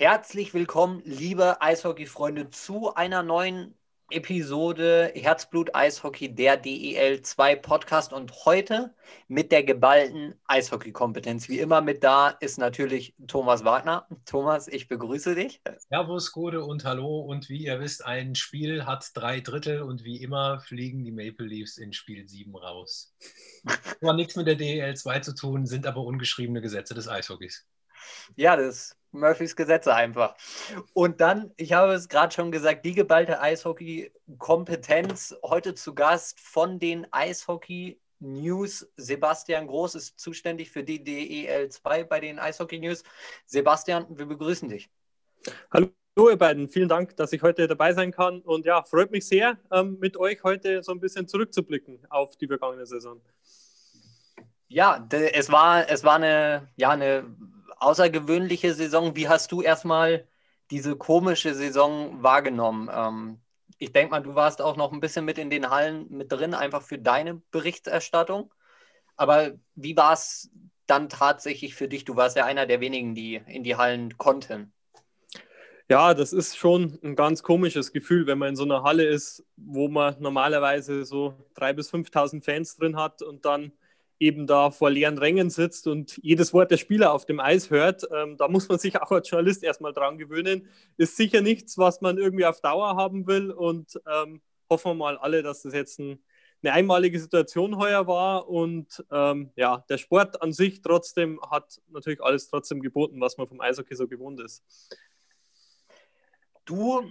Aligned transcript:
Herzlich 0.00 0.54
willkommen, 0.54 1.02
liebe 1.04 1.60
Eishockey-Freunde, 1.60 2.48
zu 2.48 2.94
einer 2.94 3.22
neuen 3.22 3.74
Episode 4.08 5.12
Herzblut 5.14 5.74
Eishockey, 5.74 6.34
der 6.34 6.56
DEL 6.56 7.20
2 7.20 7.56
Podcast 7.56 8.14
und 8.14 8.46
heute 8.46 8.94
mit 9.28 9.52
der 9.52 9.62
geballten 9.62 10.36
Eishockey-Kompetenz. 10.46 11.50
Wie 11.50 11.58
immer 11.58 11.82
mit 11.82 12.02
da 12.02 12.30
ist 12.30 12.56
natürlich 12.56 13.14
Thomas 13.26 13.62
Wagner. 13.66 14.08
Thomas, 14.24 14.68
ich 14.68 14.88
begrüße 14.88 15.34
dich. 15.34 15.60
Servus, 15.90 16.32
Gute 16.32 16.64
und 16.64 16.86
Hallo. 16.86 17.20
Und 17.20 17.50
wie 17.50 17.66
ihr 17.66 17.78
wisst, 17.78 18.02
ein 18.02 18.34
Spiel 18.34 18.86
hat 18.86 19.10
drei 19.12 19.40
Drittel 19.40 19.82
und 19.82 20.02
wie 20.02 20.22
immer 20.22 20.60
fliegen 20.60 21.04
die 21.04 21.12
Maple 21.12 21.46
Leafs 21.46 21.76
in 21.76 21.92
Spiel 21.92 22.26
7 22.26 22.56
raus. 22.56 23.14
Hat 24.02 24.16
nichts 24.16 24.34
mit 24.34 24.46
der 24.46 24.56
DEL 24.56 24.96
2 24.96 25.20
zu 25.20 25.34
tun, 25.34 25.66
sind 25.66 25.86
aber 25.86 26.00
ungeschriebene 26.00 26.62
Gesetze 26.62 26.94
des 26.94 27.06
Eishockeys. 27.06 27.66
Ja, 28.36 28.56
das 28.56 28.96
Murphys 29.12 29.56
Gesetze 29.56 29.94
einfach. 29.94 30.36
Und 30.92 31.20
dann, 31.20 31.52
ich 31.56 31.72
habe 31.72 31.92
es 31.92 32.08
gerade 32.08 32.34
schon 32.34 32.52
gesagt, 32.52 32.84
die 32.84 32.94
geballte 32.94 33.40
Eishockey-Kompetenz 33.40 35.36
heute 35.42 35.74
zu 35.74 35.94
Gast 35.94 36.38
von 36.40 36.78
den 36.78 37.06
Eishockey 37.12 38.00
News. 38.20 38.88
Sebastian 38.96 39.66
Groß 39.66 39.94
ist 39.94 40.20
zuständig 40.20 40.70
für 40.70 40.84
die 40.84 41.02
DEL2 41.02 42.04
bei 42.04 42.20
den 42.20 42.38
Eishockey 42.38 42.78
News. 42.78 43.02
Sebastian, 43.46 44.06
wir 44.10 44.26
begrüßen 44.26 44.68
dich. 44.68 44.90
Hallo. 45.72 45.88
ihr 46.16 46.36
beiden, 46.36 46.68
vielen 46.68 46.88
Dank, 46.88 47.16
dass 47.16 47.32
ich 47.32 47.42
heute 47.42 47.66
dabei 47.66 47.94
sein 47.94 48.12
kann. 48.12 48.40
Und 48.42 48.66
ja, 48.66 48.82
freut 48.82 49.10
mich 49.10 49.26
sehr, 49.26 49.58
ähm, 49.72 49.98
mit 49.98 50.16
euch 50.18 50.42
heute 50.44 50.82
so 50.82 50.92
ein 50.92 51.00
bisschen 51.00 51.26
zurückzublicken 51.26 51.98
auf 52.10 52.36
die 52.36 52.46
vergangene 52.46 52.86
Saison. 52.86 53.20
Ja, 54.68 55.08
es 55.10 55.50
war, 55.50 55.88
es 55.88 56.04
war 56.04 56.16
eine, 56.16 56.68
ja, 56.76 56.90
eine 56.90 57.24
außergewöhnliche 57.80 58.74
Saison. 58.74 59.16
Wie 59.16 59.28
hast 59.28 59.52
du 59.52 59.62
erstmal 59.62 60.26
diese 60.70 60.96
komische 60.96 61.54
Saison 61.54 62.22
wahrgenommen? 62.22 62.90
Ähm, 62.92 63.40
ich 63.78 63.92
denke 63.92 64.10
mal, 64.10 64.20
du 64.20 64.34
warst 64.34 64.60
auch 64.60 64.76
noch 64.76 64.92
ein 64.92 65.00
bisschen 65.00 65.24
mit 65.24 65.38
in 65.38 65.50
den 65.50 65.70
Hallen 65.70 66.06
mit 66.10 66.30
drin, 66.30 66.54
einfach 66.54 66.82
für 66.82 66.98
deine 66.98 67.42
Berichterstattung. 67.50 68.52
Aber 69.16 69.52
wie 69.74 69.96
war 69.96 70.12
es 70.12 70.50
dann 70.86 71.08
tatsächlich 71.08 71.74
für 71.74 71.88
dich? 71.88 72.04
Du 72.04 72.16
warst 72.16 72.36
ja 72.36 72.44
einer 72.44 72.66
der 72.66 72.80
wenigen, 72.80 73.14
die 73.14 73.40
in 73.46 73.64
die 73.64 73.76
Hallen 73.76 74.16
konnten. 74.18 74.72
Ja, 75.88 76.14
das 76.14 76.32
ist 76.32 76.56
schon 76.56 77.00
ein 77.02 77.16
ganz 77.16 77.42
komisches 77.42 77.92
Gefühl, 77.92 78.26
wenn 78.26 78.38
man 78.38 78.50
in 78.50 78.56
so 78.56 78.62
einer 78.62 78.84
Halle 78.84 79.04
ist, 79.04 79.44
wo 79.56 79.88
man 79.88 80.14
normalerweise 80.20 81.04
so 81.04 81.34
3.000 81.56 81.72
bis 81.72 81.92
5.000 81.92 82.44
Fans 82.44 82.76
drin 82.76 82.96
hat 82.96 83.22
und 83.22 83.44
dann 83.44 83.72
eben 84.20 84.46
da 84.46 84.70
vor 84.70 84.90
leeren 84.90 85.18
Rängen 85.18 85.48
sitzt 85.50 85.86
und 85.86 86.18
jedes 86.22 86.52
Wort 86.52 86.70
der 86.70 86.76
Spieler 86.76 87.12
auf 87.12 87.24
dem 87.24 87.40
Eis 87.40 87.70
hört, 87.70 88.06
ähm, 88.14 88.36
da 88.36 88.48
muss 88.48 88.68
man 88.68 88.78
sich 88.78 89.00
auch 89.00 89.10
als 89.10 89.28
Journalist 89.28 89.64
erstmal 89.64 89.94
dran 89.94 90.18
gewöhnen. 90.18 90.68
Ist 90.98 91.16
sicher 91.16 91.40
nichts, 91.40 91.78
was 91.78 92.02
man 92.02 92.18
irgendwie 92.18 92.44
auf 92.44 92.60
Dauer 92.60 92.96
haben 92.96 93.26
will 93.26 93.50
und 93.50 93.98
ähm, 94.06 94.42
hoffen 94.68 94.90
wir 94.90 94.94
mal 94.94 95.16
alle, 95.18 95.42
dass 95.42 95.62
das 95.62 95.72
jetzt 95.72 95.98
ein, 95.98 96.22
eine 96.62 96.74
einmalige 96.74 97.18
Situation 97.18 97.78
heuer 97.78 98.06
war 98.06 98.48
und 98.48 99.02
ähm, 99.10 99.50
ja, 99.56 99.84
der 99.88 99.96
Sport 99.96 100.42
an 100.42 100.52
sich 100.52 100.82
trotzdem 100.82 101.40
hat 101.50 101.80
natürlich 101.88 102.22
alles 102.22 102.48
trotzdem 102.48 102.82
geboten, 102.82 103.20
was 103.20 103.38
man 103.38 103.46
vom 103.46 103.62
Eishockey 103.62 103.96
so 103.96 104.06
gewohnt 104.06 104.38
ist. 104.40 104.62
Du 106.70 107.02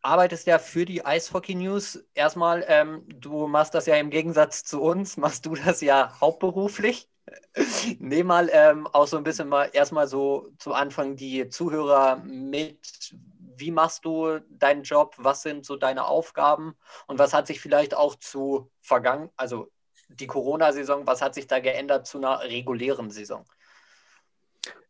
arbeitest 0.00 0.46
ja 0.46 0.60
für 0.60 0.84
die 0.84 1.04
Eishockey 1.04 1.56
News. 1.56 1.98
Erstmal, 2.14 2.64
ähm, 2.68 3.02
du 3.08 3.48
machst 3.48 3.74
das 3.74 3.86
ja 3.86 3.96
im 3.96 4.10
Gegensatz 4.10 4.62
zu 4.62 4.80
uns, 4.80 5.16
machst 5.16 5.44
du 5.44 5.56
das 5.56 5.80
ja 5.80 6.16
hauptberuflich. 6.20 7.08
Nehm 7.98 8.28
mal 8.28 8.48
ähm, 8.52 8.86
auch 8.86 9.08
so 9.08 9.16
ein 9.16 9.24
bisschen 9.24 9.48
mal 9.48 9.70
erstmal 9.72 10.06
so 10.06 10.52
zu 10.58 10.72
Anfang 10.72 11.16
die 11.16 11.48
Zuhörer 11.48 12.22
mit. 12.24 13.12
Wie 13.56 13.72
machst 13.72 14.04
du 14.04 14.38
deinen 14.50 14.84
Job? 14.84 15.16
Was 15.18 15.42
sind 15.42 15.66
so 15.66 15.74
deine 15.74 16.06
Aufgaben? 16.06 16.76
Und 17.08 17.18
was 17.18 17.34
hat 17.34 17.48
sich 17.48 17.60
vielleicht 17.60 17.96
auch 17.96 18.14
zu 18.14 18.70
vergangen, 18.80 19.30
also 19.36 19.68
die 20.10 20.28
Corona-Saison, 20.28 21.08
was 21.08 21.22
hat 21.22 21.34
sich 21.34 21.48
da 21.48 21.58
geändert 21.58 22.06
zu 22.06 22.18
einer 22.18 22.40
regulären 22.44 23.10
Saison? 23.10 23.44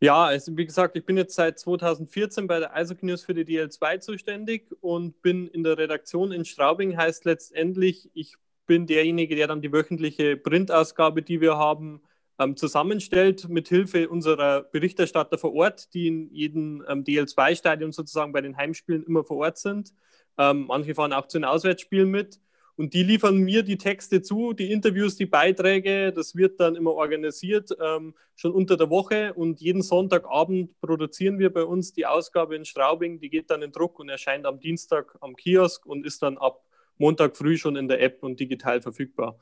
Ja, 0.01 0.27
also 0.27 0.57
wie 0.57 0.67
gesagt, 0.67 0.97
ich 0.97 1.05
bin 1.05 1.17
jetzt 1.17 1.35
seit 1.35 1.59
2014 1.59 2.47
bei 2.47 2.61
der 2.61 2.75
Eishockey 2.75 3.07
News 3.07 3.25
für 3.25 3.35
die 3.35 3.45
DL2 3.45 4.01
zuständig 4.01 4.71
und 4.81 5.21
bin 5.23 5.49
in 5.49 5.65
der 5.65 5.77
Redaktion 5.77 6.31
in 6.31 6.45
Straubing. 6.45 6.97
Heißt 6.97 7.25
letztendlich, 7.25 8.11
ich 8.15 8.37
bin 8.67 8.87
derjenige, 8.87 9.35
der 9.35 9.49
dann 9.49 9.61
die 9.61 9.73
wöchentliche 9.73 10.37
Printausgabe, 10.37 11.23
die 11.23 11.41
wir 11.41 11.57
haben, 11.57 12.01
ähm, 12.39 12.57
zusammenstellt, 12.57 13.49
mit 13.49 13.69
Hilfe 13.69 14.09
unserer 14.09 14.63
Berichterstatter 14.63 15.39
vor 15.39 15.55
Ort, 15.55 15.93
die 15.95 16.07
in 16.07 16.33
jedem 16.33 16.85
ähm, 16.89 17.03
DL2-Stadion 17.03 17.91
sozusagen 17.93 18.33
bei 18.33 18.41
den 18.41 18.57
Heimspielen 18.57 19.05
immer 19.05 19.25
vor 19.25 19.39
Ort 19.39 19.59
sind. 19.59 19.93
Ähm, 20.37 20.67
manche 20.69 20.95
fahren 20.95 21.13
auch 21.13 21.27
zu 21.27 21.39
den 21.39 21.45
Auswärtsspielen 21.45 22.09
mit. 22.09 22.41
Und 22.79 22.95
die 22.95 23.03
liefern 23.03 23.39
mir 23.39 23.65
die 23.65 23.77
Texte 23.77 24.23
zu, 24.23 24.53
die 24.53 24.71
Interviews, 24.71 25.17
die 25.17 25.27
Beiträge. 25.27 26.13
Das 26.13 26.37
wird 26.37 26.61
dann 26.61 26.77
immer 26.77 26.93
organisiert, 26.93 27.77
ähm, 27.85 28.15
schon 28.37 28.53
unter 28.53 28.77
der 28.77 28.89
Woche. 28.89 29.35
Und 29.35 29.61
jeden 29.61 29.83
Sonntagabend 29.83 30.81
produzieren 30.81 31.41
wir 31.41 31.53
bei 31.53 31.65
uns 31.65 31.93
die 31.93 32.07
Ausgabe 32.07 32.55
in 32.55 32.65
Straubing. 32.65 33.19
Die 33.19 33.31
geht 33.31 33.51
dann 33.51 33.63
in 33.63 33.73
Druck 33.73 33.99
und 33.99 34.09
erscheint 34.09 34.47
am 34.47 34.61
Dienstag 34.61 35.19
am 35.21 35.35
Kiosk 35.35 35.87
und 35.87 36.07
ist 36.07 36.23
dann 36.23 36.39
ab 36.39 36.63
Montag 36.99 37.37
früh 37.37 37.59
schon 37.59 37.75
in 37.75 37.89
der 37.89 38.01
App 38.01 38.23
und 38.23 38.39
digital 38.39 38.81
verfügbar. 38.81 39.37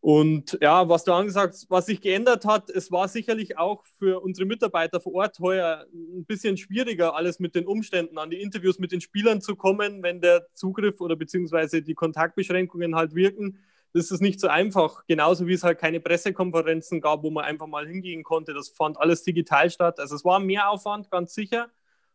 Und 0.00 0.56
ja, 0.60 0.88
was 0.88 1.02
du 1.02 1.12
angesagt 1.12 1.54
hast, 1.54 1.70
was 1.70 1.86
sich 1.86 2.00
geändert 2.00 2.44
hat, 2.44 2.70
es 2.70 2.92
war 2.92 3.08
sicherlich 3.08 3.58
auch 3.58 3.84
für 3.98 4.20
unsere 4.20 4.46
Mitarbeiter 4.46 5.00
vor 5.00 5.14
Ort 5.14 5.40
heuer 5.40 5.86
ein 5.92 6.24
bisschen 6.24 6.56
schwieriger, 6.56 7.16
alles 7.16 7.40
mit 7.40 7.56
den 7.56 7.66
Umständen 7.66 8.16
an 8.16 8.30
die 8.30 8.40
Interviews 8.40 8.78
mit 8.78 8.92
den 8.92 9.00
Spielern 9.00 9.40
zu 9.40 9.56
kommen, 9.56 10.02
wenn 10.04 10.20
der 10.20 10.46
Zugriff 10.54 11.00
oder 11.00 11.16
beziehungsweise 11.16 11.82
die 11.82 11.94
Kontaktbeschränkungen 11.94 12.94
halt 12.94 13.14
wirken. 13.16 13.58
Das 13.92 14.12
ist 14.12 14.20
nicht 14.20 14.38
so 14.38 14.46
einfach. 14.46 15.04
Genauso 15.08 15.48
wie 15.48 15.54
es 15.54 15.64
halt 15.64 15.78
keine 15.78 15.98
Pressekonferenzen 15.98 17.00
gab, 17.00 17.24
wo 17.24 17.30
man 17.30 17.44
einfach 17.44 17.66
mal 17.66 17.86
hingehen 17.86 18.22
konnte. 18.22 18.54
Das 18.54 18.68
fand 18.68 19.00
alles 19.00 19.24
digital 19.24 19.68
statt. 19.70 19.98
Also 19.98 20.14
es 20.14 20.24
war 20.24 20.38
mehr 20.38 20.70
Aufwand, 20.70 21.10
ganz 21.10 21.34
sicher. 21.34 21.70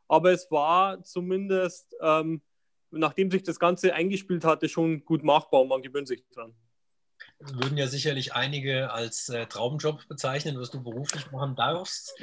Aber 0.07 0.31
es 0.31 0.49
war 0.51 1.03
zumindest, 1.03 1.93
ähm, 2.01 2.41
nachdem 2.91 3.29
sich 3.31 3.43
das 3.43 3.59
Ganze 3.59 3.93
eingespielt 3.93 4.45
hatte, 4.45 4.69
schon 4.69 5.03
gut 5.03 5.23
machbar 5.23 5.61
und 5.61 5.67
man 5.67 5.81
gewöhnt 5.81 6.07
sich 6.07 6.23
dran 6.29 6.55
würden 7.53 7.77
ja 7.77 7.87
sicherlich 7.87 8.33
einige 8.33 8.91
als 8.91 9.29
äh, 9.29 9.45
Traumjob 9.45 10.07
bezeichnen, 10.07 10.59
was 10.59 10.71
du 10.71 10.83
beruflich 10.83 11.31
machen 11.31 11.55
darfst. 11.55 12.13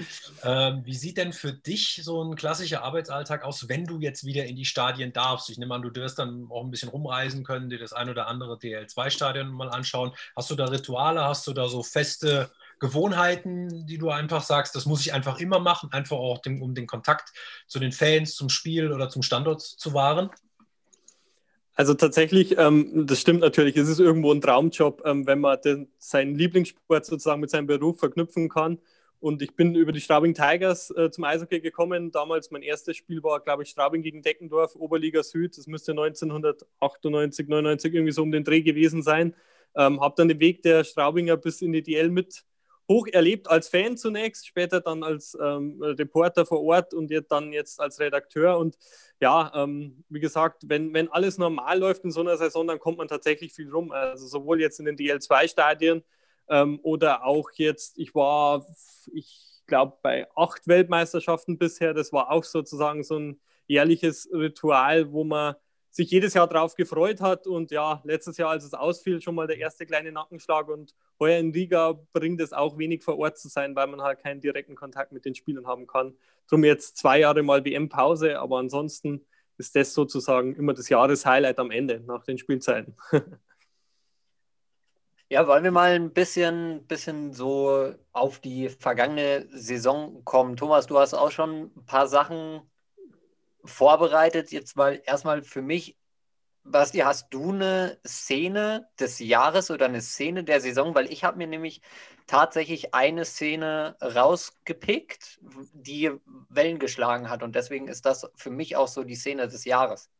Ähm, 0.42 0.82
wie 0.84 0.94
sieht 0.94 1.16
denn 1.16 1.32
für 1.32 1.52
dich 1.52 2.00
so 2.02 2.22
ein 2.22 2.36
klassischer 2.36 2.82
Arbeitsalltag 2.82 3.44
aus, 3.44 3.68
wenn 3.68 3.84
du 3.84 4.00
jetzt 4.00 4.24
wieder 4.24 4.44
in 4.44 4.56
die 4.56 4.64
Stadien 4.64 5.12
darfst? 5.12 5.50
Ich 5.50 5.58
nehme 5.58 5.74
an, 5.74 5.82
du 5.82 5.94
wirst 5.94 6.18
dann 6.18 6.46
auch 6.50 6.64
ein 6.64 6.70
bisschen 6.70 6.88
rumreisen 6.88 7.44
können, 7.44 7.70
dir 7.70 7.78
das 7.78 7.92
ein 7.92 8.08
oder 8.08 8.26
andere 8.26 8.54
DL2-Stadion 8.54 9.48
mal 9.48 9.70
anschauen. 9.70 10.12
Hast 10.36 10.50
du 10.50 10.54
da 10.54 10.66
Rituale? 10.66 11.24
Hast 11.24 11.46
du 11.46 11.52
da 11.52 11.68
so 11.68 11.82
feste 11.82 12.50
Gewohnheiten, 12.80 13.86
die 13.86 13.98
du 13.98 14.10
einfach 14.10 14.42
sagst, 14.42 14.74
das 14.74 14.86
muss 14.86 15.02
ich 15.02 15.12
einfach 15.12 15.38
immer 15.38 15.60
machen, 15.60 15.92
einfach 15.92 16.16
auch 16.16 16.38
den, 16.38 16.62
um 16.62 16.74
den 16.74 16.86
Kontakt 16.86 17.32
zu 17.66 17.78
den 17.78 17.92
Fans, 17.92 18.34
zum 18.34 18.48
Spiel 18.48 18.90
oder 18.92 19.10
zum 19.10 19.22
Standort 19.22 19.60
zu 19.60 19.92
wahren? 19.92 20.30
Also 21.74 21.94
tatsächlich, 21.94 22.58
ähm, 22.58 23.06
das 23.06 23.20
stimmt 23.20 23.40
natürlich, 23.40 23.76
es 23.76 23.88
ist 23.88 24.00
irgendwo 24.00 24.32
ein 24.32 24.40
Traumjob, 24.40 25.02
ähm, 25.06 25.26
wenn 25.26 25.40
man 25.40 25.60
den, 25.62 25.88
seinen 25.98 26.34
Lieblingssport 26.34 27.06
sozusagen 27.06 27.40
mit 27.40 27.50
seinem 27.50 27.66
Beruf 27.66 27.98
verknüpfen 27.98 28.48
kann. 28.48 28.78
Und 29.20 29.42
ich 29.42 29.54
bin 29.54 29.74
über 29.74 29.92
die 29.92 30.00
Straubing 30.00 30.34
Tigers 30.34 30.90
äh, 30.96 31.10
zum 31.10 31.24
Eishockey 31.24 31.60
gekommen. 31.60 32.10
Damals 32.10 32.50
mein 32.50 32.62
erstes 32.62 32.96
Spiel 32.96 33.22
war, 33.22 33.40
glaube 33.40 33.62
ich, 33.62 33.68
Straubing 33.68 34.02
gegen 34.02 34.22
Deckendorf, 34.22 34.74
Oberliga 34.76 35.22
Süd. 35.22 35.56
Das 35.58 35.66
müsste 35.66 35.92
1998, 35.92 37.46
99 37.46 37.94
irgendwie 37.94 38.12
so 38.12 38.22
um 38.22 38.30
den 38.30 38.44
Dreh 38.44 38.62
gewesen 38.62 39.02
sein. 39.02 39.34
Ähm, 39.76 40.00
habe 40.00 40.14
dann 40.16 40.28
den 40.28 40.40
Weg 40.40 40.62
der 40.62 40.84
Straubinger 40.84 41.36
bis 41.36 41.60
in 41.60 41.72
die 41.72 41.82
DL 41.82 42.08
mit 42.08 42.44
hoch 42.90 43.06
erlebt 43.06 43.48
als 43.48 43.68
Fan 43.68 43.96
zunächst, 43.96 44.48
später 44.48 44.80
dann 44.80 45.04
als 45.04 45.38
ähm, 45.40 45.80
Reporter 45.80 46.44
vor 46.44 46.60
Ort 46.64 46.92
und 46.92 47.08
jetzt 47.12 47.30
dann 47.30 47.52
jetzt 47.52 47.80
als 47.80 48.00
Redakteur. 48.00 48.58
Und 48.58 48.76
ja, 49.20 49.52
ähm, 49.54 50.02
wie 50.08 50.18
gesagt, 50.18 50.64
wenn, 50.66 50.92
wenn 50.92 51.08
alles 51.08 51.38
normal 51.38 51.78
läuft 51.78 52.02
in 52.02 52.10
so 52.10 52.20
einer 52.20 52.36
Saison, 52.36 52.66
dann 52.66 52.80
kommt 52.80 52.98
man 52.98 53.06
tatsächlich 53.06 53.52
viel 53.52 53.70
rum. 53.70 53.92
Also 53.92 54.26
sowohl 54.26 54.60
jetzt 54.60 54.80
in 54.80 54.86
den 54.86 54.96
DL2-Stadien 54.96 56.02
ähm, 56.48 56.80
oder 56.82 57.24
auch 57.24 57.50
jetzt, 57.54 57.96
ich 57.96 58.12
war, 58.12 58.66
ich 59.14 59.62
glaube, 59.68 59.96
bei 60.02 60.26
acht 60.34 60.66
Weltmeisterschaften 60.66 61.58
bisher. 61.58 61.94
Das 61.94 62.12
war 62.12 62.32
auch 62.32 62.42
sozusagen 62.42 63.04
so 63.04 63.16
ein 63.20 63.40
jährliches 63.68 64.28
Ritual, 64.32 65.12
wo 65.12 65.22
man 65.22 65.54
sich 65.90 66.10
jedes 66.10 66.34
Jahr 66.34 66.46
darauf 66.46 66.74
gefreut 66.74 67.20
hat. 67.20 67.46
Und 67.46 67.70
ja, 67.70 68.00
letztes 68.04 68.36
Jahr, 68.36 68.50
als 68.50 68.64
es 68.64 68.74
ausfiel, 68.74 69.20
schon 69.20 69.34
mal 69.34 69.46
der 69.46 69.58
erste 69.58 69.86
kleine 69.86 70.12
Nackenschlag. 70.12 70.68
Und 70.68 70.94
heuer 71.18 71.38
in 71.38 71.50
Riga 71.50 71.98
bringt 72.12 72.40
es 72.40 72.52
auch 72.52 72.78
wenig 72.78 73.02
vor 73.02 73.18
Ort 73.18 73.38
zu 73.38 73.48
sein, 73.48 73.74
weil 73.74 73.86
man 73.88 74.02
halt 74.02 74.20
keinen 74.20 74.40
direkten 74.40 74.76
Kontakt 74.76 75.12
mit 75.12 75.24
den 75.24 75.34
Spielern 75.34 75.66
haben 75.66 75.86
kann. 75.86 76.14
Drum 76.48 76.64
jetzt 76.64 76.96
zwei 76.96 77.20
Jahre 77.20 77.42
mal 77.42 77.64
WM-Pause, 77.64 78.38
aber 78.38 78.58
ansonsten 78.58 79.26
ist 79.58 79.76
das 79.76 79.92
sozusagen 79.92 80.54
immer 80.54 80.74
das 80.74 80.88
Jahreshighlight 80.88 81.58
am 81.58 81.70
Ende 81.70 82.00
nach 82.00 82.24
den 82.24 82.38
Spielzeiten. 82.38 82.96
Ja, 85.32 85.46
wollen 85.46 85.62
wir 85.62 85.70
mal 85.70 85.92
ein 85.92 86.12
bisschen, 86.12 86.84
bisschen 86.88 87.32
so 87.32 87.94
auf 88.10 88.40
die 88.40 88.68
vergangene 88.68 89.46
Saison 89.52 90.24
kommen. 90.24 90.56
Thomas, 90.56 90.88
du 90.88 90.98
hast 90.98 91.14
auch 91.14 91.30
schon 91.30 91.70
ein 91.76 91.86
paar 91.86 92.08
Sachen 92.08 92.62
vorbereitet. 93.64 94.52
Jetzt 94.52 94.76
mal 94.76 95.00
erstmal 95.04 95.42
für 95.42 95.62
mich, 95.62 95.96
Basti, 96.62 96.98
hast 96.98 97.32
du 97.32 97.52
eine 97.52 97.98
Szene 98.06 98.88
des 98.98 99.18
Jahres 99.18 99.70
oder 99.70 99.86
eine 99.86 100.02
Szene 100.02 100.44
der 100.44 100.60
Saison? 100.60 100.94
Weil 100.94 101.10
ich 101.10 101.24
habe 101.24 101.38
mir 101.38 101.46
nämlich 101.46 101.80
tatsächlich 102.26 102.94
eine 102.94 103.24
Szene 103.24 103.96
rausgepickt, 104.02 105.40
die 105.72 106.10
Wellen 106.48 106.78
geschlagen 106.78 107.30
hat. 107.30 107.42
Und 107.42 107.54
deswegen 107.54 107.88
ist 107.88 108.04
das 108.06 108.30
für 108.36 108.50
mich 108.50 108.76
auch 108.76 108.88
so 108.88 109.04
die 109.04 109.16
Szene 109.16 109.48
des 109.48 109.64
Jahres. 109.64 110.10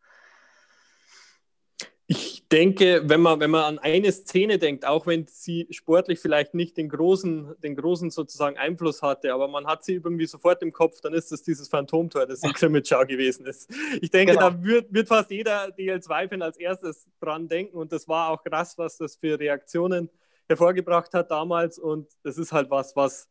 Ich 2.53 2.59
denke, 2.59 3.03
wenn 3.05 3.21
man, 3.21 3.39
wenn 3.39 3.53
man 3.53 3.63
an 3.63 3.79
eine 3.79 4.11
Szene 4.11 4.59
denkt, 4.59 4.85
auch 4.85 5.07
wenn 5.07 5.25
sie 5.29 5.69
sportlich 5.71 6.19
vielleicht 6.19 6.53
nicht 6.53 6.77
den 6.77 6.89
großen, 6.89 7.55
den 7.63 7.77
großen 7.77 8.11
sozusagen 8.11 8.59
Einfluss 8.59 9.03
hatte, 9.03 9.33
aber 9.33 9.47
man 9.47 9.69
hat 9.69 9.85
sie 9.85 9.95
irgendwie 9.95 10.27
sofort 10.27 10.61
im 10.63 10.73
Kopf, 10.73 11.01
dann 11.01 11.15
ist 11.15 11.31
es 11.31 11.45
dieses 11.45 11.69
Phantomtor, 11.69 12.27
das 12.27 12.43
in 12.43 12.51
Grimmitschau 12.53 13.07
gewesen 13.07 13.47
ist. 13.47 13.71
Ich 14.01 14.11
denke, 14.11 14.33
genau. 14.33 14.51
da 14.51 14.65
wird, 14.65 14.93
wird 14.93 15.07
fast 15.07 15.31
jeder 15.31 15.67
DL2-Fan 15.67 16.43
als 16.43 16.57
erstes 16.57 17.07
dran 17.21 17.47
denken 17.47 17.77
und 17.77 17.93
das 17.93 18.09
war 18.09 18.31
auch 18.31 18.43
krass, 18.43 18.77
was 18.77 18.97
das 18.97 19.15
für 19.15 19.39
Reaktionen 19.39 20.11
hervorgebracht 20.49 21.15
hat 21.15 21.31
damals 21.31 21.79
und 21.79 22.09
das 22.25 22.37
ist 22.37 22.51
halt 22.51 22.69
was, 22.69 22.97
was 22.97 23.29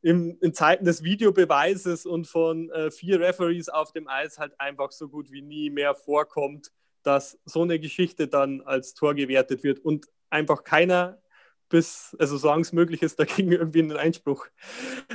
im, 0.00 0.38
in 0.40 0.54
Zeiten 0.54 0.86
des 0.86 1.04
Videobeweises 1.04 2.06
und 2.06 2.26
von 2.26 2.70
äh, 2.70 2.90
vier 2.90 3.20
Referees 3.20 3.68
auf 3.68 3.92
dem 3.92 4.08
Eis 4.08 4.38
halt 4.38 4.58
einfach 4.58 4.90
so 4.90 5.10
gut 5.10 5.30
wie 5.30 5.42
nie 5.42 5.68
mehr 5.68 5.94
vorkommt 5.94 6.72
dass 7.04 7.38
so 7.44 7.62
eine 7.62 7.78
Geschichte 7.78 8.28
dann 8.28 8.62
als 8.62 8.94
Tor 8.94 9.14
gewertet 9.14 9.62
wird 9.62 9.78
und 9.78 10.06
einfach 10.30 10.64
keiner 10.64 11.20
bis, 11.68 12.16
also 12.18 12.36
solange 12.36 12.62
es 12.62 12.72
möglich 12.72 13.02
ist, 13.02 13.18
dagegen 13.20 13.52
irgendwie 13.52 13.80
einen 13.80 13.96
Einspruch 13.96 14.46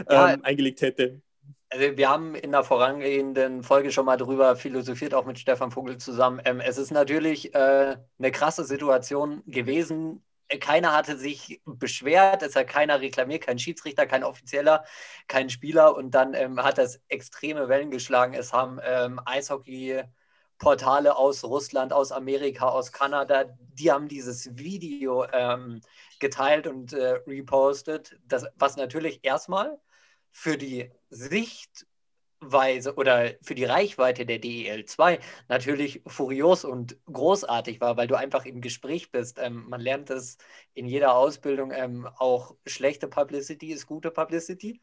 ja, 0.09 0.33
ähm, 0.33 0.44
eingelegt 0.44 0.81
hätte. 0.81 1.21
Also 1.71 1.97
wir 1.97 2.09
haben 2.09 2.33
in 2.33 2.51
der 2.51 2.63
vorangehenden 2.63 3.62
Folge 3.62 3.91
schon 3.91 4.06
mal 4.06 4.18
drüber 4.18 4.56
philosophiert, 4.56 5.13
auch 5.13 5.25
mit 5.25 5.38
Stefan 5.38 5.71
Vogel 5.71 5.97
zusammen. 5.97 6.41
Ähm, 6.44 6.59
es 6.59 6.80
ist 6.80 6.91
natürlich 6.91 7.53
äh, 7.53 7.95
eine 8.18 8.31
krasse 8.31 8.63
Situation 8.63 9.44
gewesen. 9.45 10.24
Keiner 10.59 10.94
hatte 10.94 11.15
sich 11.15 11.62
beschwert, 11.65 12.41
es 12.41 12.56
hat 12.56 12.68
keiner 12.68 13.01
reklamiert, 13.01 13.44
kein 13.44 13.59
Schiedsrichter, 13.59 14.07
kein 14.07 14.24
Offizieller, 14.24 14.83
kein 15.27 15.51
Spieler. 15.51 15.95
Und 15.95 16.15
dann 16.15 16.33
ähm, 16.33 16.63
hat 16.63 16.80
das 16.80 17.01
extreme 17.07 17.69
Wellen 17.69 17.91
geschlagen. 17.91 18.33
Es 18.33 18.51
haben 18.51 18.80
ähm, 18.83 19.21
Eishockey 19.25 20.01
Portale 20.60 21.16
aus 21.16 21.44
Russland, 21.44 21.92
aus 21.94 22.12
Amerika, 22.12 22.70
aus 22.70 22.92
Kanada, 22.92 23.46
die 23.74 23.92
haben 23.92 24.08
dieses 24.08 24.58
Video 24.58 25.26
ähm, 25.32 25.82
geteilt 26.20 26.68
und 26.68 26.94
äh, 26.94 27.22
repostet, 27.26 28.20
das, 28.28 28.46
was 28.58 28.76
natürlich 28.76 29.22
erstmal 29.24 29.80
für 30.32 30.58
die 30.58 30.92
Sicht 31.10 31.88
Weise 32.42 32.96
oder 32.96 33.32
für 33.42 33.56
die 33.56 33.66
Reichweite 33.66 34.26
der 34.26 34.40
DEL2 34.40 35.20
natürlich 35.50 36.02
furios 36.08 36.64
und 36.64 36.98
großartig 37.12 37.82
war, 37.82 37.98
weil 37.98 38.08
du 38.08 38.16
einfach 38.16 38.46
im 38.46 38.62
Gespräch 38.62 39.12
bist. 39.12 39.40
Ähm, 39.42 39.66
man 39.68 39.82
lernt 39.82 40.10
es 40.10 40.38
in 40.74 40.86
jeder 40.86 41.16
Ausbildung, 41.16 41.72
ähm, 41.72 42.08
auch 42.18 42.56
schlechte 42.66 43.08
Publicity 43.08 43.72
ist 43.72 43.88
gute 43.88 44.12
Publicity. 44.12 44.80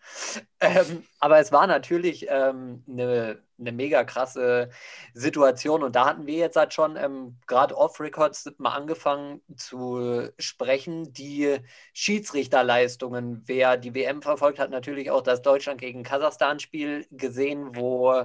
Ähm, 0.60 1.04
aber 1.18 1.38
es 1.38 1.52
war 1.52 1.66
natürlich 1.66 2.30
eine, 2.30 2.82
ähm, 2.86 3.42
eine 3.58 3.72
mega 3.72 4.04
krasse 4.04 4.70
Situation 5.14 5.82
und 5.82 5.96
da 5.96 6.06
hatten 6.06 6.26
wir 6.26 6.36
jetzt 6.36 6.56
halt 6.56 6.74
schon 6.74 6.96
ähm, 6.96 7.38
gerade 7.46 7.76
off-Records 7.76 8.52
mal 8.58 8.74
angefangen 8.74 9.40
zu 9.56 10.30
sprechen, 10.38 11.12
die 11.12 11.58
Schiedsrichterleistungen. 11.92 13.42
Wer 13.46 13.76
die 13.76 13.94
WM 13.94 14.22
verfolgt 14.22 14.58
hat, 14.58 14.70
natürlich 14.70 15.10
auch 15.10 15.22
das 15.22 15.42
Deutschland 15.42 15.80
gegen 15.80 16.02
Kasachstan-Spiel 16.02 17.06
gesehen, 17.10 17.76
wo, 17.76 18.24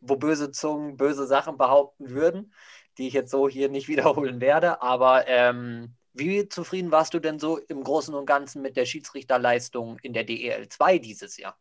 wo 0.00 0.16
böse 0.16 0.50
Zungen 0.50 0.96
böse 0.96 1.26
Sachen 1.26 1.56
behaupten 1.58 2.10
würden, 2.10 2.52
die 2.98 3.08
ich 3.08 3.14
jetzt 3.14 3.30
so 3.30 3.48
hier 3.48 3.68
nicht 3.68 3.88
wiederholen 3.88 4.40
werde. 4.40 4.82
Aber 4.82 5.26
ähm, 5.28 5.96
wie 6.12 6.48
zufrieden 6.48 6.90
warst 6.92 7.14
du 7.14 7.20
denn 7.20 7.38
so 7.38 7.58
im 7.58 7.84
Großen 7.84 8.14
und 8.14 8.26
Ganzen 8.26 8.62
mit 8.62 8.76
der 8.76 8.84
Schiedsrichterleistung 8.86 9.98
in 10.02 10.12
der 10.12 10.24
DEL 10.24 10.68
2 10.68 10.98
dieses 10.98 11.36
Jahr? 11.36 11.56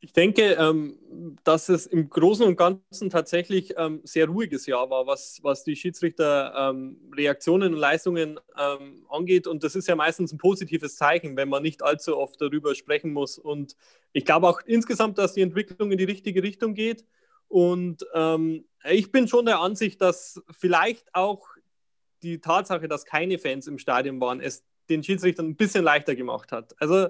Ich 0.00 0.12
denke, 0.12 0.52
ähm, 0.52 0.96
dass 1.42 1.68
es 1.68 1.86
im 1.86 2.08
Großen 2.08 2.46
und 2.46 2.56
Ganzen 2.56 3.10
tatsächlich 3.10 3.74
ähm, 3.76 4.00
sehr 4.04 4.28
ruhiges 4.28 4.66
Jahr 4.66 4.90
war, 4.90 5.08
was, 5.08 5.40
was 5.42 5.64
die 5.64 5.74
Schiedsrichter-Reaktionen 5.74 7.68
ähm, 7.68 7.74
und 7.74 7.80
Leistungen 7.80 8.38
ähm, 8.56 9.06
angeht. 9.08 9.48
Und 9.48 9.64
das 9.64 9.74
ist 9.74 9.88
ja 9.88 9.96
meistens 9.96 10.32
ein 10.32 10.38
positives 10.38 10.94
Zeichen, 10.94 11.36
wenn 11.36 11.48
man 11.48 11.64
nicht 11.64 11.82
allzu 11.82 12.16
oft 12.16 12.40
darüber 12.40 12.76
sprechen 12.76 13.12
muss. 13.12 13.38
Und 13.38 13.76
ich 14.12 14.24
glaube 14.24 14.48
auch 14.48 14.60
insgesamt, 14.66 15.18
dass 15.18 15.34
die 15.34 15.42
Entwicklung 15.42 15.90
in 15.90 15.98
die 15.98 16.04
richtige 16.04 16.44
Richtung 16.44 16.74
geht. 16.74 17.04
Und 17.48 18.06
ähm, 18.14 18.66
ich 18.88 19.10
bin 19.10 19.26
schon 19.26 19.46
der 19.46 19.58
Ansicht, 19.58 20.00
dass 20.00 20.40
vielleicht 20.50 21.12
auch 21.12 21.48
die 22.22 22.40
Tatsache, 22.40 22.86
dass 22.86 23.04
keine 23.04 23.38
Fans 23.38 23.66
im 23.66 23.78
Stadion 23.78 24.20
waren, 24.20 24.40
es 24.40 24.64
den 24.88 25.02
Schiedsrichtern 25.02 25.46
ein 25.46 25.56
bisschen 25.56 25.84
leichter 25.84 26.14
gemacht 26.14 26.52
hat. 26.52 26.74
Also 26.80 27.08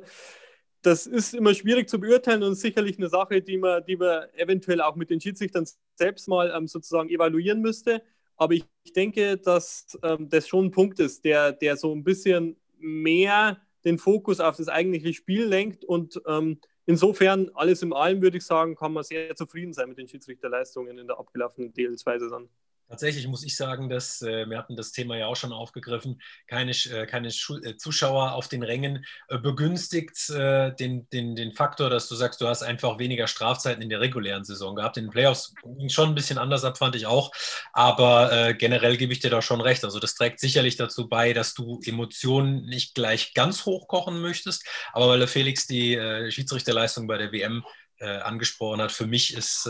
das 0.83 1.07
ist 1.07 1.35
immer 1.35 1.55
schwierig 1.55 1.89
zu 1.89 1.99
beurteilen 1.99 2.43
und 2.43 2.55
sicherlich 2.55 2.99
eine 2.99 3.09
Sache, 3.09 3.43
die 3.43 3.59
man, 3.59 3.85
die 3.85 3.97
man 3.97 4.29
eventuell 4.35 4.81
auch 4.81 4.97
mit 4.97 5.11
den 5.11 5.21
Schiedsrichtern 5.21 5.67
selbst 5.95 6.29
mal 6.29 6.53
ähm, 6.55 6.67
sozusagen 6.67 7.09
evaluieren 7.09 7.61
müsste. 7.61 8.03
Aber 8.37 8.55
ich, 8.55 8.65
ich 8.85 8.93
denke, 8.93 9.37
dass 9.37 9.99
ähm, 10.03 10.29
das 10.29 10.47
schon 10.47 10.67
ein 10.67 10.71
Punkt 10.71 11.01
ist, 11.01 11.25
der, 11.25 11.53
der 11.53 11.77
so 11.77 11.93
ein 11.93 12.05
bisschen 12.05 12.57
mehr 12.79 13.61
den 13.85 13.99
Fokus 13.99 14.39
auf 14.41 14.57
das 14.57 14.69
eigentliche 14.69 15.13
Spiel 15.13 15.45
lenkt. 15.45 15.85
Und 15.85 16.21
ähm, 16.27 16.61
insofern, 16.87 17.51
alles 17.55 17.83
in 17.83 17.93
allem, 17.93 18.23
würde 18.23 18.39
ich 18.39 18.45
sagen, 18.45 18.77
kann 18.77 18.93
man 18.93 19.03
sehr 19.03 19.35
zufrieden 19.35 19.73
sein 19.73 19.89
mit 19.89 19.99
den 19.99 20.09
Schiedsrichterleistungen 20.09 20.99
in 20.99 21.09
der 21.09 21.19
abgelaufenen 21.19 21.73
DL2-Saison. 21.73 22.49
Tatsächlich 22.89 23.27
muss 23.27 23.45
ich 23.45 23.55
sagen, 23.55 23.91
dass 23.91 24.23
äh, 24.23 24.49
wir 24.49 24.57
hatten 24.57 24.75
das 24.75 24.93
Thema 24.93 25.15
ja 25.19 25.27
auch 25.27 25.37
schon 25.37 25.53
aufgegriffen, 25.53 26.23
keine, 26.47 26.71
äh, 26.71 27.05
keine 27.05 27.29
äh, 27.29 27.77
Zuschauer 27.77 28.33
auf 28.33 28.49
den 28.49 28.63
Rängen 28.63 29.05
äh, 29.29 29.37
begünstigt 29.37 30.31
äh, 30.31 30.75
den, 30.75 31.07
den, 31.11 31.37
den 31.37 31.53
Faktor, 31.53 31.91
dass 31.91 32.09
du 32.09 32.15
sagst, 32.15 32.41
du 32.41 32.49
hast 32.49 32.63
einfach 32.63 32.99
weniger 32.99 33.27
Strafzeiten 33.27 33.83
in 33.83 33.91
der 33.91 34.01
regulären 34.01 34.45
Saison 34.45 34.75
gehabt. 34.75 34.97
In 34.97 35.05
den 35.05 35.11
Playoffs 35.11 35.53
ging 35.63 35.91
schon 35.91 36.09
ein 36.09 36.15
bisschen 36.15 36.39
anders 36.39 36.65
ab, 36.65 36.79
fand 36.79 36.97
ich 36.97 37.05
auch. 37.05 37.31
Aber 37.75 38.33
äh, 38.33 38.55
generell 38.55 38.97
gebe 38.97 39.13
ich 39.13 39.21
dir 39.21 39.31
da 39.31 39.43
schon 39.43 39.61
recht. 39.61 39.85
Also 39.85 40.01
das 40.01 40.15
trägt 40.15 40.41
sicherlich 40.41 40.77
dazu 40.77 41.11
bei, 41.11 41.35
dass 41.35 41.53
du 41.53 41.81
Emotionen 41.85 42.65
nicht 42.65 42.95
gleich 42.95 43.35
ganz 43.35 43.67
hochkochen 43.67 44.19
möchtest. 44.19 44.67
Aber 44.95 45.09
weil 45.09 45.19
der 45.19 45.29
Felix 45.29 45.67
die 45.67 45.99
Schiedsrichterleistung 46.31 47.07
bei 47.07 47.19
der 47.19 47.33
WM 47.33 47.65
angesprochen 48.01 48.81
hat, 48.81 48.93
für 48.93 49.07
mich 49.07 49.35
ist 49.35 49.69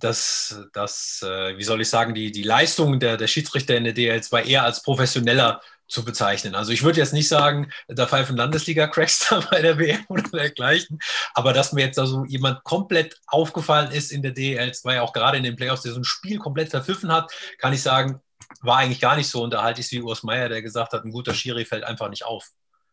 dass, 0.00 0.60
dass 0.72 1.22
äh, 1.22 1.56
wie 1.56 1.64
soll 1.64 1.80
ich 1.80 1.88
sagen, 1.88 2.14
die, 2.14 2.32
die 2.32 2.42
Leistung 2.42 3.00
der, 3.00 3.16
der 3.16 3.26
Schiedsrichter 3.26 3.76
in 3.76 3.84
der 3.84 3.94
DL2 3.94 4.44
eher 4.44 4.64
als 4.64 4.82
professioneller 4.82 5.60
zu 5.86 6.04
bezeichnen. 6.04 6.54
Also 6.54 6.72
ich 6.72 6.82
würde 6.82 6.98
jetzt 6.98 7.12
nicht 7.12 7.28
sagen, 7.28 7.70
da 7.88 8.06
pfeifen 8.06 8.36
Landesliga-Cracks 8.36 9.26
da 9.30 9.40
bei 9.50 9.60
der 9.60 9.78
WM 9.78 10.04
oder 10.08 10.22
dergleichen, 10.22 10.98
aber 11.34 11.52
dass 11.52 11.72
mir 11.72 11.84
jetzt 11.84 11.98
also 11.98 12.24
jemand 12.24 12.64
komplett 12.64 13.20
aufgefallen 13.26 13.90
ist 13.90 14.10
in 14.10 14.22
der 14.22 14.34
DL2, 14.34 15.00
auch 15.00 15.12
gerade 15.12 15.36
in 15.36 15.44
den 15.44 15.56
Playoffs, 15.56 15.82
der 15.82 15.92
so 15.92 16.00
ein 16.00 16.04
Spiel 16.04 16.38
komplett 16.38 16.70
verpfiffen 16.70 17.12
hat, 17.12 17.32
kann 17.58 17.72
ich 17.72 17.82
sagen, 17.82 18.20
war 18.62 18.78
eigentlich 18.78 19.00
gar 19.00 19.16
nicht 19.16 19.28
so. 19.28 19.42
Und 19.42 19.52
da 19.52 19.62
halte 19.62 19.80
ich 19.80 19.86
es 19.86 19.92
wie 19.92 20.02
Urs 20.02 20.22
Meier, 20.22 20.48
der 20.48 20.62
gesagt 20.62 20.92
hat, 20.92 21.04
ein 21.04 21.10
guter 21.10 21.34
Schiri 21.34 21.64
fällt 21.64 21.84
einfach 21.84 22.08
nicht 22.08 22.24
auf. 22.24 22.50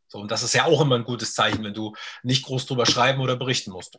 So, 0.07 0.19
und 0.19 0.29
das 0.29 0.43
ist 0.43 0.53
ja 0.53 0.65
auch 0.65 0.81
immer 0.81 0.95
ein 0.95 1.05
gutes 1.05 1.33
Zeichen, 1.33 1.63
wenn 1.63 1.73
du 1.73 1.95
nicht 2.23 2.45
groß 2.45 2.65
drüber 2.65 2.85
schreiben 2.85 3.21
oder 3.21 3.37
berichten 3.37 3.71
musst. 3.71 3.97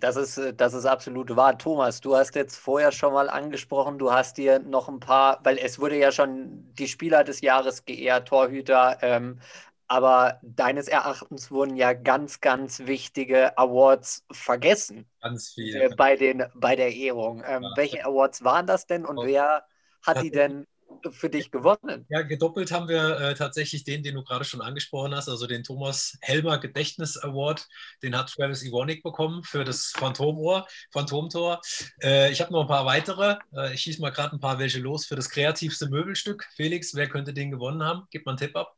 Das 0.00 0.16
ist, 0.16 0.38
äh, 0.38 0.54
das 0.54 0.74
ist 0.74 0.86
absolut 0.86 1.34
wahr. 1.36 1.58
Thomas, 1.58 2.00
du 2.00 2.16
hast 2.16 2.34
jetzt 2.34 2.56
vorher 2.56 2.92
schon 2.92 3.12
mal 3.12 3.28
angesprochen, 3.28 3.98
du 3.98 4.12
hast 4.12 4.38
dir 4.38 4.58
noch 4.58 4.88
ein 4.88 5.00
paar, 5.00 5.40
weil 5.44 5.58
es 5.58 5.78
wurde 5.78 5.96
ja 5.96 6.12
schon 6.12 6.72
die 6.74 6.88
Spieler 6.88 7.24
des 7.24 7.40
Jahres 7.40 7.84
geehrt, 7.84 8.28
Torhüter, 8.28 8.98
ähm, 9.02 9.40
aber 9.88 10.38
deines 10.42 10.88
Erachtens 10.88 11.50
wurden 11.50 11.76
ja 11.76 11.92
ganz, 11.92 12.40
ganz 12.40 12.80
wichtige 12.86 13.58
Awards 13.58 14.24
vergessen. 14.32 15.06
Ganz 15.20 15.50
viele. 15.50 15.84
Äh, 15.84 15.94
bei, 15.96 16.16
den, 16.16 16.44
bei 16.54 16.76
der 16.76 16.94
Ehrung. 16.94 17.42
Ähm, 17.46 17.62
ja. 17.62 17.72
Welche 17.76 18.04
Awards 18.06 18.42
waren 18.42 18.66
das 18.66 18.86
denn 18.86 19.04
und 19.04 19.26
wer 19.26 19.64
hat 20.00 20.22
die 20.22 20.30
denn 20.30 20.66
für 21.10 21.28
dich 21.28 21.50
gewonnen. 21.50 22.06
Ja, 22.08 22.22
gedoppelt 22.22 22.72
haben 22.72 22.88
wir 22.88 23.20
äh, 23.20 23.34
tatsächlich 23.34 23.84
den, 23.84 24.02
den 24.02 24.14
du 24.14 24.22
gerade 24.22 24.44
schon 24.44 24.60
angesprochen 24.60 25.14
hast, 25.14 25.28
also 25.28 25.46
den 25.46 25.62
Thomas 25.62 26.16
Helmer 26.20 26.58
Gedächtnis 26.58 27.16
Award. 27.16 27.66
Den 28.02 28.16
hat 28.16 28.30
Travis 28.30 28.62
Iwonik 28.62 29.02
bekommen 29.02 29.42
für 29.42 29.64
das 29.64 29.92
Phantomohr, 29.96 30.66
Phantomtor. 30.92 31.60
Äh, 32.02 32.30
ich 32.32 32.40
habe 32.40 32.52
noch 32.52 32.62
ein 32.62 32.68
paar 32.68 32.86
weitere. 32.86 33.36
Äh, 33.54 33.74
ich 33.74 33.80
schieße 33.80 34.00
mal 34.00 34.10
gerade 34.10 34.36
ein 34.36 34.40
paar 34.40 34.58
welche 34.58 34.80
los 34.80 35.06
für 35.06 35.16
das 35.16 35.28
kreativste 35.28 35.88
Möbelstück. 35.88 36.48
Felix, 36.56 36.94
wer 36.94 37.08
könnte 37.08 37.32
den 37.32 37.50
gewonnen 37.50 37.82
haben? 37.82 38.06
Gib 38.10 38.26
mal 38.26 38.32
einen 38.32 38.38
Tipp 38.38 38.56
ab. 38.56 38.76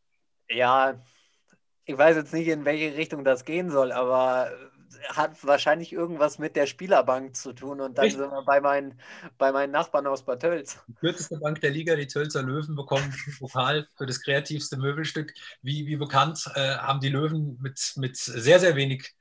Ja, 0.49 1.01
ich 1.87 1.99
weiß 1.99 2.17
jetzt 2.17 2.33
nicht, 2.33 2.49
in 2.49 2.65
welche 2.65 2.97
Richtung 2.97 3.25
das 3.25 3.45
gehen 3.45 3.71
soll, 3.71 3.93
aber 3.93 4.51
hat 5.09 5.45
wahrscheinlich 5.45 5.93
irgendwas 5.93 6.39
mit 6.39 6.57
der 6.57 6.67
Spielerbank 6.67 7.37
zu 7.37 7.53
tun. 7.53 7.81
Und 7.81 7.99
dann 7.99 8.05
Richtig. 8.05 8.23
sind 8.23 8.31
wir 8.31 8.45
bei 8.45 8.61
meinen, 8.61 9.01
bei 9.39 9.53
meinen 9.53 9.71
Nachbarn 9.71 10.07
aus 10.07 10.25
Bad 10.25 10.41
Tölz. 10.41 10.79
Die 10.89 10.95
kürzeste 10.95 11.39
Bank 11.39 11.61
der 11.61 11.71
Liga, 11.71 11.97
die 11.97 12.07
Tölzer 12.07 12.43
Löwen, 12.43 12.75
bekommen 12.75 13.15
den 13.27 13.35
Pokal 13.39 13.89
für 13.97 14.07
das 14.07 14.21
kreativste 14.21 14.77
Möbelstück. 14.77 15.33
Wie, 15.63 15.87
wie 15.87 15.97
bekannt 15.97 16.51
äh, 16.55 16.77
haben 16.77 17.01
die 17.01 17.11
Löwen 17.11 17.59
mit, 17.61 17.93
mit 17.97 18.17
sehr, 18.17 18.61
sehr 18.61 18.77
wenig 18.77 19.15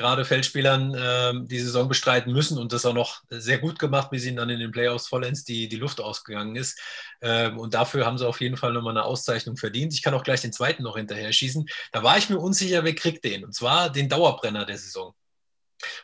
gerade 0.00 0.24
Feldspielern 0.24 0.94
äh, 0.94 1.46
die 1.46 1.60
Saison 1.60 1.86
bestreiten 1.86 2.32
müssen 2.32 2.56
und 2.56 2.72
das 2.72 2.86
auch 2.86 2.94
noch 2.94 3.22
sehr 3.28 3.58
gut 3.58 3.78
gemacht, 3.78 4.10
bis 4.10 4.24
ihnen 4.24 4.38
dann 4.38 4.48
in 4.48 4.58
den 4.58 4.72
Playoffs 4.72 5.06
vollends 5.06 5.44
die, 5.44 5.68
die 5.68 5.76
Luft 5.76 6.00
ausgegangen 6.00 6.56
ist. 6.56 6.80
Ähm, 7.20 7.58
und 7.58 7.74
dafür 7.74 8.06
haben 8.06 8.16
sie 8.16 8.26
auf 8.26 8.40
jeden 8.40 8.56
Fall 8.56 8.72
nochmal 8.72 8.96
eine 8.96 9.04
Auszeichnung 9.04 9.58
verdient. 9.58 9.92
Ich 9.92 10.02
kann 10.02 10.14
auch 10.14 10.24
gleich 10.24 10.40
den 10.40 10.54
zweiten 10.54 10.82
noch 10.82 10.96
hinterher 10.96 11.32
schießen. 11.32 11.66
Da 11.92 12.02
war 12.02 12.16
ich 12.16 12.30
mir 12.30 12.38
unsicher, 12.38 12.82
wer 12.82 12.94
kriegt 12.94 13.24
den. 13.24 13.44
Und 13.44 13.54
zwar 13.54 13.90
den 13.90 14.08
Dauerbrenner 14.08 14.64
der 14.64 14.78
Saison. 14.78 15.14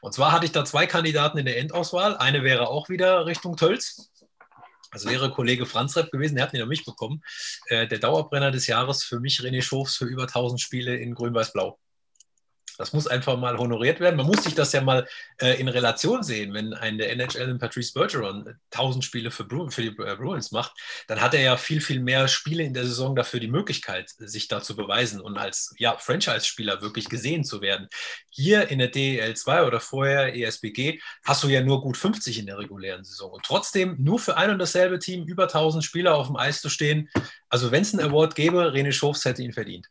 Und 0.02 0.12
zwar 0.12 0.32
hatte 0.32 0.44
ich 0.44 0.52
da 0.52 0.64
zwei 0.64 0.86
Kandidaten 0.86 1.38
in 1.38 1.46
der 1.46 1.58
Endauswahl. 1.58 2.16
Eine 2.18 2.42
wäre 2.42 2.68
auch 2.68 2.90
wieder 2.90 3.24
Richtung 3.24 3.56
Tölz. 3.56 4.10
Das 4.92 5.06
wäre 5.06 5.30
Kollege 5.30 5.66
Franz 5.66 5.96
Repp 5.96 6.10
gewesen, 6.10 6.36
der 6.36 6.44
hat 6.44 6.54
ihn 6.54 6.62
an 6.62 6.68
mich 6.68 6.84
bekommen. 6.84 7.22
Äh, 7.68 7.86
der 7.86 7.98
Dauerbrenner 7.98 8.50
des 8.50 8.66
Jahres 8.66 9.04
für 9.04 9.20
mich 9.20 9.40
René 9.40 9.62
Schofs 9.62 9.96
für 9.96 10.04
über 10.04 10.22
1000 10.22 10.60
Spiele 10.60 10.96
in 10.96 11.14
Grün-Weiß-Blau. 11.14 11.78
Das 12.76 12.92
muss 12.92 13.06
einfach 13.06 13.36
mal 13.36 13.58
honoriert 13.58 14.00
werden. 14.00 14.16
Man 14.16 14.26
muss 14.26 14.44
sich 14.44 14.54
das 14.54 14.72
ja 14.72 14.80
mal 14.80 15.06
äh, 15.40 15.60
in 15.60 15.68
Relation 15.68 16.22
sehen. 16.22 16.52
Wenn 16.54 16.74
ein 16.74 16.98
der 16.98 17.10
NHL 17.12 17.48
in 17.48 17.58
Patrice 17.58 17.92
Bergeron 17.92 18.58
1000 18.70 19.04
Spiele 19.04 19.30
für, 19.30 19.44
Bru 19.44 19.70
für 19.70 19.82
die 19.82 19.88
äh, 19.88 20.16
Bruins 20.16 20.52
macht, 20.52 20.72
dann 21.06 21.20
hat 21.20 21.34
er 21.34 21.40
ja 21.40 21.56
viel, 21.56 21.80
viel 21.80 22.00
mehr 22.00 22.28
Spiele 22.28 22.62
in 22.62 22.74
der 22.74 22.84
Saison 22.84 23.16
dafür 23.16 23.40
die 23.40 23.48
Möglichkeit, 23.48 24.10
sich 24.18 24.48
da 24.48 24.62
zu 24.62 24.76
beweisen 24.76 25.20
und 25.20 25.38
als 25.38 25.74
ja, 25.78 25.96
Franchise-Spieler 25.96 26.82
wirklich 26.82 27.08
gesehen 27.08 27.44
zu 27.44 27.60
werden. 27.60 27.88
Hier 28.30 28.68
in 28.68 28.78
der 28.78 28.88
DEL 28.88 29.34
2 29.34 29.64
oder 29.64 29.80
vorher 29.80 30.34
ESBG 30.36 31.00
hast 31.24 31.42
du 31.42 31.48
ja 31.48 31.62
nur 31.62 31.80
gut 31.80 31.96
50 31.96 32.38
in 32.38 32.46
der 32.46 32.58
regulären 32.58 33.04
Saison. 33.04 33.30
Und 33.32 33.44
trotzdem 33.44 33.96
nur 33.98 34.18
für 34.18 34.36
ein 34.36 34.50
und 34.50 34.58
dasselbe 34.58 34.98
Team 34.98 35.24
über 35.24 35.44
1000 35.44 35.84
Spieler 35.84 36.14
auf 36.14 36.26
dem 36.26 36.36
Eis 36.36 36.60
zu 36.60 36.68
stehen. 36.68 37.08
Also 37.48 37.70
wenn 37.70 37.82
es 37.82 37.94
einen 37.94 38.08
Award 38.08 38.34
gäbe, 38.34 38.72
René 38.72 38.92
Schofs 38.92 39.24
hätte 39.24 39.42
ihn 39.42 39.52
verdient. 39.52 39.88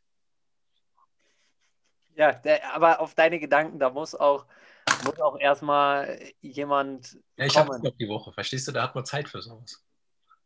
Ja, 2.16 2.32
der, 2.32 2.74
aber 2.74 3.00
auf 3.02 3.14
deine 3.14 3.40
Gedanken, 3.40 3.78
da 3.78 3.90
muss 3.90 4.16
auch, 4.16 4.46
muss 5.04 5.20
auch 5.20 5.38
erstmal 5.38 6.20
jemand. 6.42 7.18
Ja, 7.36 7.46
ich 7.46 7.58
habe 7.58 7.80
noch 7.82 7.98
die 7.98 8.08
Woche, 8.08 8.32
verstehst 8.32 8.68
du? 8.68 8.72
Da 8.72 8.84
hat 8.84 8.96
man 8.96 9.06
Zeit 9.06 9.28
für 9.28 9.42
sowas. 9.42 9.84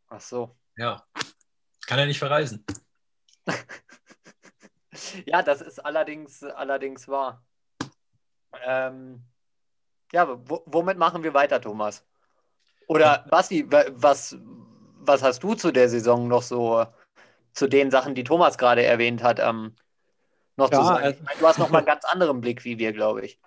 Ach 0.08 0.20
so. 0.20 0.56
Ja. 0.76 1.06
Kann 1.86 1.98
er 1.98 2.06
nicht 2.06 2.18
verreisen. 2.18 2.64
ja, 5.26 5.42
das 5.42 5.60
ist 5.60 5.78
allerdings, 5.78 6.42
allerdings 6.42 7.08
wahr. 7.08 7.44
Ähm, 8.64 9.22
ja, 10.12 10.26
womit 10.28 10.98
machen 10.98 11.22
wir 11.22 11.34
weiter, 11.34 11.60
Thomas? 11.60 12.04
Oder 12.88 13.24
Basti, 13.30 13.64
was, 13.68 14.36
was 14.98 15.22
hast 15.22 15.42
du 15.44 15.54
zu 15.54 15.70
der 15.70 15.88
Saison 15.88 16.26
noch 16.26 16.42
so, 16.42 16.84
zu 17.52 17.68
den 17.68 17.92
Sachen, 17.92 18.16
die 18.16 18.24
Thomas 18.24 18.58
gerade 18.58 18.82
erwähnt 18.82 19.22
hat? 19.22 19.38
Ähm, 19.38 19.76
noch 20.60 20.70
ja, 20.70 20.78
zu 20.78 20.84
sagen. 20.84 21.04
Also, 21.04 21.20
du 21.38 21.46
hast 21.46 21.58
noch 21.58 21.70
mal 21.70 21.78
einen 21.78 21.86
ganz 21.86 22.04
anderen 22.04 22.40
Blick 22.40 22.64
wie 22.64 22.78
wir, 22.78 22.92
glaube 22.92 23.24
ich. 23.24 23.38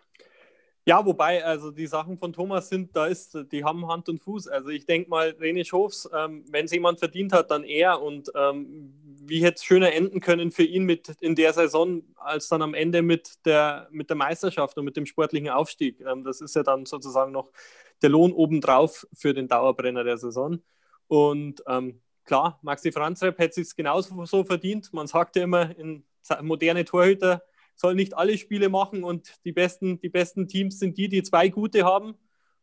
Ja, 0.85 1.05
wobei, 1.05 1.45
also 1.45 1.71
die 1.71 1.87
Sachen 1.87 2.17
von 2.17 2.33
Thomas 2.33 2.67
sind, 2.67 2.93
da 2.93 3.05
ist, 3.05 3.37
die 3.53 3.63
haben 3.63 3.87
Hand 3.87 4.09
und 4.09 4.19
Fuß. 4.19 4.49
Also 4.49 4.67
ich 4.67 4.85
denke 4.85 5.09
mal, 5.09 5.29
René 5.39 5.63
Schofs, 5.63 6.09
ähm, 6.13 6.43
wenn 6.49 6.65
es 6.65 6.73
jemand 6.73 6.99
verdient 6.99 7.31
hat, 7.31 7.51
dann 7.51 7.63
er. 7.63 8.01
Und 8.01 8.29
ähm, 8.35 8.93
wie 9.21 9.41
hätte 9.41 9.55
es 9.55 9.63
schöner 9.63 9.93
enden 9.93 10.19
können 10.19 10.51
für 10.51 10.63
ihn 10.63 10.83
mit 10.83 11.07
in 11.21 11.35
der 11.35 11.53
Saison, 11.53 12.03
als 12.17 12.49
dann 12.49 12.61
am 12.61 12.73
Ende 12.73 13.01
mit 13.01 13.45
der, 13.45 13.87
mit 13.91 14.09
der 14.09 14.17
Meisterschaft 14.17 14.77
und 14.77 14.83
mit 14.83 14.97
dem 14.97 15.05
sportlichen 15.05 15.49
Aufstieg. 15.49 16.01
Ähm, 16.01 16.25
das 16.25 16.41
ist 16.41 16.53
ja 16.53 16.63
dann 16.63 16.85
sozusagen 16.85 17.31
noch 17.31 17.53
der 18.01 18.09
Lohn 18.09 18.33
obendrauf 18.33 19.07
für 19.13 19.33
den 19.33 19.47
Dauerbrenner 19.47 20.03
der 20.03 20.17
Saison. 20.17 20.61
Und 21.07 21.63
ähm, 21.65 22.01
klar, 22.25 22.59
Maxi 22.61 22.91
Franzrepp 22.91 23.39
hätte 23.39 23.61
es 23.61 23.73
genauso 23.73 24.25
so 24.25 24.43
verdient. 24.43 24.91
Man 24.91 25.07
sagt 25.07 25.37
ja 25.37 25.43
immer 25.43 25.77
in 25.77 26.03
moderne 26.41 26.85
Torhüter 26.85 27.43
sollen 27.75 27.95
nicht 27.95 28.15
alle 28.15 28.37
Spiele 28.37 28.69
machen 28.69 29.03
und 29.03 29.33
die 29.45 29.51
besten, 29.51 29.99
die 29.99 30.09
besten 30.09 30.47
Teams 30.47 30.79
sind 30.79 30.97
die, 30.97 31.09
die 31.09 31.23
zwei 31.23 31.49
gute 31.49 31.83
haben. 31.85 32.11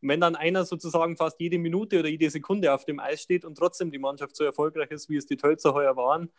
Und 0.02 0.08
wenn 0.08 0.20
dann 0.20 0.36
einer 0.36 0.64
sozusagen 0.64 1.16
fast 1.16 1.40
jede 1.40 1.58
Minute 1.58 1.98
oder 1.98 2.08
jede 2.08 2.30
Sekunde 2.30 2.72
auf 2.72 2.84
dem 2.84 3.00
Eis 3.00 3.20
steht 3.20 3.44
und 3.44 3.58
trotzdem 3.58 3.90
die 3.90 3.98
Mannschaft 3.98 4.36
so 4.36 4.44
erfolgreich 4.44 4.90
ist, 4.90 5.10
wie 5.10 5.16
es 5.16 5.26
die 5.26 5.36
Tölzer 5.36 5.74
heuer 5.74 5.96
waren, 5.96 6.30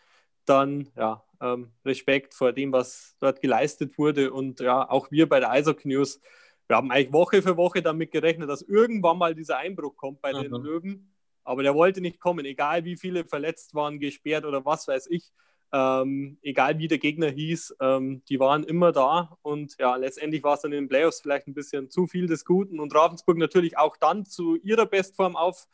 dann 0.46 0.90
ja, 0.96 1.24
ähm, 1.40 1.72
Respekt 1.86 2.34
vor 2.34 2.54
dem, 2.54 2.72
was 2.72 3.16
dort 3.20 3.42
geleistet 3.42 3.98
wurde. 3.98 4.32
Und 4.32 4.60
ja, 4.60 4.90
auch 4.90 5.12
wir 5.12 5.30
bei 5.30 5.40
der 5.40 5.52
Eishockey 5.52 5.88
News, 5.88 6.20
wir 6.68 6.78
haben 6.78 6.92
eigentlich 6.92 7.14
Woche 7.14 7.42
für 7.42 7.58
Woche 7.58 7.82
damit 7.82 8.12
gerechnet, 8.12 8.50
dass 8.50 8.62
irgendwann 8.62 9.18
mal 9.18 9.36
dieser 9.36 9.58
Einbruch 9.58 9.96
kommt 9.98 10.22
bei 10.22 10.34
mhm. 10.34 10.42
den 10.42 10.52
Löwen. 10.54 11.14
Aber 11.44 11.64
der 11.64 11.76
wollte 11.76 12.02
nicht 12.02 12.20
kommen, 12.20 12.46
egal 12.46 12.86
wie 12.86 12.96
viele 12.96 13.26
verletzt 13.26 13.74
waren, 13.74 14.00
gesperrt 14.00 14.46
oder 14.46 14.64
was 14.64 14.88
weiß 14.88 15.08
ich. 15.08 15.32
Ähm, 15.74 16.38
egal 16.42 16.80
wie 16.80 16.88
der 16.90 16.98
Gegner 16.98 17.30
hieß, 17.30 17.78
ähm, 17.80 18.24
die 18.28 18.40
waren 18.40 18.64
immer 18.64 18.92
da 18.92 19.38
und 19.42 19.78
ja, 19.80 19.96
letztendlich 19.96 20.44
war 20.44 20.56
es 20.56 20.62
dann 20.62 20.74
in 20.74 20.84
den 20.84 20.90
Playoffs 20.90 21.22
vielleicht 21.22 21.48
ein 21.48 21.54
bisschen 21.54 21.90
zu 21.90 22.08
viel 22.08 22.28
des 22.28 22.44
Guten 22.44 22.80
und 22.80 22.94
Ravensburg 22.94 23.38
natürlich 23.38 23.78
auch 23.78 23.96
dann 23.96 24.26
zu 24.26 24.58
ihrer 24.58 24.86
Bestform 24.86 25.38
auf, 25.38 25.68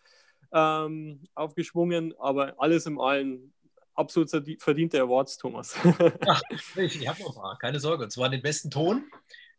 ähm, 0.53 1.21
aufgeschwungen, 1.33 2.13
aber 2.19 2.53
alles 2.59 2.85
im 2.85 2.99
Allen 2.99 3.53
absolut 3.95 4.29
verdiente 4.59 5.01
Awards, 5.01 5.37
Thomas. 5.37 5.75
Ach, 6.27 6.41
ich 6.75 7.07
habe 7.07 7.21
noch 7.23 7.35
paar, 7.35 7.57
keine 7.57 7.79
Sorge. 7.79 8.03
Und 8.03 8.11
zwar 8.11 8.29
den 8.29 8.41
besten 8.41 8.69
Ton, 8.69 9.03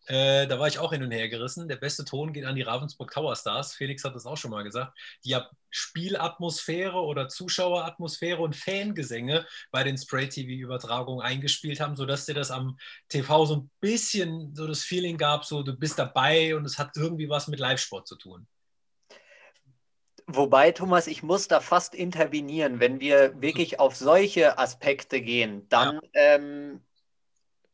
äh, 0.08 0.46
da 0.46 0.58
war 0.58 0.68
ich 0.68 0.78
auch 0.78 0.92
hin 0.92 1.02
und 1.02 1.10
her 1.10 1.28
gerissen. 1.28 1.68
Der 1.68 1.76
beste 1.76 2.04
Ton 2.04 2.32
geht 2.32 2.46
an 2.46 2.56
die 2.56 2.62
Ravensburg 2.62 3.10
Tower 3.10 3.36
Stars. 3.36 3.74
Felix 3.74 4.04
hat 4.04 4.14
das 4.14 4.24
auch 4.24 4.38
schon 4.38 4.50
mal 4.50 4.64
gesagt. 4.64 4.96
Die 5.24 5.30
ja 5.30 5.48
Spielatmosphäre 5.70 6.96
oder 6.96 7.28
Zuschaueratmosphäre 7.28 8.40
und 8.40 8.56
Fangesänge 8.56 9.46
bei 9.70 9.84
den 9.84 9.98
Spray-TV-Übertragungen 9.98 11.24
eingespielt 11.24 11.80
haben, 11.80 11.94
sodass 11.94 12.24
dir 12.24 12.34
das 12.34 12.50
am 12.50 12.78
TV 13.10 13.44
so 13.44 13.56
ein 13.56 13.70
bisschen 13.80 14.54
so 14.54 14.66
das 14.66 14.82
Feeling 14.82 15.18
gab, 15.18 15.44
so 15.44 15.62
du 15.62 15.74
bist 15.74 15.98
dabei 15.98 16.56
und 16.56 16.64
es 16.64 16.78
hat 16.78 16.96
irgendwie 16.96 17.28
was 17.28 17.46
mit 17.48 17.60
Live-Sport 17.60 18.08
zu 18.08 18.16
tun. 18.16 18.46
Wobei, 20.26 20.72
Thomas, 20.72 21.06
ich 21.06 21.22
muss 21.22 21.48
da 21.48 21.60
fast 21.60 21.94
intervenieren. 21.94 22.80
Wenn 22.80 23.00
wir 23.00 23.40
wirklich 23.40 23.80
auf 23.80 23.96
solche 23.96 24.58
Aspekte 24.58 25.22
gehen, 25.22 25.66
dann 25.70 26.00
ja. 26.02 26.34
ähm, 26.34 26.80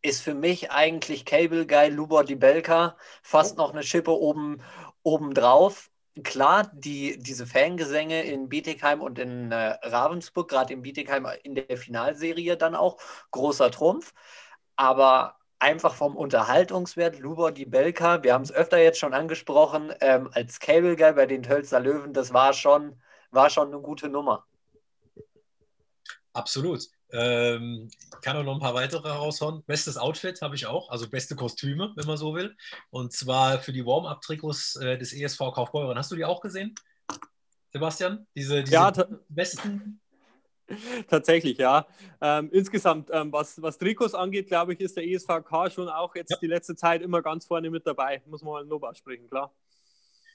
ist 0.04 0.20
für 0.20 0.34
mich 0.34 0.70
eigentlich 0.70 1.24
Cable 1.24 1.66
Guy 1.66 1.88
Lubor 1.88 2.24
Dibelka 2.24 2.96
fast 3.22 3.56
noch 3.56 3.72
eine 3.72 3.82
Schippe 3.82 4.12
oben, 4.12 4.62
oben 5.02 5.32
drauf. 5.32 5.90
Klar, 6.22 6.70
die, 6.74 7.18
diese 7.18 7.46
Fangesänge 7.46 8.22
in 8.22 8.48
Bietigheim 8.50 9.00
und 9.00 9.18
in 9.18 9.50
äh, 9.50 9.78
Ravensburg, 9.82 10.48
gerade 10.48 10.74
in 10.74 10.82
Bietigheim 10.82 11.26
in 11.42 11.54
der 11.54 11.78
Finalserie 11.78 12.56
dann 12.56 12.74
auch, 12.74 12.98
großer 13.30 13.70
Trumpf. 13.70 14.12
Aber 14.76 15.36
einfach 15.58 15.94
vom 15.94 16.16
Unterhaltungswert, 16.16 17.18
Lubor 17.18 17.50
Dibelka, 17.50 18.22
wir 18.22 18.34
haben 18.34 18.42
es 18.42 18.52
öfter 18.52 18.78
jetzt 18.78 18.98
schon 18.98 19.14
angesprochen, 19.14 19.92
ähm, 20.00 20.28
als 20.34 20.60
Cable 20.60 20.96
Guy 20.96 21.14
bei 21.14 21.26
den 21.26 21.42
Tölzer 21.42 21.80
Löwen, 21.80 22.12
das 22.12 22.34
war 22.34 22.52
schon, 22.52 23.00
war 23.30 23.48
schon 23.48 23.68
eine 23.68 23.80
gute 23.80 24.10
Nummer. 24.10 24.44
Absolut. 26.34 26.93
Ähm, 27.16 27.88
kann 28.22 28.36
auch 28.36 28.42
noch 28.42 28.54
ein 28.54 28.60
paar 28.60 28.74
weitere 28.74 29.08
raushauen. 29.08 29.62
Bestes 29.66 29.96
Outfit 29.96 30.42
habe 30.42 30.56
ich 30.56 30.66
auch, 30.66 30.90
also 30.90 31.08
beste 31.08 31.36
Kostüme, 31.36 31.92
wenn 31.94 32.06
man 32.06 32.16
so 32.16 32.34
will. 32.34 32.56
Und 32.90 33.12
zwar 33.12 33.60
für 33.60 33.72
die 33.72 33.86
Warm-Up-Trikots 33.86 34.76
äh, 34.76 34.98
des 34.98 35.12
ESV 35.12 35.38
Kaufbeuren. 35.54 35.96
Hast 35.96 36.10
du 36.10 36.16
die 36.16 36.24
auch 36.24 36.40
gesehen, 36.40 36.74
Sebastian? 37.72 38.26
Diese, 38.34 38.64
diese 38.64 38.74
ja, 38.74 38.92
besten? 39.28 40.00
Tatsächlich, 41.08 41.58
ja. 41.58 41.86
Ähm, 42.20 42.50
insgesamt, 42.52 43.10
ähm, 43.12 43.32
was, 43.32 43.62
was 43.62 43.78
Trikots 43.78 44.14
angeht, 44.14 44.48
glaube 44.48 44.72
ich, 44.72 44.80
ist 44.80 44.96
der 44.96 45.06
ESVK 45.06 45.70
schon 45.72 45.88
auch 45.88 46.16
jetzt 46.16 46.30
ja. 46.30 46.36
die 46.40 46.46
letzte 46.48 46.74
Zeit 46.74 47.00
immer 47.02 47.22
ganz 47.22 47.46
vorne 47.46 47.70
mit 47.70 47.86
dabei. 47.86 48.22
Muss 48.26 48.42
man 48.42 48.54
mal 48.54 48.66
Lob 48.66 48.82
aussprechen, 48.82 49.28
klar. 49.28 49.52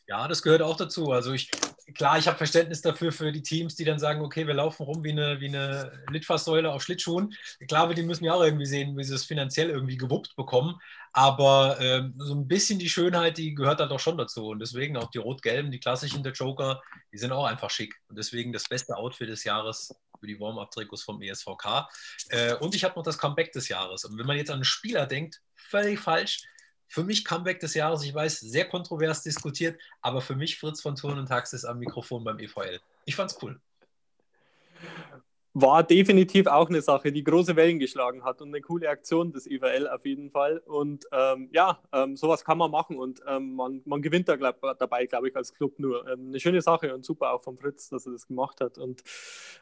Ja, 0.10 0.28
das 0.28 0.42
gehört 0.42 0.64
auch 0.64 0.76
dazu. 0.76 1.12
Also 1.12 1.34
ich, 1.34 1.52
klar, 1.94 2.18
ich 2.18 2.28
habe 2.28 2.36
Verständnis 2.36 2.82
dafür 2.82 3.12
für 3.12 3.32
die 3.32 3.44
Teams, 3.44 3.76
die 3.76 3.86
dann 3.86 4.00
sagen, 4.00 4.22
okay, 4.22 4.48
wir 4.48 4.56
laufen 4.56 4.82
rum 4.82 5.04
wie 5.04 5.12
eine, 5.12 5.40
wie 5.40 5.50
eine 5.50 6.04
Litfaßsäule 6.10 6.72
auf 6.72 6.82
Schlittschuhen. 6.82 7.36
Glaube, 7.68 7.94
die 7.94 8.02
müssen 8.02 8.26
ja 8.26 8.34
auch 8.34 8.42
irgendwie 8.42 8.66
sehen, 8.66 8.98
wie 8.98 9.04
sie 9.04 9.14
es 9.14 9.26
finanziell 9.26 9.70
irgendwie 9.70 9.98
gewuppt 9.98 10.36
bekommen. 10.36 10.82
Aber 11.14 11.78
ähm, 11.80 12.16
so 12.18 12.34
ein 12.34 12.48
bisschen 12.48 12.80
die 12.80 12.90
Schönheit, 12.90 13.38
die 13.38 13.54
gehört 13.54 13.82
halt 13.82 13.92
auch 13.92 14.00
schon 14.00 14.18
dazu. 14.18 14.48
Und 14.48 14.58
deswegen 14.58 14.98
auch 14.98 15.12
die 15.12 15.20
Rot-Gelben, 15.20 15.70
die 15.70 15.80
klassischen 15.80 16.24
der 16.24 16.34
Joker, 16.34 16.82
die 17.14 17.20
sind 17.20 17.32
auch 17.32 17.46
einfach 17.46 17.70
schick. 17.70 17.94
Und 18.08 18.18
deswegen 18.18 18.52
das 18.52 18.64
beste 18.64 18.98
Outfit 18.98 19.30
des 19.30 19.44
Jahres 19.44 19.94
für 20.20 20.26
die 20.26 20.40
Warm-Up-Trikots 20.40 21.04
vom 21.04 21.22
ESVK. 21.22 21.88
Äh, 22.30 22.56
und 22.56 22.74
ich 22.74 22.84
habe 22.84 22.96
noch 22.96 23.04
das 23.04 23.20
Comeback 23.20 23.52
des 23.52 23.70
Jahres. 23.70 24.06
Und 24.06 24.18
wenn 24.18 24.26
man 24.26 24.38
jetzt 24.38 24.50
an 24.50 24.56
einen 24.56 24.64
Spieler 24.64 25.06
denkt, 25.06 25.40
völlig 25.56 26.00
falsch. 26.00 26.42
Für 26.90 27.04
mich 27.04 27.24
Comeback 27.24 27.60
des 27.60 27.76
Jahres, 27.76 28.04
ich 28.04 28.14
weiß, 28.14 28.40
sehr 28.40 28.68
kontrovers 28.68 29.22
diskutiert, 29.22 29.80
aber 30.02 30.22
für 30.22 30.36
mich 30.36 30.58
Fritz 30.58 30.82
von 30.82 30.96
Thurn 30.96 31.20
und 31.20 31.28
Taxis 31.28 31.64
am 31.64 31.78
Mikrofon 31.78 32.24
beim 32.24 32.40
EVL. 32.40 32.82
Ich 33.06 33.16
fand's 33.16 33.38
cool. 33.44 33.62
War 35.54 35.84
definitiv 35.84 36.46
auch 36.46 36.70
eine 36.70 36.82
Sache, 36.82 37.12
die 37.12 37.24
große 37.24 37.56
Wellen 37.56 37.80
geschlagen 37.80 38.24
hat 38.24 38.42
und 38.42 38.50
eine 38.50 38.62
coole 38.62 38.88
Aktion 38.88 39.32
des 39.32 39.50
IVL 39.50 39.88
auf 39.88 40.06
jeden 40.06 40.30
Fall. 40.30 40.60
Und 40.60 41.06
ähm, 41.12 41.50
ja, 41.52 41.80
ähm, 41.92 42.16
sowas 42.16 42.46
kann 42.46 42.60
man 42.60 42.70
machen 42.70 42.98
und 42.98 43.22
ähm, 43.28 43.56
man, 43.56 43.82
man 43.86 44.02
gewinnt 44.02 44.30
da 44.30 44.36
glaub, 44.36 44.62
dabei, 44.78 45.08
glaube 45.08 45.30
ich, 45.30 45.36
als 45.36 45.54
Club 45.54 45.80
nur. 45.80 46.08
Ähm, 46.08 46.28
eine 46.28 46.40
schöne 46.40 46.62
Sache 46.62 46.94
und 46.94 47.04
super 47.04 47.34
auch 47.34 47.42
von 47.42 47.58
Fritz, 47.58 47.90
dass 47.90 48.06
er 48.06 48.12
das 48.12 48.28
gemacht 48.28 48.62
hat. 48.62 48.78
Und 48.78 49.02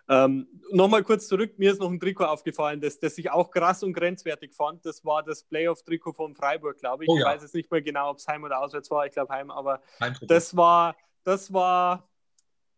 ähm, 0.09 0.47
nochmal 0.71 1.03
kurz 1.03 1.27
zurück, 1.27 1.57
mir 1.57 1.71
ist 1.71 1.79
noch 1.79 1.89
ein 1.89 1.99
Trikot 1.99 2.25
aufgefallen, 2.25 2.81
das, 2.81 2.99
das 2.99 3.17
ich 3.17 3.31
auch 3.31 3.49
krass 3.49 3.81
und 3.81 3.93
grenzwertig 3.93 4.53
fand. 4.53 4.85
Das 4.85 5.05
war 5.05 5.23
das 5.23 5.43
Playoff-Trikot 5.43 6.13
von 6.13 6.35
Freiburg, 6.35 6.77
glaube 6.79 7.05
ich. 7.05 7.09
Oh, 7.09 7.17
ja. 7.17 7.21
Ich 7.21 7.35
weiß 7.35 7.41
jetzt 7.43 7.55
nicht 7.55 7.71
mehr 7.71 7.81
genau, 7.81 8.11
ob 8.11 8.17
es 8.17 8.27
Heim 8.27 8.43
oder 8.43 8.59
Auswärts 8.59 8.91
war. 8.91 9.05
Ich 9.05 9.13
glaube 9.13 9.33
Heim, 9.33 9.51
aber 9.51 9.81
das 10.21 10.55
war, 10.55 10.97
das 11.23 11.53
war 11.53 12.09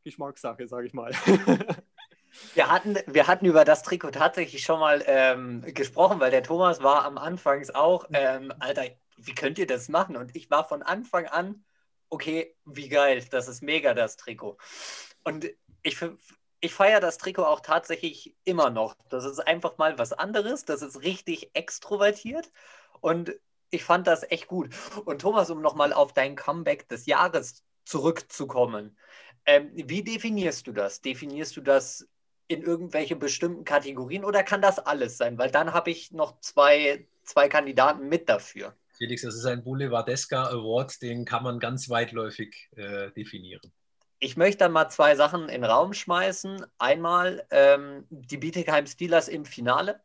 Geschmackssache, 0.04 0.68
sage 0.68 0.88
ich 0.88 0.94
mal. 0.94 1.12
Wir 2.54 2.70
hatten, 2.70 2.98
wir 3.08 3.28
hatten 3.28 3.46
über 3.46 3.66
das 3.66 3.84
Trikot 3.84 4.12
tatsächlich 4.12 4.64
schon 4.64 4.80
mal 4.80 5.04
ähm, 5.06 5.62
gesprochen, 5.74 6.20
weil 6.20 6.32
der 6.32 6.44
Thomas 6.44 6.82
war 6.84 7.06
am 7.06 7.18
Anfangs 7.18 7.70
auch, 7.70 8.06
ähm, 8.14 8.54
Alter, 8.60 8.84
wie 9.18 9.36
könnt 9.36 9.58
ihr 9.58 9.68
das 9.68 9.90
machen? 9.90 10.16
Und 10.16 10.36
ich 10.36 10.50
war 10.50 10.68
von 10.68 10.82
Anfang 10.82 11.26
an, 11.28 11.64
okay, 12.10 12.56
wie 12.66 12.90
geil, 12.90 13.24
das 13.32 13.48
ist 13.48 13.62
mega, 13.62 13.94
das 13.94 14.18
Trikot. 14.18 14.58
Und 15.24 15.50
ich, 15.84 15.98
ich 16.60 16.74
feiere 16.74 17.00
das 17.00 17.18
Trikot 17.18 17.46
auch 17.46 17.62
tatsächlich 17.62 18.36
immer 18.44 18.70
noch. 18.70 18.96
Das 19.10 19.26
ist 19.26 19.40
einfach 19.40 19.78
mal 19.78 19.98
was 19.98 20.14
anderes, 20.14 20.66
das 20.66 20.82
ist 20.82 21.02
richtig 21.02 21.52
extrovertiert 21.54 22.50
und 23.02 23.34
ich 23.72 23.84
fand 23.84 24.08
das 24.08 24.24
echt 24.32 24.48
gut. 24.48 24.74
Und 25.06 25.22
Thomas, 25.22 25.50
um 25.50 25.62
nochmal 25.62 25.94
auf 25.94 26.14
dein 26.14 26.36
Comeback 26.36 26.88
des 26.90 27.06
Jahres 27.06 27.64
zurückzukommen. 27.86 28.98
Ähm, 29.46 29.72
wie 29.74 30.04
definierst 30.04 30.68
du 30.68 30.72
das? 30.72 31.02
Definierst 31.02 31.56
du 31.58 31.62
das 31.62 32.08
in 32.50 32.64
irgendwelche 32.64 33.16
bestimmten 33.16 33.64
Kategorien 33.64 34.26
oder 34.26 34.44
kann 34.44 34.62
das 34.62 34.80
alles 34.80 35.18
sein? 35.18 35.38
Weil 35.38 35.52
dann 35.52 35.72
habe 35.72 35.92
ich 35.92 36.12
noch 36.12 36.42
zwei, 36.42 37.08
zwei 37.24 37.48
Kandidaten 37.48 38.10
mit 38.10 38.28
dafür. 38.28 38.76
Felix, 38.98 39.22
das 39.22 39.36
ist 39.36 39.46
ein 39.46 39.64
Boulevardesker 39.64 40.50
Award, 40.50 41.02
den 41.02 41.24
kann 41.24 41.44
man 41.44 41.60
ganz 41.60 41.90
weitläufig 41.90 42.70
äh, 42.76 43.12
definieren. 43.12 43.72
Ich 44.20 44.36
möchte 44.36 44.58
dann 44.58 44.74
mal 44.74 44.90
zwei 44.90 45.16
Sachen 45.16 45.44
in 45.44 45.62
den 45.62 45.64
Raum 45.64 45.94
schmeißen. 45.94 46.66
Einmal 46.80 47.46
ähm, 47.52 48.06
die 48.10 48.38
Bietigheim 48.38 48.88
Steelers 48.88 49.30
im 49.30 49.46
Finale 49.46 50.02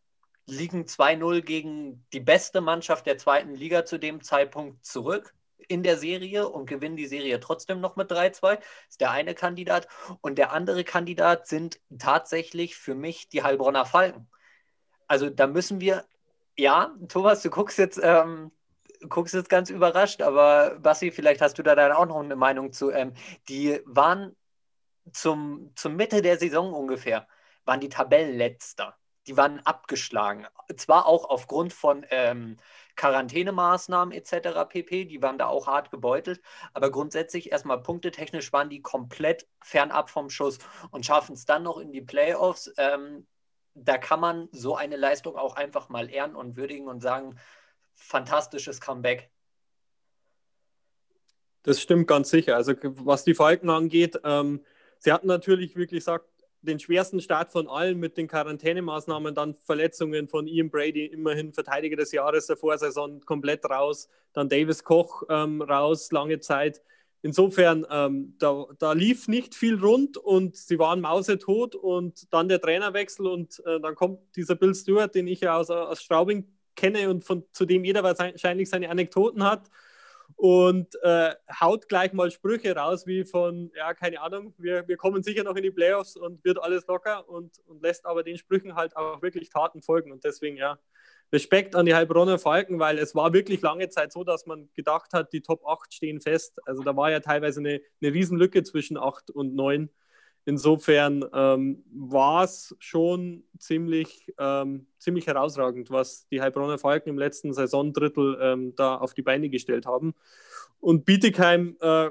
liegen 0.47 0.85
2-0 0.85 1.41
gegen 1.41 2.05
die 2.13 2.21
beste 2.21 2.61
Mannschaft 2.61 3.07
der 3.07 3.19
zweiten 3.19 3.55
Liga 3.55 3.87
zu 3.87 3.99
dem 3.99 4.23
Zeitpunkt 4.23 4.85
zurück 4.85 5.35
in 5.69 5.83
der 5.83 5.97
Serie 5.99 6.49
und 6.49 6.67
gewinnen 6.67 6.97
die 6.97 7.07
Serie 7.07 7.41
trotzdem 7.41 7.81
noch 7.81 7.97
mit 7.97 8.11
3-2. 8.11 8.59
Ist 8.89 9.01
der 9.01 9.11
eine 9.11 9.35
Kandidat. 9.35 9.89
Und 10.21 10.39
der 10.39 10.53
andere 10.53 10.85
Kandidat 10.85 11.47
sind 11.47 11.81
tatsächlich 11.99 12.77
für 12.77 12.95
mich 12.95 13.29
die 13.29 13.43
Heilbronner 13.43 13.87
Falken. 13.87 14.29
Also 15.07 15.31
da 15.31 15.47
müssen 15.47 15.81
wir, 15.81 16.05
ja, 16.57 16.95
Thomas, 17.09 17.43
du 17.43 17.51
guckst 17.51 17.79
jetzt, 17.79 18.01
ähm, 18.03 18.53
guckst 19.09 19.35
jetzt 19.35 19.51
ganz 19.51 19.71
überrascht, 19.71 20.23
aber 20.23 20.79
Bassi, 20.81 21.11
vielleicht 21.11 21.41
hast 21.41 21.59
du 21.59 21.63
da 21.63 21.75
dann 21.75 21.93
auch 21.93 22.07
noch 22.07 22.21
eine 22.21 22.37
Meinung 22.37 22.73
zu. 22.73 22.91
Ähm, 22.91 23.13
die 23.49 23.81
waren 23.85 24.35
zum, 25.13 25.73
zum 25.77 25.97
Mitte 25.97 26.23
der 26.23 26.39
Saison 26.39 26.73
ungefähr, 26.73 27.29
waren 27.65 27.81
die 27.81 27.89
Tabellenletzter. 27.89 28.97
Die 29.27 29.37
waren 29.37 29.61
abgeschlagen. 29.61 30.47
Zwar 30.77 31.07
auch 31.07 31.25
aufgrund 31.25 31.73
von 31.73 32.05
ähm, 32.11 32.57
Quarantänemaßnahmen 32.97 34.13
etc. 34.13 34.69
pp. 34.69 35.07
Die 35.07 35.23
waren 35.23 35.39
da 35.39 35.47
auch 35.47 35.67
hart 35.67 35.91
gebeutelt. 35.91 36.41
Aber 36.73 36.91
grundsätzlich 36.91 37.51
erstmal 37.51 37.83
punktetechnisch 37.83 38.53
waren 38.53 38.71
die 38.71 38.83
komplett 38.83 39.47
fernab 39.63 40.11
vom 40.11 40.31
Schuss 40.31 40.59
und 40.91 41.07
schaffen 41.07 41.35
es 41.35 41.47
dann 41.47 41.63
noch 41.63 41.79
in 41.79 41.93
die 41.93 42.03
Playoffs. 42.03 42.73
Ähm, 42.77 43.27
da 43.75 43.99
kann 43.99 44.21
man 44.21 44.49
so 44.53 44.77
eine 44.77 44.97
Leistung 44.97 45.37
auch 45.37 45.57
einfach 45.57 45.89
mal 45.89 46.11
ehren 46.11 46.37
und 46.37 46.57
würdigen 46.57 46.87
und 46.87 47.01
sagen, 47.01 47.37
fantastisches 47.95 48.81
Comeback. 48.81 49.31
Das 51.63 51.81
stimmt 51.81 52.07
ganz 52.07 52.31
sicher. 52.31 52.57
Also 52.57 52.75
was 52.83 53.25
die 53.25 53.35
Falken 53.35 53.71
angeht, 53.71 54.21
ähm, 54.23 54.65
sie 54.99 55.13
hatten 55.13 55.27
natürlich 55.27 55.77
wirklich 55.77 56.01
gesagt, 56.01 56.29
den 56.65 56.79
schwersten 56.79 57.21
Start 57.21 57.51
von 57.51 57.69
allen 57.69 57.99
mit 57.99 58.17
den 58.17 58.29
Quarantänemaßnahmen, 58.29 59.35
dann 59.35 59.55
Verletzungen 59.55 60.29
von 60.29 60.47
Ian 60.47 60.71
Brady, 60.71 61.07
immerhin 61.07 61.53
Verteidiger 61.53 61.97
des 61.97 62.13
Jahres 62.13 62.47
der 62.47 62.57
Vorsaison, 62.57 63.21
komplett 63.25 63.65
raus, 63.67 64.09
dann 64.33 64.49
Davis 64.49 64.85
Koch 64.85 65.23
ähm, 65.29 65.63
raus, 65.63 66.11
lange 66.13 66.41
Zeit. 66.41 66.83
Insofern, 67.23 67.87
ähm, 67.91 68.35
da, 68.39 68.67
da, 68.79 68.93
lief 68.93 69.29
nicht 69.29 69.55
viel 69.55 69.79
rund 69.79 70.19
und 70.19 70.57
sie 70.57 70.79
waren 70.79 71.01
mausetot 71.01 71.75
und 71.75 72.33
dann 72.33 72.49
der 72.49 72.61
Trainerwechsel 72.61 73.27
und 73.27 73.63
äh, 73.65 73.81
dann 73.81 73.95
kommt 73.95 74.21
dieser 74.37 74.57
Bill 74.57 74.75
Stewart, 74.75 75.15
den 75.15 75.27
ich 75.27 75.41
ja 75.41 75.57
aus, 75.57 75.71
aus 75.71 76.03
Straubing 76.03 76.47
kenne 76.77 77.09
und 77.09 77.25
von, 77.25 77.45
zu 77.53 77.65
dem 77.65 77.85
jeder 77.85 78.03
wahrscheinlich 78.03 78.69
seine 78.69 78.91
Anekdoten 78.91 79.43
hat 79.43 79.71
und 80.37 80.95
äh, 81.03 81.35
haut 81.61 81.89
gleich 81.89 82.13
mal 82.13 82.31
Sprüche 82.31 82.75
raus 82.75 83.07
wie 83.07 83.25
von, 83.25 83.71
ja, 83.77 83.95
keine 83.95 84.21
Ahnung, 84.21 84.55
wir, 84.59 84.87
wir 84.89 84.97
kommen 84.97 85.23
sicher 85.23 85.45
noch 85.45 85.57
in 85.57 85.63
die 85.63 85.71
Playoffs 85.71 86.17
und 86.17 86.45
wird 86.45 86.63
alles 86.63 86.87
locker 86.87 87.29
und, 87.29 87.59
und 87.67 87.83
lässt 87.83 88.05
aber 88.07 88.23
den 88.23 88.37
Sprüchen 88.37 88.75
halt 88.75 88.97
auch 88.97 89.23
wirklich 89.23 89.51
Taten 89.51 89.83
folgen. 89.83 90.13
Und 90.13 90.25
deswegen, 90.25 90.57
ja, 90.57 90.79
Respekt 91.33 91.75
an 91.75 91.87
die 91.87 91.95
Heilbronner 91.95 92.39
Falken, 92.39 92.79
weil 92.79 92.99
es 92.99 93.15
war 93.15 93.33
wirklich 93.33 93.61
lange 93.61 93.89
Zeit 93.89 94.13
so, 94.13 94.23
dass 94.25 94.47
man 94.47 94.69
gedacht 94.75 95.13
hat, 95.13 95.33
die 95.33 95.41
Top 95.41 95.67
8 95.67 95.93
stehen 95.93 96.21
fest. 96.21 96.61
Also 96.65 96.83
da 96.83 96.97
war 96.97 97.11
ja 97.11 97.21
teilweise 97.21 97.61
eine, 97.61 97.81
eine 98.01 98.13
Riesenlücke 98.15 98.63
zwischen 98.63 98.97
8 98.97 99.31
und 99.31 99.55
9. 99.55 99.91
Insofern 100.47 101.25
ähm, 101.33 101.85
war 101.91 102.45
es 102.45 102.77
schon 102.79 103.45
ziemlich, 103.59 104.33
ähm, 104.39 104.87
ziemlich 104.99 105.27
herausragend, 105.27 105.91
was 105.91 106.29
die 106.29 106.43
Heilbronner 106.43 106.79
Falken 106.79 107.09
im 107.09 107.19
letzten 107.19 107.55
Saisondrittel 107.55 108.39
ähm, 108.41 108.75
da 108.77 108.97
auf 108.97 109.15
die 109.15 109.23
Beine 109.23 109.49
gestellt 109.49 109.87
haben. 109.87 110.15
Und 110.81 111.07
Bietigheim 111.07 111.77
äh, 111.81 112.11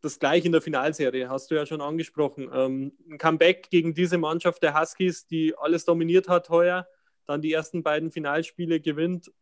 das 0.00 0.18
gleiche 0.18 0.46
in 0.46 0.52
der 0.52 0.60
Finalserie, 0.60 1.28
hast 1.28 1.50
du 1.50 1.54
ja 1.54 1.66
schon 1.66 1.80
angesprochen. 1.80 2.50
Ähm, 2.52 2.92
ein 3.10 3.18
Comeback 3.18 3.70
gegen 3.70 3.94
diese 3.94 4.18
Mannschaft 4.18 4.62
der 4.62 4.78
Huskies, 4.78 5.26
die 5.26 5.54
alles 5.56 5.84
dominiert 5.84 6.28
hat 6.28 6.48
heuer, 6.50 6.86
dann 7.26 7.42
die 7.42 7.52
ersten 7.52 7.82
beiden 7.82 8.10
Finalspiele 8.10 8.80
gewinnt. 8.80 9.32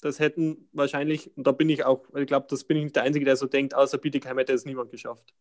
Das 0.00 0.18
hätten 0.18 0.68
wahrscheinlich, 0.72 1.34
und 1.36 1.46
da 1.46 1.52
bin 1.52 1.68
ich 1.70 1.84
auch, 1.84 2.04
ich 2.14 2.26
glaube, 2.26 2.46
das 2.50 2.64
bin 2.64 2.76
ich 2.76 2.84
nicht 2.84 2.96
der 2.96 3.04
Einzige, 3.04 3.24
der 3.24 3.36
so 3.36 3.46
denkt, 3.46 3.74
außer 3.74 3.98
Bietigheim 3.98 4.38
hätte 4.38 4.52
es 4.52 4.64
niemand 4.64 4.90
geschafft. 4.90 5.32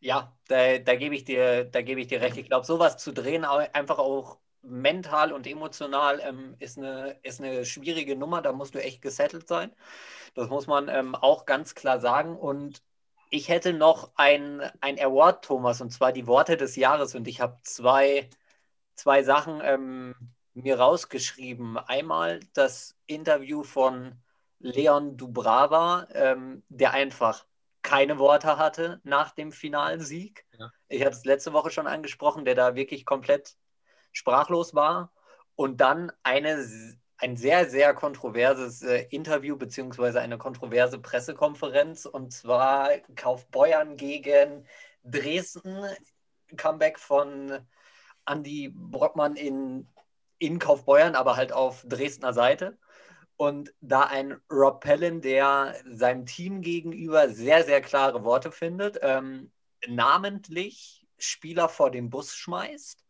Ja, 0.00 0.34
da, 0.48 0.78
da 0.78 0.96
gebe 0.96 1.14
ich, 1.14 1.24
dir, 1.24 1.64
da 1.64 1.82
geb 1.82 1.98
ich 1.98 2.06
dir 2.06 2.20
recht. 2.20 2.36
Ich 2.38 2.46
glaube, 2.46 2.64
sowas 2.66 2.96
zu 2.96 3.12
drehen, 3.12 3.44
einfach 3.44 3.98
auch 3.98 4.38
mental 4.62 5.32
und 5.32 5.46
emotional, 5.46 6.20
ähm, 6.20 6.54
ist, 6.58 6.78
eine, 6.78 7.18
ist 7.22 7.40
eine 7.40 7.64
schwierige 7.66 8.16
Nummer. 8.16 8.40
Da 8.42 8.52
musst 8.52 8.74
du 8.74 8.82
echt 8.82 9.02
gesettelt 9.02 9.46
sein. 9.48 9.72
Das 10.34 10.48
muss 10.48 10.66
man 10.66 10.88
ähm, 10.88 11.14
auch 11.14 11.44
ganz 11.46 11.74
klar 11.74 12.00
sagen. 12.00 12.36
Und 12.36 12.82
ich 13.30 13.48
hätte 13.48 13.72
noch 13.74 14.12
ein, 14.16 14.62
ein 14.80 14.98
Award, 14.98 15.44
Thomas, 15.44 15.80
und 15.80 15.90
zwar 15.90 16.12
die 16.12 16.26
Worte 16.26 16.56
des 16.56 16.76
Jahres. 16.76 17.14
Und 17.14 17.28
ich 17.28 17.40
habe 17.40 17.58
zwei, 17.62 18.28
zwei 18.94 19.22
Sachen 19.22 19.60
ähm, 19.64 20.14
mir 20.54 20.78
rausgeschrieben. 20.80 21.78
Einmal 21.78 22.40
das 22.54 22.96
Interview 23.06 23.64
von 23.64 24.14
Leon 24.60 25.16
Dubrava, 25.16 26.06
ähm, 26.14 26.62
der 26.68 26.92
einfach 26.92 27.46
keine 27.90 28.20
Worte 28.20 28.56
hatte 28.56 29.00
nach 29.02 29.32
dem 29.32 29.50
Finalsieg. 29.50 30.46
Ja. 30.56 30.70
Ich 30.88 31.04
hatte 31.04 31.16
es 31.16 31.24
letzte 31.24 31.52
Woche 31.52 31.72
schon 31.72 31.88
angesprochen, 31.88 32.44
der 32.44 32.54
da 32.54 32.76
wirklich 32.76 33.04
komplett 33.04 33.56
sprachlos 34.12 34.76
war. 34.76 35.12
Und 35.56 35.80
dann 35.80 36.12
eine, 36.22 36.64
ein 37.16 37.36
sehr, 37.36 37.68
sehr 37.68 37.92
kontroverses 37.92 38.82
äh, 38.82 39.06
Interview 39.10 39.56
beziehungsweise 39.56 40.20
eine 40.20 40.38
kontroverse 40.38 41.00
Pressekonferenz 41.00 42.06
und 42.06 42.32
zwar 42.32 42.90
Kaufbeuern 43.16 43.96
gegen 43.96 44.68
Dresden. 45.02 45.84
Comeback 46.56 47.00
von 47.00 47.58
Andy 48.24 48.72
Brockmann 48.72 49.34
in, 49.34 49.88
in 50.38 50.60
Kaufbeuern, 50.60 51.16
aber 51.16 51.34
halt 51.34 51.52
auf 51.52 51.84
Dresdner 51.88 52.32
Seite. 52.34 52.78
Und 53.40 53.72
da 53.80 54.02
ein 54.02 54.38
Rob 54.52 54.82
Pellin, 54.82 55.22
der 55.22 55.74
seinem 55.90 56.26
Team 56.26 56.60
gegenüber 56.60 57.30
sehr, 57.30 57.64
sehr 57.64 57.80
klare 57.80 58.22
Worte 58.22 58.52
findet, 58.52 58.98
ähm, 59.00 59.50
namentlich 59.88 61.06
Spieler 61.16 61.70
vor 61.70 61.90
den 61.90 62.10
Bus 62.10 62.34
schmeißt, 62.34 63.02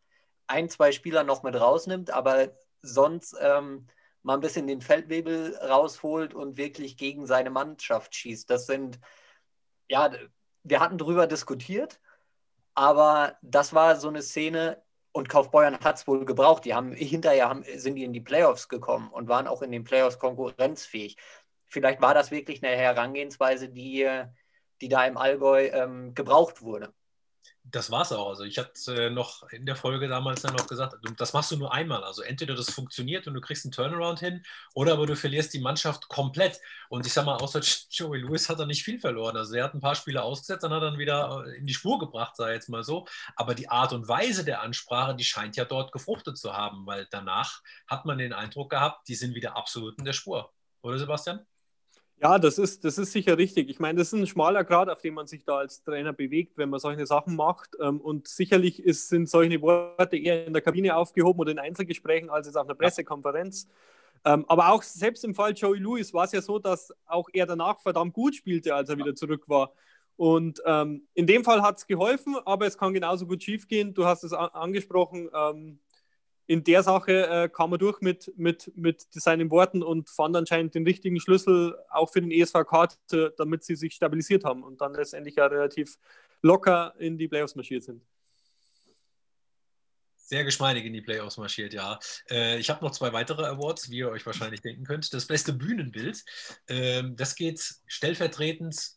ein, 0.47 0.69
zwei 0.69 0.93
Spieler 0.93 1.25
noch 1.25 1.43
mit 1.43 1.59
rausnimmt, 1.59 2.11
aber 2.11 2.55
sonst 2.81 3.35
ähm, 3.41 3.87
mal 4.23 4.35
ein 4.35 4.39
bisschen 4.39 4.67
den 4.67 4.79
Feldwebel 4.79 5.57
rausholt 5.57 6.33
und 6.33 6.55
wirklich 6.55 6.95
gegen 6.95 7.27
seine 7.27 7.49
Mannschaft 7.49 8.15
schießt. 8.15 8.49
Das 8.49 8.67
sind, 8.67 9.01
ja, 9.89 10.13
wir 10.63 10.79
hatten 10.79 10.97
darüber 10.97 11.27
diskutiert, 11.27 11.99
aber 12.73 13.37
das 13.41 13.73
war 13.73 13.97
so 13.97 14.07
eine 14.07 14.21
Szene, 14.21 14.81
und 15.11 15.29
Kaufbeuern 15.29 15.77
hat 15.79 15.97
es 15.97 16.07
wohl 16.07 16.25
gebraucht. 16.25 16.65
Die 16.65 16.73
haben 16.73 16.93
hinterher 16.93 17.49
haben, 17.49 17.63
sind 17.75 17.95
die 17.95 18.03
in 18.03 18.13
die 18.13 18.21
Playoffs 18.21 18.69
gekommen 18.69 19.09
und 19.09 19.27
waren 19.27 19.47
auch 19.47 19.61
in 19.61 19.71
den 19.71 19.83
Playoffs 19.83 20.19
konkurrenzfähig. 20.19 21.17
Vielleicht 21.67 22.01
war 22.01 22.13
das 22.13 22.31
wirklich 22.31 22.63
eine 22.63 22.75
Herangehensweise, 22.75 23.69
die, 23.69 24.09
die 24.81 24.89
da 24.89 25.05
im 25.05 25.17
Allgäu 25.17 25.67
ähm, 25.67 26.13
gebraucht 26.13 26.61
wurde. 26.61 26.93
Das 27.63 27.91
war's 27.91 28.11
auch. 28.11 28.29
Also 28.29 28.43
ich 28.43 28.57
hatte 28.57 29.05
äh, 29.05 29.09
noch 29.09 29.43
in 29.51 29.65
der 29.65 29.75
Folge 29.75 30.07
damals 30.07 30.41
dann 30.41 30.55
noch 30.55 30.67
gesagt, 30.67 30.95
das 31.17 31.33
machst 31.33 31.51
du 31.51 31.57
nur 31.57 31.73
einmal. 31.73 32.03
Also 32.03 32.23
entweder 32.23 32.55
das 32.55 32.71
funktioniert 32.71 33.27
und 33.27 33.33
du 33.35 33.41
kriegst 33.41 33.65
einen 33.65 33.71
Turnaround 33.71 34.19
hin, 34.19 34.43
oder 34.73 34.93
aber 34.93 35.05
du 35.05 35.15
verlierst 35.15 35.53
die 35.53 35.59
Mannschaft 35.59 36.07
komplett. 36.07 36.59
Und 36.89 37.05
ich 37.05 37.13
sag 37.13 37.25
mal, 37.25 37.37
außer 37.37 37.61
Joey 37.89 38.19
Lewis 38.19 38.49
hat 38.49 38.59
er 38.59 38.65
nicht 38.65 38.83
viel 38.83 38.99
verloren. 38.99 39.37
Also 39.37 39.55
er 39.55 39.65
hat 39.65 39.73
ein 39.73 39.81
paar 39.81 39.95
Spiele 39.95 40.23
ausgesetzt, 40.23 40.63
dann 40.63 40.71
hat 40.71 40.81
er 40.81 40.91
dann 40.91 40.99
wieder 40.99 41.45
äh, 41.45 41.57
in 41.57 41.67
die 41.67 41.73
Spur 41.73 41.99
gebracht, 41.99 42.35
sei 42.35 42.53
jetzt 42.53 42.69
mal 42.69 42.83
so. 42.83 43.07
Aber 43.35 43.55
die 43.55 43.69
Art 43.69 43.93
und 43.93 44.07
Weise 44.07 44.43
der 44.43 44.61
Ansprache, 44.61 45.15
die 45.15 45.23
scheint 45.23 45.55
ja 45.55 45.65
dort 45.65 45.91
gefruchtet 45.91 46.37
zu 46.37 46.53
haben, 46.53 46.85
weil 46.85 47.07
danach 47.11 47.61
hat 47.87 48.05
man 48.05 48.17
den 48.17 48.33
Eindruck 48.33 48.71
gehabt, 48.71 49.07
die 49.07 49.15
sind 49.15 49.35
wieder 49.35 49.55
absolut 49.55 49.97
in 49.99 50.05
der 50.05 50.13
Spur. 50.13 50.51
Oder 50.81 50.97
Sebastian? 50.97 51.45
Ja, 52.21 52.37
das 52.37 52.59
ist, 52.59 52.85
das 52.85 52.99
ist 52.99 53.13
sicher 53.13 53.37
richtig. 53.39 53.67
Ich 53.69 53.79
meine, 53.79 53.97
das 53.97 54.13
ist 54.13 54.19
ein 54.19 54.27
schmaler 54.27 54.63
Grad, 54.63 54.89
auf 54.89 55.01
dem 55.01 55.15
man 55.15 55.25
sich 55.25 55.43
da 55.43 55.57
als 55.57 55.83
Trainer 55.83 56.13
bewegt, 56.13 56.55
wenn 56.55 56.69
man 56.69 56.79
solche 56.79 57.07
Sachen 57.07 57.35
macht. 57.35 57.75
Ähm, 57.81 57.99
und 57.99 58.27
sicherlich 58.27 58.83
ist, 58.83 59.09
sind 59.09 59.27
solche 59.27 59.59
Worte 59.63 60.17
eher 60.17 60.45
in 60.45 60.53
der 60.53 60.61
Kabine 60.61 60.95
aufgehoben 60.95 61.39
oder 61.39 61.51
in 61.51 61.57
Einzelgesprächen 61.57 62.29
als 62.29 62.45
jetzt 62.45 62.57
auf 62.57 62.67
einer 62.67 62.75
Pressekonferenz. 62.75 63.67
Ähm, 64.23 64.45
aber 64.47 64.69
auch 64.71 64.83
selbst 64.83 65.23
im 65.25 65.33
Fall 65.33 65.53
Joey 65.53 65.79
Lewis 65.79 66.13
war 66.13 66.25
es 66.25 66.31
ja 66.31 66.43
so, 66.43 66.59
dass 66.59 66.93
auch 67.07 67.27
er 67.33 67.47
danach 67.47 67.79
verdammt 67.79 68.13
gut 68.13 68.35
spielte, 68.35 68.75
als 68.75 68.89
er 68.89 68.97
wieder 68.99 69.15
zurück 69.15 69.49
war. 69.49 69.73
Und 70.15 70.61
ähm, 70.67 71.07
in 71.15 71.25
dem 71.25 71.43
Fall 71.43 71.63
hat 71.63 71.77
es 71.77 71.87
geholfen, 71.87 72.35
aber 72.45 72.67
es 72.67 72.77
kann 72.77 72.93
genauso 72.93 73.25
gut 73.25 73.41
schiefgehen. 73.41 73.95
Du 73.95 74.05
hast 74.05 74.23
es 74.23 74.33
angesprochen. 74.33 75.27
Ähm, 76.51 76.57
in 76.57 76.63
der 76.63 76.83
Sache 76.83 77.27
äh, 77.27 77.49
kam 77.49 77.71
er 77.71 77.77
durch 77.77 78.01
mit, 78.01 78.31
mit, 78.37 78.71
mit 78.75 79.05
seinen 79.11 79.49
Worten 79.51 79.83
und 79.83 80.09
fand 80.09 80.35
anscheinend 80.35 80.75
den 80.75 80.83
richtigen 80.83 81.19
Schlüssel 81.19 81.77
auch 81.89 82.11
für 82.11 82.21
den 82.21 82.31
ESVK, 82.31 82.89
damit 83.37 83.63
sie 83.63 83.75
sich 83.75 83.93
stabilisiert 83.93 84.43
haben 84.43 84.63
und 84.63 84.81
dann 84.81 84.93
letztendlich 84.93 85.35
ja 85.35 85.45
relativ 85.47 85.97
locker 86.41 86.93
in 86.99 87.17
die 87.17 87.27
Playoffs 87.27 87.55
marschiert 87.55 87.83
sind. 87.83 88.03
Sehr 90.15 90.45
geschmeidig 90.45 90.85
in 90.85 90.93
die 90.93 91.01
Playoffs 91.01 91.37
marschiert, 91.37 91.73
ja. 91.73 91.99
Äh, 92.29 92.57
ich 92.57 92.69
habe 92.69 92.85
noch 92.85 92.91
zwei 92.91 93.11
weitere 93.11 93.45
Awards, 93.45 93.89
wie 93.89 93.97
ihr 93.97 94.09
euch 94.09 94.25
wahrscheinlich 94.25 94.61
denken 94.61 94.85
könnt. 94.85 95.13
Das 95.13 95.27
beste 95.27 95.51
Bühnenbild, 95.51 96.23
äh, 96.67 97.03
das 97.15 97.35
geht 97.35 97.61
stellvertretend 97.85 98.93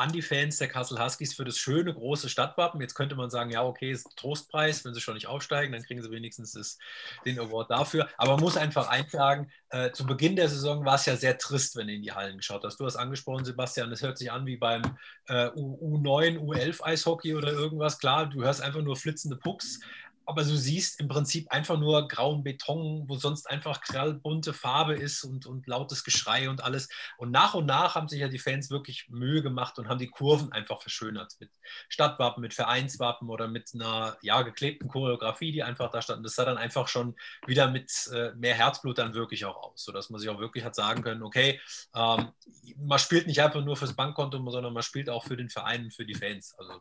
an 0.00 0.12
die 0.12 0.22
Fans 0.22 0.56
der 0.56 0.68
Kassel 0.68 0.98
Huskies 0.98 1.34
für 1.34 1.44
das 1.44 1.58
schöne 1.58 1.92
große 1.92 2.30
Stadtwappen. 2.30 2.80
Jetzt 2.80 2.94
könnte 2.94 3.14
man 3.14 3.28
sagen, 3.28 3.50
ja, 3.50 3.62
okay, 3.62 3.90
ist 3.90 4.16
Trostpreis, 4.16 4.82
wenn 4.84 4.94
sie 4.94 5.00
schon 5.00 5.12
nicht 5.12 5.26
aufsteigen, 5.26 5.72
dann 5.72 5.82
kriegen 5.82 6.02
sie 6.02 6.10
wenigstens 6.10 6.52
das, 6.52 6.78
den 7.26 7.38
Award 7.38 7.70
dafür. 7.70 8.08
Aber 8.16 8.32
man 8.32 8.40
muss 8.40 8.56
einfach 8.56 8.88
eintragen, 8.88 9.50
äh, 9.68 9.92
zu 9.92 10.06
Beginn 10.06 10.36
der 10.36 10.48
Saison 10.48 10.86
war 10.86 10.94
es 10.94 11.04
ja 11.04 11.16
sehr 11.16 11.36
trist, 11.36 11.76
wenn 11.76 11.86
du 11.86 11.92
in 11.92 12.02
die 12.02 12.12
Hallen 12.12 12.38
geschaut 12.38 12.64
hast. 12.64 12.80
Du 12.80 12.86
hast 12.86 12.96
angesprochen, 12.96 13.44
Sebastian, 13.44 13.92
es 13.92 14.02
hört 14.02 14.16
sich 14.16 14.32
an 14.32 14.46
wie 14.46 14.56
beim 14.56 14.82
äh, 15.28 15.48
U9, 15.48 16.38
U11 16.38 16.82
Eishockey 16.82 17.34
oder 17.34 17.52
irgendwas. 17.52 17.98
Klar, 17.98 18.26
du 18.26 18.42
hörst 18.42 18.62
einfach 18.62 18.80
nur 18.80 18.96
flitzende 18.96 19.36
Pucks, 19.36 19.80
aber 20.26 20.44
du 20.44 20.56
siehst 20.56 21.00
im 21.00 21.08
Prinzip 21.08 21.50
einfach 21.50 21.78
nur 21.78 22.06
grauen 22.06 22.44
Beton, 22.44 23.08
wo 23.08 23.16
sonst 23.16 23.50
einfach 23.50 23.80
grellbunte 23.80 24.52
Farbe 24.52 24.94
ist 24.94 25.24
und, 25.24 25.46
und 25.46 25.66
lautes 25.66 26.04
Geschrei 26.04 26.48
und 26.48 26.62
alles. 26.62 26.88
Und 27.18 27.30
nach 27.30 27.54
und 27.54 27.66
nach 27.66 27.94
haben 27.94 28.08
sich 28.08 28.20
ja 28.20 28.28
die 28.28 28.38
Fans 28.38 28.70
wirklich 28.70 29.08
Mühe 29.08 29.42
gemacht 29.42 29.78
und 29.78 29.88
haben 29.88 29.98
die 29.98 30.08
Kurven 30.08 30.52
einfach 30.52 30.80
verschönert 30.80 31.34
mit 31.40 31.50
Stadtwappen, 31.88 32.40
mit 32.40 32.54
Vereinswappen 32.54 33.28
oder 33.28 33.48
mit 33.48 33.70
einer 33.74 34.16
ja, 34.22 34.42
geklebten 34.42 34.88
Choreografie, 34.88 35.52
die 35.52 35.62
einfach 35.62 35.90
da 35.90 36.00
stand. 36.02 36.24
Das 36.24 36.34
sah 36.34 36.44
dann 36.44 36.58
einfach 36.58 36.88
schon 36.88 37.16
wieder 37.46 37.68
mit 37.68 37.90
äh, 38.12 38.32
mehr 38.34 38.54
Herzblut 38.54 38.98
dann 38.98 39.14
wirklich 39.14 39.44
auch 39.44 39.56
aus, 39.56 39.84
sodass 39.84 40.10
man 40.10 40.20
sich 40.20 40.28
auch 40.28 40.38
wirklich 40.38 40.64
hat 40.64 40.74
sagen 40.74 41.02
können, 41.02 41.22
okay, 41.22 41.60
ähm, 41.94 42.32
man 42.76 42.98
spielt 42.98 43.26
nicht 43.26 43.42
einfach 43.42 43.64
nur 43.64 43.76
fürs 43.76 43.96
Bankkonto, 43.96 44.38
sondern 44.50 44.72
man 44.72 44.82
spielt 44.82 45.10
auch 45.10 45.24
für 45.24 45.36
den 45.36 45.48
Verein 45.48 45.84
und 45.84 45.94
für 45.94 46.06
die 46.06 46.14
Fans. 46.14 46.54
Also 46.58 46.80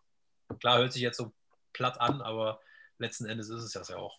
klar 0.60 0.78
hört 0.78 0.93
sich 0.93 1.02
jetzt 1.02 1.17
so 1.17 1.32
platt 1.73 1.99
an, 1.99 2.21
aber 2.21 2.60
letzten 2.99 3.25
Endes 3.25 3.49
ist 3.49 3.63
es 3.63 3.71
das 3.71 3.89
ja 3.89 3.97
auch. 3.97 4.17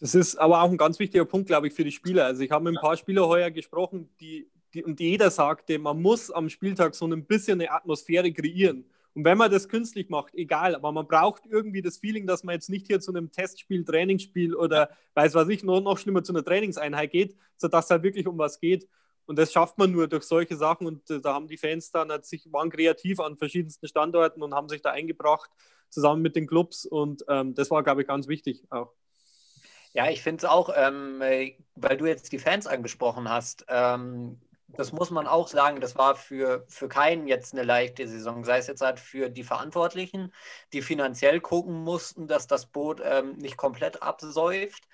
Das 0.00 0.14
ist 0.14 0.36
aber 0.36 0.62
auch 0.62 0.70
ein 0.70 0.76
ganz 0.76 0.98
wichtiger 0.98 1.24
Punkt, 1.24 1.48
glaube 1.48 1.66
ich, 1.66 1.74
für 1.74 1.84
die 1.84 1.92
Spieler. 1.92 2.24
Also 2.24 2.42
ich 2.42 2.50
habe 2.50 2.64
mit 2.64 2.78
ein 2.78 2.80
paar 2.80 2.96
Spielern 2.96 3.26
heuer 3.26 3.50
gesprochen, 3.50 4.08
die, 4.20 4.48
die, 4.72 4.84
und 4.84 5.00
jeder 5.00 5.30
sagte, 5.30 5.78
man 5.78 6.00
muss 6.00 6.30
am 6.30 6.48
Spieltag 6.48 6.94
so 6.94 7.06
ein 7.06 7.24
bisschen 7.24 7.60
eine 7.60 7.72
Atmosphäre 7.72 8.32
kreieren. 8.32 8.84
Und 9.14 9.24
wenn 9.24 9.36
man 9.36 9.50
das 9.50 9.68
künstlich 9.68 10.08
macht, 10.10 10.34
egal, 10.34 10.76
aber 10.76 10.92
man 10.92 11.08
braucht 11.08 11.44
irgendwie 11.46 11.82
das 11.82 11.98
Feeling, 11.98 12.26
dass 12.28 12.44
man 12.44 12.54
jetzt 12.54 12.70
nicht 12.70 12.86
hier 12.86 13.00
zu 13.00 13.10
einem 13.10 13.32
Testspiel, 13.32 13.84
Trainingsspiel 13.84 14.54
oder 14.54 14.90
weiß 15.14 15.34
was 15.34 15.48
ich, 15.48 15.64
noch, 15.64 15.80
noch 15.80 15.98
schlimmer 15.98 16.22
zu 16.22 16.32
einer 16.32 16.44
Trainingseinheit 16.44 17.10
geht, 17.10 17.36
sodass 17.56 17.86
es 17.86 17.90
halt 17.90 18.04
wirklich 18.04 18.28
um 18.28 18.38
was 18.38 18.60
geht. 18.60 18.86
Und 19.28 19.38
das 19.38 19.52
schafft 19.52 19.76
man 19.76 19.92
nur 19.92 20.08
durch 20.08 20.24
solche 20.24 20.56
Sachen. 20.56 20.86
Und 20.86 21.08
äh, 21.10 21.20
da 21.20 21.34
haben 21.34 21.48
die 21.48 21.58
Fans 21.58 21.90
dann 21.90 22.10
halt 22.10 22.24
sich, 22.24 22.50
waren 22.50 22.70
kreativ 22.70 23.20
an 23.20 23.36
verschiedensten 23.36 23.86
Standorten 23.86 24.42
und 24.42 24.54
haben 24.54 24.70
sich 24.70 24.80
da 24.80 24.90
eingebracht 24.90 25.50
zusammen 25.90 26.22
mit 26.22 26.34
den 26.34 26.46
Clubs. 26.46 26.86
Und 26.86 27.24
ähm, 27.28 27.54
das 27.54 27.70
war, 27.70 27.82
glaube 27.82 28.00
ich, 28.00 28.08
ganz 28.08 28.26
wichtig 28.26 28.64
auch. 28.70 28.94
Ja, 29.92 30.08
ich 30.08 30.22
finde 30.22 30.46
es 30.46 30.50
auch, 30.50 30.70
ähm, 30.74 31.20
weil 31.74 31.96
du 31.96 32.06
jetzt 32.06 32.32
die 32.32 32.38
Fans 32.38 32.66
angesprochen 32.66 33.28
hast, 33.28 33.66
ähm, 33.68 34.40
das 34.68 34.92
muss 34.92 35.10
man 35.10 35.26
auch 35.26 35.48
sagen, 35.48 35.80
das 35.80 35.96
war 35.96 36.14
für, 36.14 36.64
für 36.68 36.88
keinen 36.88 37.26
jetzt 37.26 37.52
eine 37.52 37.64
leichte 37.64 38.06
Saison, 38.06 38.44
sei 38.44 38.58
es 38.58 38.66
jetzt 38.66 38.82
halt 38.82 39.00
für 39.00 39.30
die 39.30 39.42
Verantwortlichen, 39.42 40.32
die 40.72 40.82
finanziell 40.82 41.40
gucken 41.40 41.84
mussten, 41.84 42.28
dass 42.28 42.46
das 42.46 42.66
Boot 42.66 43.00
ähm, 43.04 43.32
nicht 43.36 43.56
komplett 43.56 44.02
absäuft. 44.02 44.86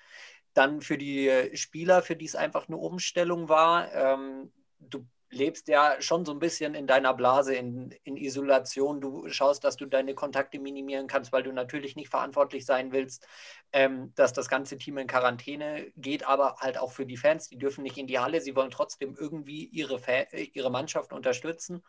Dann 0.55 0.81
für 0.81 0.97
die 0.97 1.51
Spieler, 1.53 2.01
für 2.01 2.15
die 2.15 2.25
es 2.25 2.35
einfach 2.35 2.67
eine 2.67 2.77
Umstellung 2.77 3.47
war. 3.47 3.93
Ähm, 3.93 4.51
du 4.79 5.05
lebst 5.29 5.67
ja 5.67 6.01
schon 6.01 6.25
so 6.25 6.31
ein 6.31 6.39
bisschen 6.39 6.75
in 6.75 6.87
deiner 6.87 7.13
Blase, 7.13 7.53
in, 7.55 7.91
in 8.03 8.17
Isolation. 8.17 9.01
Du 9.01 9.27
schaust, 9.29 9.63
dass 9.63 9.75
du 9.75 9.85
deine 9.85 10.15
Kontakte 10.15 10.59
minimieren 10.59 11.07
kannst, 11.07 11.31
weil 11.31 11.43
du 11.43 11.51
natürlich 11.51 11.95
nicht 11.95 12.09
verantwortlich 12.09 12.65
sein 12.65 12.91
willst, 12.91 13.27
ähm, 13.73 14.13
dass 14.15 14.33
das 14.33 14.49
ganze 14.49 14.77
Team 14.77 14.97
in 14.97 15.07
Quarantäne 15.07 15.91
geht, 15.97 16.25
aber 16.25 16.55
halt 16.59 16.77
auch 16.77 16.91
für 16.91 17.05
die 17.05 17.17
Fans, 17.17 17.49
die 17.49 17.57
dürfen 17.57 17.83
nicht 17.83 17.97
in 17.97 18.07
die 18.07 18.19
Halle, 18.19 18.41
sie 18.41 18.55
wollen 18.55 18.71
trotzdem 18.71 19.15
irgendwie 19.19 19.65
ihre, 19.65 19.99
ihre 20.53 20.71
Mannschaft 20.71 21.11
unterstützen. 21.11 21.83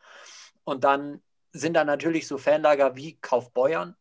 Und 0.65 0.85
dann 0.85 1.23
sind 1.53 1.75
da 1.75 1.85
natürlich 1.85 2.27
so 2.27 2.39
Fanlager 2.39 2.97
wie 2.97 3.17
Kaufbeuern, 3.21 3.97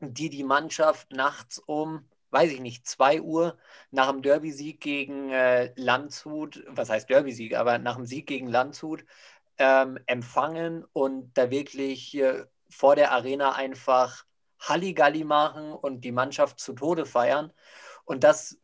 die 0.00 0.30
die 0.30 0.44
Mannschaft 0.44 1.12
nachts 1.12 1.58
um 1.58 2.08
weiß 2.30 2.52
ich 2.52 2.60
nicht, 2.60 2.86
2 2.86 3.22
Uhr 3.22 3.58
nach 3.90 4.10
dem 4.10 4.22
Derby-Sieg 4.22 4.80
gegen 4.80 5.30
äh, 5.30 5.72
Landshut, 5.76 6.62
was 6.68 6.90
heißt 6.90 7.08
Derby-Sieg, 7.08 7.56
aber 7.56 7.78
nach 7.78 7.96
dem 7.96 8.04
Sieg 8.04 8.26
gegen 8.26 8.48
Landshut 8.48 9.04
ähm, 9.58 9.98
empfangen 10.06 10.84
und 10.92 11.32
da 11.34 11.50
wirklich 11.50 12.16
äh, 12.16 12.44
vor 12.70 12.96
der 12.96 13.12
Arena 13.12 13.52
einfach 13.52 14.24
Halligalli 14.60 15.24
machen 15.24 15.72
und 15.72 16.02
die 16.02 16.12
Mannschaft 16.12 16.60
zu 16.60 16.72
Tode 16.74 17.06
feiern. 17.06 17.52
Und 18.04 18.24
das 18.24 18.58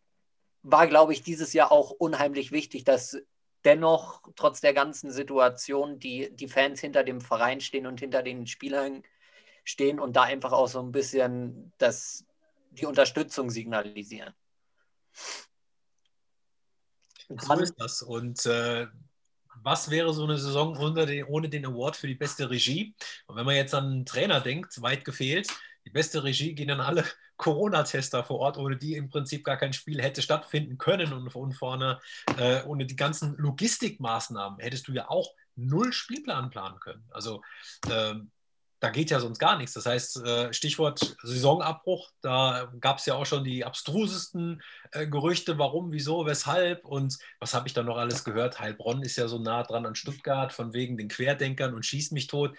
war, 0.62 0.86
glaube 0.86 1.12
ich, 1.12 1.22
dieses 1.22 1.52
Jahr 1.52 1.72
auch 1.72 1.90
unheimlich 1.90 2.52
wichtig, 2.52 2.84
dass 2.84 3.18
dennoch 3.64 4.22
trotz 4.36 4.60
der 4.60 4.74
ganzen 4.74 5.10
Situation 5.10 5.98
die, 5.98 6.34
die 6.34 6.48
Fans 6.48 6.80
hinter 6.80 7.02
dem 7.02 7.20
Verein 7.20 7.60
stehen 7.60 7.86
und 7.86 8.00
hinter 8.00 8.22
den 8.22 8.46
Spielern 8.46 9.02
stehen 9.64 9.98
und 9.98 10.16
da 10.16 10.22
einfach 10.22 10.52
auch 10.52 10.68
so 10.68 10.80
ein 10.80 10.92
bisschen 10.92 11.72
das, 11.78 12.23
die 12.74 12.86
Unterstützung 12.86 13.50
signalisieren. 13.50 14.34
So 17.28 17.54
ist 17.54 17.74
das. 17.78 18.02
Und 18.02 18.44
äh, 18.46 18.86
was 19.62 19.90
wäre 19.90 20.12
so 20.12 20.24
eine 20.24 20.38
Saison 20.38 20.94
den, 20.94 21.24
ohne 21.24 21.48
den 21.48 21.66
Award 21.66 21.96
für 21.96 22.06
die 22.06 22.14
beste 22.14 22.50
Regie? 22.50 22.94
Und 23.26 23.36
wenn 23.36 23.46
man 23.46 23.56
jetzt 23.56 23.74
an 23.74 23.84
einen 23.84 24.06
Trainer 24.06 24.40
denkt, 24.40 24.80
weit 24.82 25.04
gefehlt, 25.04 25.48
die 25.86 25.90
beste 25.90 26.24
Regie 26.24 26.54
gehen 26.54 26.68
dann 26.68 26.80
alle 26.80 27.04
Corona-Tester 27.36 28.24
vor 28.24 28.38
Ort, 28.38 28.58
ohne 28.58 28.76
die 28.76 28.94
im 28.94 29.08
Prinzip 29.08 29.44
gar 29.44 29.56
kein 29.56 29.72
Spiel 29.72 30.00
hätte 30.00 30.22
stattfinden 30.22 30.78
können. 30.78 31.12
Und 31.12 31.30
von 31.30 31.52
vorne, 31.52 32.00
äh, 32.38 32.62
ohne 32.64 32.86
die 32.86 32.96
ganzen 32.96 33.36
Logistikmaßnahmen 33.36 34.60
hättest 34.60 34.88
du 34.88 34.92
ja 34.92 35.08
auch 35.08 35.34
null 35.56 35.92
Spielplan 35.92 36.50
planen 36.50 36.78
können. 36.80 37.04
Also 37.10 37.42
ähm, 37.90 38.30
da 38.80 38.90
geht 38.90 39.10
ja 39.10 39.20
sonst 39.20 39.38
gar 39.38 39.56
nichts. 39.56 39.74
Das 39.74 39.86
heißt, 39.86 40.24
äh, 40.24 40.52
Stichwort 40.52 41.16
Saisonabbruch, 41.22 42.10
da 42.20 42.70
gab 42.80 42.98
es 42.98 43.06
ja 43.06 43.14
auch 43.14 43.26
schon 43.26 43.44
die 43.44 43.64
abstrusesten 43.64 44.62
äh, 44.92 45.06
Gerüchte, 45.06 45.58
warum, 45.58 45.92
wieso, 45.92 46.26
weshalb 46.26 46.84
und 46.84 47.18
was 47.40 47.54
habe 47.54 47.66
ich 47.66 47.74
da 47.74 47.82
noch 47.82 47.96
alles 47.96 48.24
gehört? 48.24 48.60
Heilbronn 48.60 49.02
ist 49.02 49.16
ja 49.16 49.28
so 49.28 49.38
nah 49.38 49.62
dran 49.62 49.86
an 49.86 49.94
Stuttgart, 49.94 50.52
von 50.52 50.74
wegen 50.74 50.96
den 50.96 51.08
Querdenkern 51.08 51.74
und 51.74 51.86
schießt 51.86 52.12
mich 52.12 52.26
tot. 52.26 52.56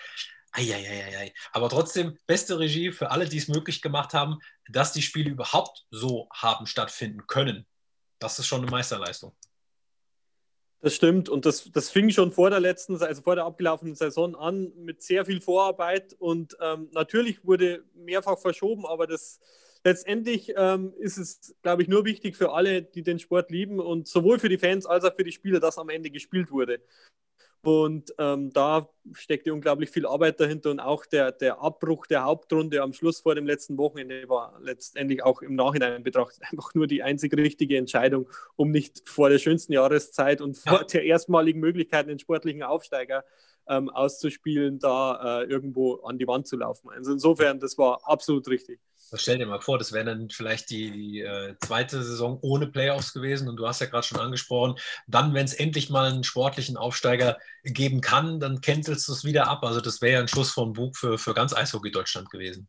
Eieieiei. 0.52 1.34
Aber 1.52 1.70
trotzdem, 1.70 2.18
beste 2.28 2.58
Regie 2.58 2.92
für 2.92 3.12
alle, 3.12 3.28
die 3.28 3.38
es 3.38 3.50
möglich 3.50 3.82
gemacht 3.82 4.14
haben, 4.14 4.40
dass 4.70 4.94
die 4.94 5.02
Spiele 5.02 5.30
überhaupt 5.30 5.86
so 5.92 6.30
haben 6.34 6.66
stattfinden 6.66 7.28
können. 7.28 7.66
Das 8.20 8.40
ist 8.40 8.48
schon 8.48 8.62
eine 8.62 8.72
Meisterleistung. 8.72 9.36
Das 10.86 10.94
stimmt 10.94 11.30
und 11.30 11.48
das, 11.48 11.72
das 11.72 11.90
fing 11.90 12.12
schon 12.12 12.32
vor 12.32 12.52
der 12.52 12.60
letzten, 12.60 13.02
also 13.02 13.24
vor 13.24 13.34
der 13.34 13.46
abgelaufenen 13.46 13.96
Saison 13.96 14.36
an 14.36 14.72
mit 14.78 15.02
sehr 15.02 15.26
viel 15.26 15.42
Vorarbeit 15.42 16.14
und 16.20 16.56
ähm, 16.62 16.90
natürlich 16.94 17.44
wurde 17.44 17.84
mehrfach 17.96 18.38
verschoben, 18.38 18.86
aber 18.86 19.08
das 19.08 19.40
letztendlich 19.84 20.54
ähm, 20.56 20.94
ist 21.00 21.18
es, 21.18 21.56
glaube 21.64 21.82
ich, 21.82 21.88
nur 21.88 22.06
wichtig 22.06 22.36
für 22.36 22.54
alle, 22.54 22.84
die 22.84 23.02
den 23.02 23.18
Sport 23.18 23.50
lieben 23.50 23.80
und 23.80 24.08
sowohl 24.08 24.38
für 24.38 24.48
die 24.48 24.60
Fans 24.60 24.86
als 24.86 25.04
auch 25.06 25.16
für 25.16 25.24
die 25.24 25.32
Spieler, 25.32 25.60
dass 25.60 25.80
am 25.80 25.90
Ende 25.90 26.12
gespielt 26.12 26.52
wurde. 26.52 26.80
Und 27.66 28.14
ähm, 28.20 28.54
da 28.54 28.88
steckte 29.14 29.52
unglaublich 29.52 29.90
viel 29.90 30.06
Arbeit 30.06 30.40
dahinter 30.40 30.70
und 30.70 30.80
auch 30.80 31.04
der, 31.08 31.32
der 31.32 31.60
Abbruch 31.62 32.06
der 32.06 32.24
Hauptrunde 32.24 32.80
am 32.84 32.94
Schluss 32.94 33.22
vor 33.22 33.34
dem 33.34 33.48
letzten 33.48 33.76
Wochenende 33.80 34.30
war 34.30 34.60
letztendlich 34.62 35.24
auch 35.24 35.42
im 35.42 35.56
Nachhinein 35.56 36.04
betrachtet 36.04 36.44
einfach 36.52 36.76
nur 36.76 36.86
die 36.86 37.02
einzig 37.02 37.36
richtige 37.36 37.78
Entscheidung, 37.78 38.30
um 38.56 38.70
nicht 38.70 39.10
vor 39.10 39.30
der 39.30 39.40
schönsten 39.40 39.74
Jahreszeit 39.74 40.42
und 40.42 40.58
vor 40.58 40.84
der 40.84 41.06
erstmaligen 41.06 41.60
Möglichkeit, 41.60 42.08
den 42.08 42.20
sportlichen 42.20 42.62
Aufsteiger 42.62 43.26
ähm, 43.68 43.90
auszuspielen, 43.90 44.78
da 44.78 45.42
äh, 45.42 45.46
irgendwo 45.46 45.96
an 46.04 46.20
die 46.20 46.28
Wand 46.28 46.46
zu 46.46 46.58
laufen. 46.58 46.92
Also 46.92 47.14
insofern, 47.14 47.60
das 47.60 47.80
war 47.80 48.08
absolut 48.08 48.48
richtig. 48.48 48.80
Stell 49.14 49.38
dir 49.38 49.46
mal 49.46 49.62
vor, 49.62 49.78
das 49.78 49.92
wäre 49.94 50.06
dann 50.06 50.30
vielleicht 50.30 50.70
die, 50.70 50.92
die 50.92 51.22
äh, 51.22 51.56
zweite 51.60 52.04
Saison 52.04 52.40
ohne 52.42 52.68
Playoffs 52.68 53.14
gewesen. 53.14 53.48
Und 53.48 53.58
du 53.58 53.68
hast 53.68 53.80
ja 53.80 53.88
gerade 53.88 54.06
schon 54.06 54.20
angesprochen, 54.20 54.76
dann, 55.08 55.34
wenn 55.34 55.46
es 55.46 55.54
endlich 55.54 55.90
mal 55.90 56.12
einen 56.12 56.24
sportlichen 56.24 56.76
Aufsteiger 56.76 57.38
geben 57.64 58.02
kann, 58.02 58.40
dann 58.40 58.62
cancelst 58.62 59.08
du 59.08 59.14
es 59.14 59.24
wieder 59.24 59.48
ab. 59.48 59.64
Also 59.64 59.80
das 59.82 60.02
wäre 60.02 60.14
ja 60.14 60.20
ein 60.20 60.28
Schuss 60.28 60.52
vom 60.52 60.74
Bug 60.74 60.98
für, 60.98 61.18
für 61.18 61.34
ganz 61.34 61.54
Eishockey 61.54 61.92
Deutschland 61.92 62.30
gewesen. 62.30 62.68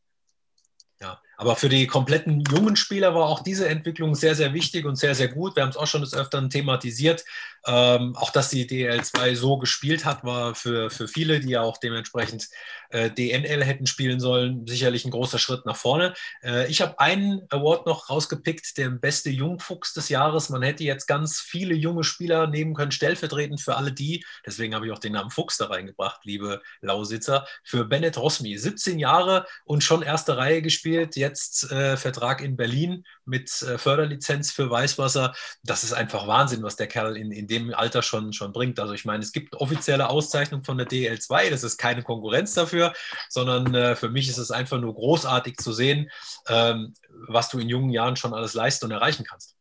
Ja, 1.00 1.20
aber 1.36 1.56
für 1.56 1.68
die 1.68 1.86
kompletten 1.86 2.42
jungen 2.50 2.76
Spieler 2.76 3.14
war 3.14 3.28
auch 3.28 3.42
diese 3.42 3.68
Entwicklung 3.68 4.14
sehr, 4.14 4.34
sehr 4.34 4.54
wichtig 4.54 4.84
und 4.86 4.96
sehr, 4.96 5.14
sehr 5.14 5.28
gut. 5.28 5.56
Wir 5.56 5.62
haben 5.62 5.70
es 5.70 5.76
auch 5.76 5.86
schon 5.86 6.00
des 6.00 6.14
Öfteren 6.14 6.50
thematisiert. 6.50 7.24
Ähm, 7.66 8.14
auch 8.16 8.30
dass 8.30 8.48
die 8.48 8.68
DL2 8.68 9.34
so 9.34 9.58
gespielt 9.58 10.04
hat, 10.04 10.22
war 10.22 10.54
für, 10.54 10.88
für 10.88 11.08
viele, 11.08 11.40
die 11.40 11.50
ja 11.50 11.62
auch 11.62 11.78
dementsprechend 11.78 12.48
äh, 12.90 13.10
DNL 13.10 13.64
hätten 13.64 13.86
spielen 13.86 14.20
sollen, 14.20 14.66
sicherlich 14.68 15.04
ein 15.04 15.10
großer 15.10 15.40
Schritt 15.40 15.66
nach 15.66 15.74
vorne. 15.74 16.14
Äh, 16.42 16.70
ich 16.70 16.80
habe 16.80 17.00
einen 17.00 17.42
Award 17.50 17.86
noch 17.86 18.08
rausgepickt, 18.08 18.78
der 18.78 18.90
beste 18.90 19.30
Jungfuchs 19.30 19.94
des 19.94 20.08
Jahres. 20.08 20.48
Man 20.48 20.62
hätte 20.62 20.84
jetzt 20.84 21.06
ganz 21.06 21.40
viele 21.40 21.74
junge 21.74 22.04
Spieler 22.04 22.46
nehmen 22.46 22.74
können, 22.74 22.92
stellvertretend 22.92 23.60
für 23.60 23.76
alle 23.76 23.92
die, 23.92 24.24
deswegen 24.46 24.74
habe 24.74 24.86
ich 24.86 24.92
auch 24.92 25.00
den 25.00 25.14
Namen 25.14 25.30
Fuchs 25.30 25.56
da 25.56 25.66
reingebracht, 25.66 26.24
liebe 26.24 26.62
Lausitzer, 26.82 27.48
für 27.64 27.84
Bennett 27.84 28.16
Rosmi. 28.16 28.56
17 28.56 29.00
Jahre 29.00 29.44
und 29.64 29.82
schon 29.82 30.02
erste 30.02 30.36
Reihe 30.36 30.62
gespielt, 30.62 31.16
jetzt 31.16 31.25
äh, 31.32 31.96
Vertrag 31.96 32.40
in 32.40 32.56
Berlin 32.56 33.04
mit 33.24 33.62
äh, 33.62 33.78
Förderlizenz 33.78 34.52
für 34.52 34.70
Weißwasser. 34.70 35.34
Das 35.62 35.84
ist 35.84 35.92
einfach 35.92 36.26
Wahnsinn, 36.26 36.62
was 36.62 36.76
der 36.76 36.86
Kerl 36.86 37.16
in, 37.16 37.32
in 37.32 37.46
dem 37.46 37.74
Alter 37.74 38.02
schon, 38.02 38.32
schon 38.32 38.52
bringt. 38.52 38.78
Also 38.80 38.94
ich 38.94 39.04
meine, 39.04 39.22
es 39.22 39.32
gibt 39.32 39.56
offizielle 39.56 40.08
Auszeichnungen 40.08 40.64
von 40.64 40.78
der 40.78 40.86
DL2, 40.86 41.50
das 41.50 41.64
ist 41.64 41.78
keine 41.78 42.02
Konkurrenz 42.02 42.54
dafür, 42.54 42.92
sondern 43.28 43.74
äh, 43.74 43.96
für 43.96 44.08
mich 44.08 44.28
ist 44.28 44.38
es 44.38 44.50
einfach 44.50 44.80
nur 44.80 44.94
großartig 44.94 45.56
zu 45.56 45.72
sehen, 45.72 46.10
ähm, 46.48 46.94
was 47.28 47.48
du 47.48 47.58
in 47.58 47.68
jungen 47.68 47.90
Jahren 47.90 48.16
schon 48.16 48.34
alles 48.34 48.54
leisten 48.54 48.86
und 48.86 48.92
erreichen 48.92 49.24
kannst. 49.28 49.56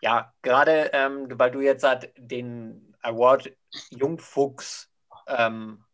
Ja, 0.00 0.32
gerade 0.42 0.90
ähm, 0.92 1.26
weil 1.30 1.50
du 1.50 1.60
jetzt 1.60 1.82
halt 1.82 2.12
den 2.16 2.94
Award 3.02 3.50
Jungfuchs 3.90 4.88
ähm, 5.26 5.84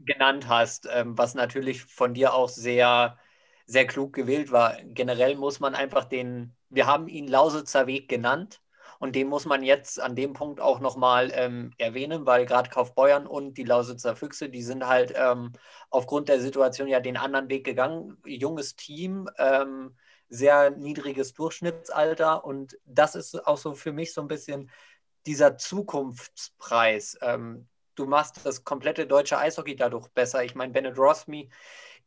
genannt 0.00 0.48
hast, 0.48 0.88
ähm, 0.90 1.16
was 1.16 1.34
natürlich 1.34 1.84
von 1.84 2.14
dir 2.14 2.34
auch 2.34 2.48
sehr 2.48 3.18
sehr 3.66 3.86
klug 3.86 4.12
gewählt 4.12 4.52
war. 4.52 4.76
Generell 4.84 5.36
muss 5.36 5.60
man 5.60 5.74
einfach 5.74 6.04
den, 6.04 6.54
wir 6.68 6.86
haben 6.86 7.08
ihn 7.08 7.28
Lausitzer 7.28 7.86
Weg 7.86 8.08
genannt 8.08 8.60
und 8.98 9.16
den 9.16 9.28
muss 9.28 9.46
man 9.46 9.64
jetzt 9.64 10.00
an 10.00 10.14
dem 10.14 10.32
Punkt 10.32 10.60
auch 10.60 10.78
nochmal 10.78 11.32
ähm, 11.34 11.72
erwähnen, 11.76 12.24
weil 12.24 12.46
gerade 12.46 12.70
Kaufbeuern 12.70 13.26
und 13.26 13.58
die 13.58 13.64
Lausitzer 13.64 14.14
Füchse, 14.14 14.48
die 14.48 14.62
sind 14.62 14.86
halt 14.86 15.12
ähm, 15.16 15.52
aufgrund 15.90 16.28
der 16.28 16.40
Situation 16.40 16.86
ja 16.86 17.00
den 17.00 17.16
anderen 17.16 17.48
Weg 17.48 17.64
gegangen. 17.64 18.16
Junges 18.24 18.76
Team, 18.76 19.28
ähm, 19.38 19.96
sehr 20.28 20.70
niedriges 20.70 21.34
Durchschnittsalter 21.34 22.44
und 22.44 22.78
das 22.84 23.16
ist 23.16 23.46
auch 23.46 23.58
so 23.58 23.74
für 23.74 23.92
mich 23.92 24.14
so 24.14 24.20
ein 24.20 24.28
bisschen 24.28 24.70
dieser 25.26 25.56
Zukunftspreis. 25.56 27.18
Ähm, 27.22 27.66
du 27.96 28.06
machst 28.06 28.44
das 28.44 28.64
komplette 28.64 29.06
deutsche 29.06 29.38
Eishockey 29.38 29.76
dadurch 29.76 30.08
besser. 30.08 30.44
Ich 30.44 30.54
meine, 30.54 30.72
Bennett 30.72 30.96
Rosmi 30.96 31.50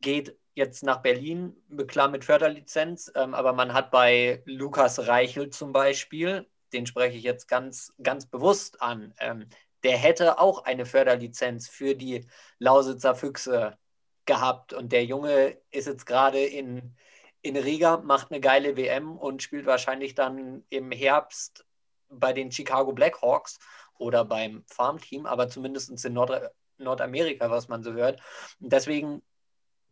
geht 0.02 0.38
jetzt 0.56 0.84
nach 0.84 1.02
Berlin, 1.02 1.56
klar 1.88 2.08
mit 2.08 2.26
Förderlizenz, 2.26 3.12
ähm, 3.16 3.34
aber 3.34 3.54
man 3.54 3.74
hat 3.74 3.92
bei 3.92 4.42
Lukas 4.46 5.08
Reichel 5.08 5.50
zum 5.50 5.74
Beispiel, 5.74 6.48
den 6.74 6.88
spreche 6.88 7.18
ich 7.18 7.24
jetzt 7.24 7.48
ganz, 7.48 7.94
ganz 8.02 8.26
bewusst 8.26 8.82
an, 8.82 9.14
ähm, 9.20 9.48
der 9.84 9.98
hätte 9.98 10.40
auch 10.40 10.64
eine 10.64 10.86
Förderlizenz 10.86 11.68
für 11.68 11.94
die 11.94 12.26
Lausitzer 12.58 13.16
Füchse 13.16 13.78
gehabt 14.26 14.74
und 14.74 14.92
der 14.92 15.06
Junge 15.06 15.58
ist 15.70 15.86
jetzt 15.88 16.06
gerade 16.06 16.44
in, 16.44 16.96
in 17.42 17.58
Riga, 17.58 17.98
macht 17.98 18.32
eine 18.32 18.40
geile 18.40 18.78
WM 18.78 19.18
und 19.18 19.44
spielt 19.44 19.68
wahrscheinlich 19.68 20.16
dann 20.16 20.64
im 20.70 20.92
Herbst 20.92 21.66
bei 22.10 22.34
den 22.34 22.52
Chicago 22.52 22.94
Blackhawks 22.94 23.60
oder 23.98 24.26
beim 24.26 24.64
Farmteam, 24.68 25.26
aber 25.26 25.50
zumindest 25.50 26.04
in 26.06 26.14
Nord 26.14 26.52
Nordamerika, 26.78 27.50
was 27.50 27.68
man 27.68 27.84
so 27.84 27.94
hört. 27.94 28.20
Deswegen 28.60 29.22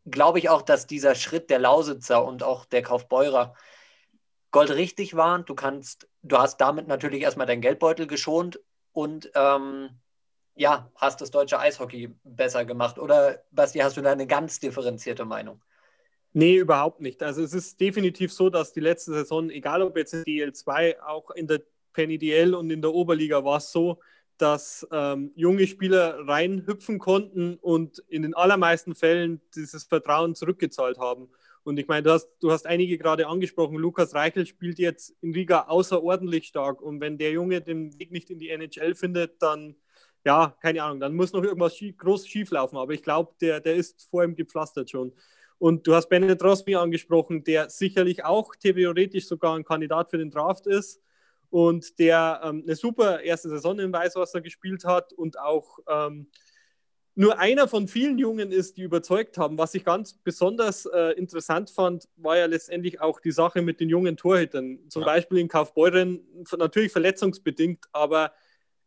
glaube 0.06 0.40
ich 0.40 0.50
auch, 0.50 0.62
dass 0.62 0.88
dieser 0.88 1.16
Schritt 1.16 1.50
der 1.50 1.60
Lausitzer 1.60 2.24
und 2.24 2.44
auch 2.44 2.66
der 2.66 2.82
Kaufbeurer 2.82 3.56
goldrichtig 4.52 5.16
war. 5.16 5.40
Du 5.40 5.56
kannst, 5.56 6.08
du 6.22 6.38
hast 6.38 6.58
damit 6.58 6.88
natürlich 6.88 7.22
erstmal 7.22 7.48
deinen 7.48 7.62
Geldbeutel 7.62 8.08
geschont 8.08 8.60
und 8.92 9.32
ähm, 9.36 9.90
ja, 10.56 10.92
hast 10.96 11.22
das 11.22 11.32
deutsche 11.32 11.60
Eishockey 11.60 12.14
besser 12.24 12.64
gemacht. 12.64 13.00
Oder 13.00 13.44
Basti, 13.52 13.80
hast 13.80 13.98
du 13.98 14.02
da 14.02 14.12
eine 14.12 14.28
ganz 14.28 14.60
differenzierte 14.60 15.26
Meinung? 15.26 15.62
Nee, 16.34 16.58
überhaupt 16.58 17.00
nicht. 17.00 17.22
Also 17.22 17.44
es 17.44 17.54
ist 17.54 17.80
definitiv 17.80 18.34
so, 18.34 18.50
dass 18.50 18.74
die 18.74 18.80
letzte 18.80 19.14
Saison, 19.14 19.50
egal 19.50 19.82
ob 19.82 19.98
jetzt 19.98 20.14
in 20.14 20.24
DL2, 20.24 21.00
auch 21.02 21.30
in 21.32 21.48
der 21.48 21.62
Penny 21.94 22.18
DL 22.18 22.56
und 22.56 22.72
in 22.72 22.82
der 22.82 22.92
Oberliga 22.92 23.44
war 23.44 23.58
es 23.58 23.72
so, 23.72 24.00
dass 24.44 24.86
ähm, 24.92 25.32
junge 25.36 25.66
Spieler 25.68 26.28
reinhüpfen 26.28 27.00
konnten 27.00 27.56
und 27.62 28.00
in 28.10 28.24
den 28.24 28.34
allermeisten 28.34 28.94
Fällen 28.94 29.40
dieses 29.56 29.86
Vertrauen 29.86 30.36
zurückgezahlt 30.36 31.00
haben. 31.00 31.30
Und 31.64 31.80
ich 31.80 31.88
meine, 31.88 32.04
du 32.04 32.12
hast, 32.12 32.28
du 32.42 32.52
hast 32.52 32.68
einige 32.68 32.98
gerade 32.98 33.28
angesprochen. 33.28 33.78
Lukas 33.78 34.14
Reichel 34.14 34.46
spielt 34.46 34.80
jetzt 34.80 35.16
in 35.22 35.34
Riga 35.34 35.62
außerordentlich 35.70 36.46
stark. 36.46 36.82
Und 36.82 37.00
wenn 37.00 37.18
der 37.18 37.32
Junge 37.32 37.62
den 37.62 37.98
Weg 37.98 38.12
nicht 38.12 38.30
in 38.32 38.38
die 38.38 38.50
NHL 38.50 38.96
findet, 38.96 39.42
dann, 39.42 39.78
ja, 40.26 40.58
keine 40.62 40.84
Ahnung, 40.84 41.00
dann 41.00 41.16
muss 41.16 41.32
noch 41.32 41.44
irgendwas 41.44 41.78
schief, 41.78 41.96
groß 41.96 42.28
schief 42.28 42.52
laufen. 42.52 42.76
Aber 42.76 42.92
ich 42.92 43.02
glaube, 43.02 43.32
der, 43.40 43.62
der 43.62 43.76
ist 43.76 44.10
vor 44.10 44.26
ihm 44.26 44.36
gepflastert 44.36 44.90
schon. 44.90 45.14
Und 45.58 45.88
du 45.88 45.96
hast 45.96 46.10
Bennett 46.10 46.44
Rosmi 46.44 46.76
angesprochen, 46.76 47.46
der 47.46 47.70
sicherlich 47.70 48.26
auch 48.26 48.54
theoretisch 48.58 49.26
sogar 49.26 49.56
ein 49.56 49.64
Kandidat 49.64 50.10
für 50.10 50.18
den 50.18 50.32
Draft 50.32 50.68
ist 50.68 51.00
und 51.54 52.00
der 52.00 52.42
ähm, 52.44 52.64
eine 52.66 52.76
super 52.76 53.22
erste 53.22 53.48
Saison 53.48 53.78
im 53.78 53.94
Weißwasser 53.94 54.42
gespielt 54.42 54.86
hat 54.86 55.14
und 55.14 55.38
auch 55.38 55.78
ähm, 55.88 56.26
nur 57.14 57.38
einer 57.38 57.68
von 57.68 57.88
vielen 57.88 58.18
Jungen 58.18 58.52
ist, 58.52 58.78
die 58.78 58.82
überzeugt 58.82 59.38
haben. 59.38 59.60
Was 59.60 59.76
ich 59.76 59.86
ganz 59.86 60.16
besonders 60.16 60.88
äh, 60.88 61.12
interessant 61.12 61.70
fand, 61.70 62.10
war 62.16 62.40
ja 62.40 62.48
letztendlich 62.48 63.02
auch 63.02 63.20
die 63.20 63.32
Sache 63.32 63.62
mit 63.62 63.80
den 63.80 63.88
jungen 63.88 64.18
Torhütern. 64.18 64.80
Zum 64.90 65.04
ja. 65.04 65.06
Beispiel 65.06 65.38
in 65.38 65.48
Kaufbeuren, 65.48 66.22
natürlich 66.58 66.92
verletzungsbedingt, 66.92 67.86
aber 67.92 68.32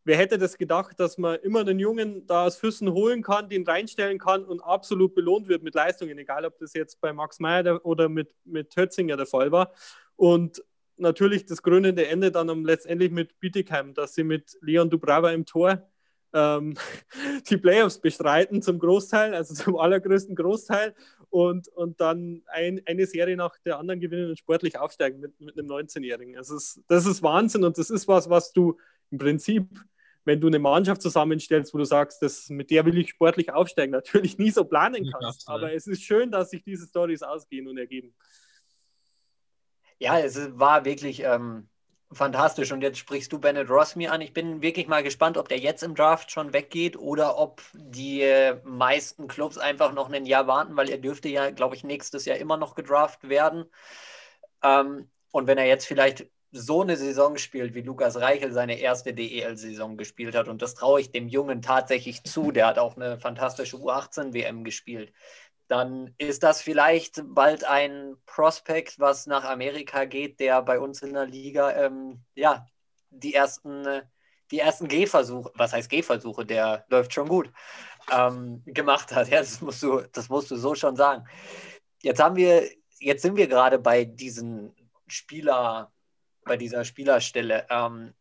wer 0.02 0.16
hätte 0.16 0.36
das 0.36 0.58
gedacht, 0.58 0.98
dass 0.98 1.18
man 1.18 1.38
immer 1.42 1.60
einen 1.60 1.78
Jungen 1.78 2.26
da 2.26 2.46
aus 2.46 2.56
Füssen 2.56 2.92
holen 2.92 3.22
kann, 3.22 3.48
den 3.48 3.64
reinstellen 3.64 4.18
kann 4.18 4.44
und 4.44 4.58
absolut 4.60 5.14
belohnt 5.14 5.46
wird 5.46 5.62
mit 5.62 5.76
Leistungen, 5.76 6.18
egal 6.18 6.44
ob 6.44 6.58
das 6.58 6.74
jetzt 6.74 7.00
bei 7.00 7.12
Max 7.12 7.38
Meyer 7.38 7.86
oder 7.86 8.08
mit, 8.08 8.34
mit 8.44 8.74
Hötzinger 8.76 9.16
der 9.16 9.26
Fall 9.26 9.52
war. 9.52 9.72
Und 10.16 10.64
natürlich 10.96 11.46
das 11.46 11.62
krönende 11.62 12.06
Ende 12.06 12.30
dann 12.30 12.50
um, 12.50 12.64
letztendlich 12.64 13.10
mit 13.10 13.38
Bietigheim, 13.40 13.94
dass 13.94 14.14
sie 14.14 14.24
mit 14.24 14.56
Leon 14.60 14.90
Dubrava 14.90 15.30
im 15.32 15.46
Tor 15.46 15.88
ähm, 16.32 16.74
die 17.50 17.56
Playoffs 17.56 17.98
bestreiten 18.00 18.62
zum 18.62 18.78
Großteil, 18.78 19.34
also 19.34 19.54
zum 19.54 19.76
allergrößten 19.76 20.34
Großteil 20.34 20.94
und, 21.30 21.68
und 21.68 22.00
dann 22.00 22.42
ein, 22.46 22.80
eine 22.86 23.06
Serie 23.06 23.36
nach 23.36 23.56
der 23.64 23.78
anderen 23.78 24.00
gewinnen 24.00 24.30
und 24.30 24.38
sportlich 24.38 24.78
aufsteigen 24.78 25.20
mit, 25.20 25.40
mit 25.40 25.58
einem 25.58 25.68
19-Jährigen. 25.68 26.34
Das 26.34 26.50
ist, 26.50 26.82
das 26.88 27.06
ist 27.06 27.22
Wahnsinn 27.22 27.64
und 27.64 27.78
das 27.78 27.90
ist 27.90 28.06
was, 28.08 28.30
was 28.30 28.52
du 28.52 28.76
im 29.10 29.18
Prinzip, 29.18 29.66
wenn 30.24 30.40
du 30.40 30.48
eine 30.48 30.58
Mannschaft 30.58 31.02
zusammenstellst, 31.02 31.72
wo 31.72 31.78
du 31.78 31.84
sagst, 31.84 32.20
das, 32.20 32.48
mit 32.48 32.70
der 32.70 32.84
will 32.84 32.98
ich 32.98 33.10
sportlich 33.10 33.52
aufsteigen, 33.52 33.92
natürlich 33.92 34.38
nie 34.38 34.50
so 34.50 34.64
planen 34.64 35.10
kannst. 35.10 35.48
Aber 35.48 35.72
es 35.72 35.86
ist 35.86 36.02
schön, 36.02 36.30
dass 36.30 36.50
sich 36.50 36.62
diese 36.62 36.86
Stories 36.86 37.22
ausgehen 37.22 37.68
und 37.68 37.78
ergeben. 37.78 38.14
Ja, 39.98 40.18
es 40.18 40.36
war 40.58 40.84
wirklich 40.84 41.22
ähm, 41.22 41.68
fantastisch. 42.12 42.72
Und 42.72 42.82
jetzt 42.82 42.98
sprichst 42.98 43.32
du 43.32 43.38
Bennett 43.38 43.70
Rossmi 43.70 44.08
an. 44.08 44.20
Ich 44.20 44.32
bin 44.32 44.60
wirklich 44.62 44.88
mal 44.88 45.02
gespannt, 45.02 45.38
ob 45.38 45.48
der 45.48 45.58
jetzt 45.58 45.82
im 45.82 45.94
Draft 45.94 46.30
schon 46.30 46.52
weggeht 46.52 46.96
oder 46.98 47.38
ob 47.38 47.62
die 47.74 48.20
äh, 48.22 48.60
meisten 48.64 49.26
Clubs 49.28 49.58
einfach 49.58 49.92
noch 49.92 50.10
ein 50.10 50.26
Jahr 50.26 50.46
warten, 50.46 50.76
weil 50.76 50.90
er 50.90 50.98
dürfte 50.98 51.28
ja, 51.28 51.50
glaube 51.50 51.76
ich, 51.76 51.84
nächstes 51.84 52.24
Jahr 52.26 52.36
immer 52.36 52.56
noch 52.58 52.74
gedraft 52.74 53.28
werden. 53.28 53.64
Ähm, 54.62 55.10
und 55.32 55.46
wenn 55.46 55.58
er 55.58 55.66
jetzt 55.66 55.86
vielleicht 55.86 56.26
so 56.52 56.82
eine 56.82 56.96
Saison 56.96 57.36
spielt, 57.38 57.74
wie 57.74 57.82
Lukas 57.82 58.16
Reichel 58.16 58.52
seine 58.52 58.78
erste 58.78 59.12
DEL-Saison 59.12 59.96
gespielt 59.96 60.34
hat, 60.34 60.48
und 60.48 60.62
das 60.62 60.74
traue 60.74 61.00
ich 61.00 61.10
dem 61.10 61.28
Jungen 61.28 61.60
tatsächlich 61.62 62.22
zu, 62.24 62.50
der 62.52 62.66
hat 62.66 62.78
auch 62.78 62.96
eine 62.96 63.18
fantastische 63.20 63.76
U18-WM 63.76 64.64
gespielt 64.64 65.12
dann 65.68 66.14
ist 66.18 66.42
das 66.42 66.62
vielleicht 66.62 67.22
bald 67.24 67.64
ein 67.64 68.16
Prospekt, 68.26 68.98
was 69.00 69.26
nach 69.26 69.44
Amerika 69.44 70.04
geht, 70.04 70.38
der 70.38 70.62
bei 70.62 70.78
uns 70.78 71.02
in 71.02 71.14
der 71.14 71.26
Liga 71.26 71.72
ähm, 71.72 72.20
ja, 72.34 72.66
die 73.10 73.34
ersten, 73.34 74.02
die 74.50 74.60
ersten 74.60 74.86
Gehversuche, 74.86 75.50
was 75.54 75.72
heißt 75.72 75.90
Gehversuche, 75.90 76.46
der 76.46 76.84
läuft 76.88 77.12
schon 77.12 77.28
gut, 77.28 77.50
ähm, 78.12 78.62
gemacht 78.66 79.12
hat. 79.12 79.28
Ja, 79.28 79.40
das 79.40 79.60
musst 79.60 79.82
du, 79.82 80.02
das 80.12 80.28
musst 80.28 80.50
du 80.50 80.56
so 80.56 80.74
schon 80.74 80.96
sagen. 80.96 81.26
Jetzt 82.02 82.22
haben 82.22 82.36
wir, 82.36 82.68
jetzt 83.00 83.22
sind 83.22 83.36
wir 83.36 83.48
gerade 83.48 83.78
bei 83.78 84.04
diesen 84.04 84.74
Spieler, 85.08 85.92
bei 86.44 86.56
dieser 86.56 86.84
Spielerstelle. 86.84 87.66
Ähm, 87.70 88.14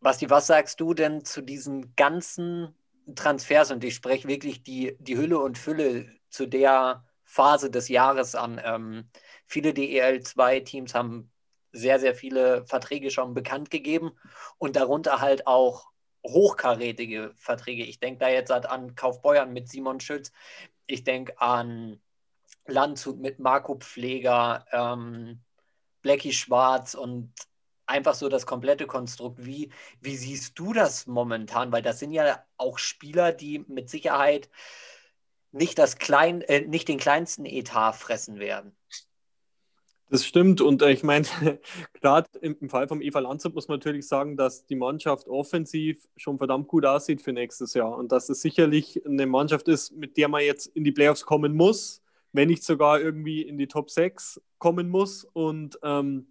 Basti, 0.00 0.30
was 0.30 0.46
sagst 0.46 0.80
du 0.80 0.94
denn 0.94 1.24
zu 1.24 1.42
diesen 1.42 1.94
ganzen 1.94 2.74
Transfers? 3.14 3.70
Und 3.70 3.84
ich 3.84 3.94
spreche 3.94 4.26
wirklich 4.26 4.62
die, 4.62 4.96
die 4.98 5.16
Hülle 5.16 5.38
und 5.38 5.58
Fülle 5.58 6.19
zu 6.30 6.46
der 6.46 7.04
Phase 7.24 7.70
des 7.70 7.88
Jahres 7.88 8.34
an. 8.34 8.60
Ähm, 8.64 9.08
viele 9.46 9.70
DEL2-Teams 9.70 10.94
haben 10.94 11.30
sehr, 11.72 12.00
sehr 12.00 12.14
viele 12.14 12.66
Verträge 12.66 13.10
schon 13.10 13.34
bekannt 13.34 13.70
gegeben 13.70 14.12
und 14.58 14.76
darunter 14.76 15.20
halt 15.20 15.46
auch 15.46 15.90
hochkarätige 16.26 17.32
Verträge. 17.36 17.84
Ich 17.84 18.00
denke 18.00 18.20
da 18.20 18.28
jetzt 18.28 18.50
halt 18.50 18.66
an 18.66 18.94
Kaufbeuern 18.94 19.52
mit 19.52 19.68
Simon 19.68 20.00
Schütz. 20.00 20.32
Ich 20.86 21.04
denke 21.04 21.40
an 21.40 22.00
Landshut 22.66 23.18
mit 23.18 23.38
Marco 23.38 23.76
Pfleger, 23.76 24.64
ähm, 24.72 25.40
Blackie 26.02 26.32
Schwarz 26.32 26.94
und 26.94 27.32
einfach 27.86 28.14
so 28.14 28.28
das 28.28 28.46
komplette 28.46 28.86
Konstrukt. 28.86 29.44
Wie, 29.44 29.70
wie 30.00 30.16
siehst 30.16 30.58
du 30.58 30.72
das 30.72 31.06
momentan? 31.06 31.72
Weil 31.72 31.82
das 31.82 31.98
sind 31.98 32.12
ja 32.12 32.44
auch 32.56 32.78
Spieler, 32.78 33.32
die 33.32 33.64
mit 33.68 33.90
Sicherheit 33.90 34.48
nicht, 35.52 35.78
das 35.78 35.98
klein, 35.98 36.42
äh, 36.42 36.62
nicht 36.62 36.88
den 36.88 36.98
kleinsten 36.98 37.44
Etat 37.44 37.92
fressen 37.92 38.38
werden. 38.38 38.76
Das 40.10 40.26
stimmt 40.26 40.60
und 40.60 40.82
äh, 40.82 40.90
ich 40.90 41.04
meine, 41.04 41.26
gerade 42.00 42.28
im, 42.40 42.68
Fall 42.68 42.88
vom 42.88 43.00
Eva 43.00 43.20
Landshut 43.20 43.54
muss 43.54 43.68
man 43.68 43.78
natürlich 43.78 44.08
sagen, 44.08 44.36
dass 44.36 44.66
die 44.66 44.74
Mannschaft 44.74 45.28
offensiv 45.28 46.08
schon 46.16 46.36
verdammt 46.36 46.66
gut 46.66 46.84
aussieht 46.84 47.22
für 47.22 47.32
nächstes 47.32 47.74
Jahr 47.74 47.96
und 47.96 48.10
dass 48.10 48.28
es 48.28 48.42
sicherlich 48.42 49.04
eine 49.06 49.26
Mannschaft 49.26 49.68
ist, 49.68 49.92
mit 49.92 50.16
der 50.16 50.28
man 50.28 50.42
jetzt 50.42 50.66
in 50.66 50.82
die 50.82 50.90
Playoffs 50.90 51.24
kommen 51.24 51.54
muss, 51.54 52.02
wenn 52.32 52.48
nicht 52.48 52.64
sogar 52.64 53.00
irgendwie 53.00 53.42
in 53.42 53.56
die 53.56 53.68
Top 53.68 53.88
6 53.88 54.40
kommen 54.58 54.88
muss 54.88 55.24
und 55.24 55.78
ähm, 55.84 56.26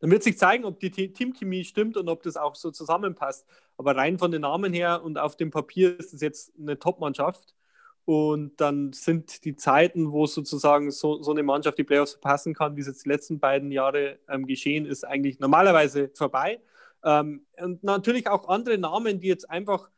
dann 0.00 0.10
wird 0.10 0.22
sich 0.22 0.38
zeigen, 0.38 0.64
ob 0.64 0.78
die 0.78 0.90
Teamchemie 0.90 1.64
stimmt 1.64 1.96
und 1.96 2.08
ob 2.08 2.22
das 2.22 2.36
auch 2.36 2.54
so 2.54 2.70
zusammenpasst. 2.70 3.46
Aber 3.76 3.96
rein 3.96 4.18
von 4.18 4.30
den 4.30 4.42
Namen 4.42 4.72
her 4.72 5.02
und 5.02 5.18
auf 5.18 5.36
dem 5.36 5.50
Papier 5.50 5.98
ist 5.98 6.14
es 6.14 6.20
jetzt 6.20 6.52
eine 6.58 6.78
Top-Mannschaft. 6.78 7.54
Und 8.04 8.60
dann 8.60 8.92
sind 8.92 9.44
die 9.44 9.54
Zeiten, 9.54 10.10
wo 10.10 10.26
sozusagen 10.26 10.90
so, 10.90 11.22
so 11.22 11.30
eine 11.30 11.42
Mannschaft 11.42 11.78
die 11.78 11.84
Playoffs 11.84 12.12
verpassen 12.12 12.54
kann, 12.54 12.76
wie 12.76 12.80
es 12.80 12.88
jetzt 12.88 13.04
die 13.04 13.08
letzten 13.08 13.38
beiden 13.38 13.70
Jahre 13.70 14.18
ähm, 14.28 14.46
geschehen 14.46 14.86
ist, 14.86 15.04
eigentlich 15.04 15.38
normalerweise 15.38 16.10
vorbei. 16.14 16.60
Ähm, 17.04 17.46
und 17.60 17.84
natürlich 17.84 18.28
auch 18.28 18.48
andere 18.48 18.78
Namen, 18.78 19.20
die 19.20 19.28
jetzt 19.28 19.48
einfach 19.48 19.88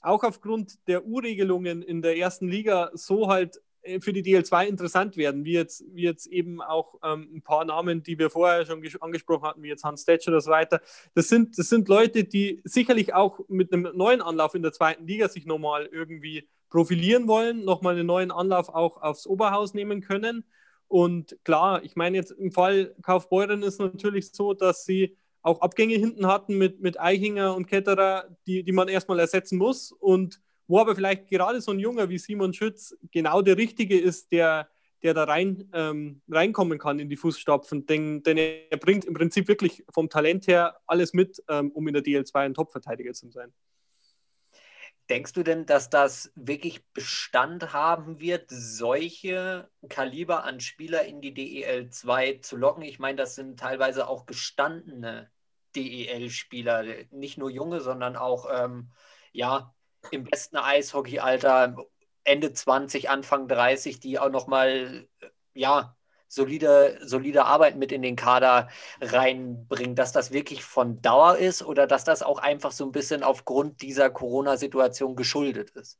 auch 0.00 0.22
aufgrund 0.24 0.86
der 0.88 1.06
U-Regelungen 1.06 1.82
in 1.82 2.02
der 2.02 2.16
ersten 2.16 2.48
Liga 2.48 2.90
so 2.94 3.28
halt 3.28 3.60
äh, 3.82 4.00
für 4.00 4.12
die 4.12 4.22
DL2 4.22 4.66
interessant 4.66 5.16
werden, 5.16 5.44
wie 5.44 5.52
jetzt, 5.52 5.84
wie 5.92 6.02
jetzt 6.02 6.26
eben 6.26 6.60
auch 6.60 6.96
ähm, 7.02 7.28
ein 7.36 7.42
paar 7.42 7.64
Namen, 7.64 8.02
die 8.02 8.18
wir 8.18 8.30
vorher 8.30 8.66
schon 8.66 8.82
angesprochen 9.00 9.46
hatten, 9.46 9.62
wie 9.62 9.68
jetzt 9.68 9.84
Hans 9.84 10.02
Stetsch 10.02 10.28
oder 10.28 10.40
so 10.40 10.50
weiter. 10.50 10.80
Das 11.14 11.28
sind, 11.28 11.58
das 11.58 11.68
sind 11.68 11.88
Leute, 11.88 12.24
die 12.24 12.60
sicherlich 12.64 13.14
auch 13.14 13.40
mit 13.48 13.72
einem 13.72 13.90
neuen 13.94 14.22
Anlauf 14.22 14.54
in 14.54 14.62
der 14.62 14.72
zweiten 14.72 15.06
Liga 15.06 15.28
sich 15.28 15.46
nochmal 15.46 15.86
irgendwie 15.86 16.48
profilieren 16.74 17.28
wollen, 17.28 17.64
nochmal 17.64 17.94
einen 17.94 18.08
neuen 18.08 18.32
Anlauf 18.32 18.68
auch 18.68 19.00
aufs 19.00 19.28
Oberhaus 19.28 19.74
nehmen 19.74 20.00
können. 20.00 20.42
Und 20.88 21.38
klar, 21.44 21.84
ich 21.84 21.94
meine 21.94 22.16
jetzt 22.16 22.32
im 22.32 22.50
Fall 22.50 22.96
Kaufbeuren 23.00 23.62
ist 23.62 23.78
natürlich 23.78 24.32
so, 24.32 24.54
dass 24.54 24.84
sie 24.84 25.16
auch 25.42 25.60
Abgänge 25.60 25.94
hinten 25.94 26.26
hatten 26.26 26.58
mit, 26.58 26.80
mit 26.80 26.98
Eichinger 26.98 27.54
und 27.54 27.66
Ketterer, 27.66 28.24
die, 28.48 28.64
die 28.64 28.72
man 28.72 28.88
erstmal 28.88 29.20
ersetzen 29.20 29.56
muss. 29.56 29.92
Und 29.92 30.40
wo 30.66 30.80
aber 30.80 30.96
vielleicht 30.96 31.28
gerade 31.28 31.60
so 31.60 31.70
ein 31.70 31.78
Junger 31.78 32.08
wie 32.08 32.18
Simon 32.18 32.52
Schütz 32.52 32.96
genau 33.12 33.40
der 33.40 33.56
Richtige 33.56 33.96
ist, 33.96 34.32
der, 34.32 34.68
der 35.04 35.14
da 35.14 35.22
rein, 35.22 35.70
ähm, 35.74 36.22
reinkommen 36.28 36.80
kann 36.80 36.98
in 36.98 37.08
die 37.08 37.16
Fußstapfen. 37.16 37.86
Denn, 37.86 38.24
denn 38.24 38.36
er 38.36 38.78
bringt 38.78 39.04
im 39.04 39.14
Prinzip 39.14 39.46
wirklich 39.46 39.84
vom 39.90 40.08
Talent 40.08 40.48
her 40.48 40.76
alles 40.88 41.12
mit, 41.12 41.40
ähm, 41.48 41.70
um 41.70 41.86
in 41.86 41.94
der 41.94 42.02
DL2 42.02 42.34
ein 42.34 42.54
Top-Verteidiger 42.54 43.12
zu 43.12 43.30
sein. 43.30 43.52
Denkst 45.10 45.34
du 45.34 45.42
denn, 45.42 45.66
dass 45.66 45.90
das 45.90 46.32
wirklich 46.34 46.86
Bestand 46.92 47.74
haben 47.74 48.20
wird, 48.20 48.46
solche 48.48 49.68
Kaliber 49.90 50.44
an 50.44 50.60
Spieler 50.60 51.04
in 51.04 51.20
die 51.20 51.34
DEL 51.34 51.90
2 51.90 52.38
zu 52.38 52.56
locken? 52.56 52.82
Ich 52.82 52.98
meine, 52.98 53.16
das 53.16 53.34
sind 53.34 53.60
teilweise 53.60 54.08
auch 54.08 54.24
gestandene 54.24 55.30
DEL-Spieler, 55.76 56.84
nicht 57.10 57.36
nur 57.36 57.50
junge, 57.50 57.80
sondern 57.80 58.16
auch 58.16 58.46
ähm, 58.50 58.92
ja, 59.32 59.74
im 60.10 60.24
besten 60.24 60.56
Eishockey-Alter, 60.56 61.76
Ende 62.24 62.52
20, 62.52 63.10
Anfang 63.10 63.48
30, 63.48 64.00
die 64.00 64.18
auch 64.18 64.30
nochmal, 64.30 65.06
ja, 65.52 65.96
solide, 66.34 66.98
solide 67.02 67.44
Arbeit 67.44 67.76
mit 67.76 67.92
in 67.92 68.02
den 68.02 68.16
Kader 68.16 68.68
reinbringen, 69.00 69.94
dass 69.94 70.12
das 70.12 70.32
wirklich 70.32 70.64
von 70.64 71.00
Dauer 71.02 71.36
ist 71.36 71.62
oder 71.62 71.86
dass 71.86 72.04
das 72.04 72.22
auch 72.22 72.38
einfach 72.38 72.72
so 72.72 72.84
ein 72.84 72.92
bisschen 72.92 73.22
aufgrund 73.22 73.82
dieser 73.82 74.10
Corona-Situation 74.10 75.16
geschuldet 75.16 75.70
ist? 75.70 75.98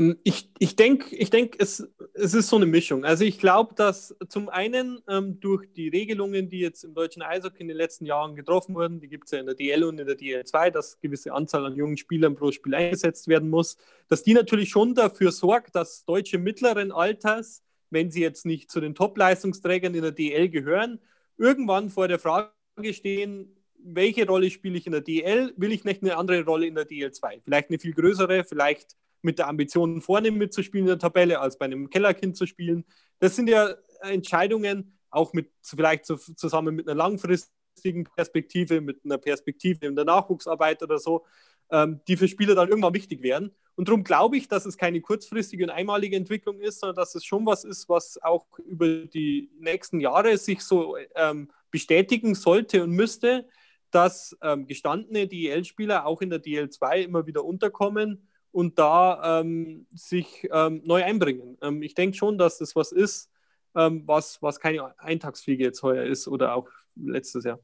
Ähm, 0.00 0.18
ich, 0.24 0.50
ich 0.58 0.76
denke, 0.76 1.14
ich 1.14 1.30
denk, 1.30 1.56
es, 1.58 1.86
es 2.14 2.34
ist 2.34 2.48
so 2.48 2.56
eine 2.56 2.66
Mischung. 2.66 3.04
Also 3.04 3.24
ich 3.24 3.38
glaube, 3.38 3.74
dass 3.74 4.16
zum 4.28 4.48
einen 4.48 5.00
ähm, 5.08 5.40
durch 5.40 5.72
die 5.72 5.88
Regelungen, 5.88 6.48
die 6.48 6.60
jetzt 6.60 6.84
im 6.84 6.94
deutschen 6.94 7.22
Eishockey 7.22 7.60
in 7.60 7.68
den 7.68 7.76
letzten 7.76 8.06
Jahren 8.06 8.36
getroffen 8.36 8.74
wurden, 8.74 9.00
die 9.00 9.08
gibt 9.08 9.26
es 9.26 9.32
ja 9.32 9.40
in 9.40 9.46
der 9.46 9.54
DL 9.54 9.84
und 9.84 9.98
in 10.00 10.06
der 10.06 10.18
DL2, 10.18 10.70
dass 10.70 10.94
eine 10.94 11.00
gewisse 11.02 11.32
Anzahl 11.32 11.66
an 11.66 11.76
jungen 11.76 11.96
Spielern 11.96 12.34
pro 12.34 12.52
Spiel 12.52 12.74
eingesetzt 12.74 13.28
werden 13.28 13.50
muss, 13.50 13.76
dass 14.08 14.22
die 14.22 14.34
natürlich 14.34 14.70
schon 14.70 14.94
dafür 14.94 15.32
sorgt, 15.32 15.74
dass 15.74 16.04
Deutsche 16.04 16.38
mittleren 16.38 16.92
Alters, 16.92 17.62
wenn 17.90 18.10
sie 18.10 18.20
jetzt 18.20 18.46
nicht 18.46 18.70
zu 18.70 18.80
den 18.80 18.94
Top-Leistungsträgern 18.94 19.94
in 19.94 20.02
der 20.02 20.12
DL 20.12 20.48
gehören, 20.48 21.00
irgendwann 21.36 21.90
vor 21.90 22.08
der 22.08 22.18
Frage 22.18 22.52
stehen, 22.92 23.56
welche 23.82 24.26
Rolle 24.26 24.50
spiele 24.50 24.78
ich 24.78 24.86
in 24.86 24.92
der 24.92 25.00
DL? 25.00 25.52
Will 25.56 25.72
ich 25.72 25.84
nicht 25.84 26.02
eine 26.02 26.16
andere 26.16 26.44
Rolle 26.44 26.66
in 26.66 26.74
der 26.74 26.86
DL2? 26.86 27.40
Vielleicht 27.42 27.70
eine 27.70 27.78
viel 27.78 27.94
größere, 27.94 28.44
vielleicht 28.44 28.96
mit 29.22 29.38
der 29.38 29.48
Ambition, 29.48 30.00
vorne 30.00 30.30
mitzuspielen 30.30 30.86
in 30.86 30.90
der 30.90 30.98
Tabelle, 30.98 31.40
als 31.40 31.58
bei 31.58 31.66
einem 31.66 31.90
Kellerkind 31.90 32.36
zu 32.36 32.46
spielen. 32.46 32.84
Das 33.18 33.36
sind 33.36 33.48
ja 33.48 33.74
Entscheidungen, 34.02 34.98
auch 35.10 35.32
mit 35.32 35.50
vielleicht 35.62 36.06
so, 36.06 36.16
zusammen 36.16 36.74
mit 36.74 36.88
einer 36.88 36.96
langfristigen 36.96 38.04
Perspektive, 38.04 38.80
mit 38.80 39.04
einer 39.04 39.18
Perspektive 39.18 39.86
in 39.86 39.96
der 39.96 40.04
Nachwuchsarbeit 40.04 40.82
oder 40.82 40.98
so, 40.98 41.26
ähm, 41.70 42.00
die 42.08 42.16
für 42.16 42.28
Spieler 42.28 42.54
dann 42.54 42.68
irgendwann 42.68 42.94
wichtig 42.94 43.22
werden. 43.22 43.52
Und 43.76 43.88
darum 43.88 44.04
glaube 44.04 44.36
ich, 44.36 44.48
dass 44.48 44.66
es 44.66 44.76
keine 44.76 45.00
kurzfristige 45.00 45.64
und 45.64 45.70
einmalige 45.70 46.16
Entwicklung 46.16 46.60
ist, 46.60 46.80
sondern 46.80 46.96
dass 46.96 47.14
es 47.14 47.24
schon 47.24 47.46
was 47.46 47.64
ist, 47.64 47.88
was 47.88 48.22
auch 48.22 48.46
über 48.58 49.06
die 49.06 49.50
nächsten 49.58 50.00
Jahre 50.00 50.36
sich 50.36 50.60
so 50.60 50.96
ähm, 51.14 51.50
bestätigen 51.70 52.34
sollte 52.34 52.82
und 52.82 52.90
müsste, 52.90 53.46
dass 53.90 54.36
ähm, 54.42 54.66
gestandene 54.66 55.26
DL-Spieler 55.26 56.06
auch 56.06 56.20
in 56.20 56.30
der 56.30 56.42
DL2 56.42 57.04
immer 57.04 57.26
wieder 57.26 57.44
unterkommen 57.44 58.28
und 58.52 58.78
da 58.78 59.40
ähm, 59.40 59.86
sich 59.94 60.48
ähm, 60.52 60.82
neu 60.84 61.04
einbringen. 61.04 61.56
Ähm, 61.62 61.82
ich 61.82 61.94
denke 61.94 62.16
schon, 62.16 62.38
dass 62.38 62.58
das 62.58 62.76
was 62.76 62.92
ist, 62.92 63.30
ähm, 63.74 64.02
was, 64.06 64.42
was 64.42 64.60
keine 64.60 64.98
Eintagsfliege 64.98 65.64
jetzt 65.64 65.82
heuer 65.82 66.04
ist 66.04 66.28
oder 66.28 66.54
auch 66.54 66.68
letztes 66.96 67.44
Jahr. 67.44 67.60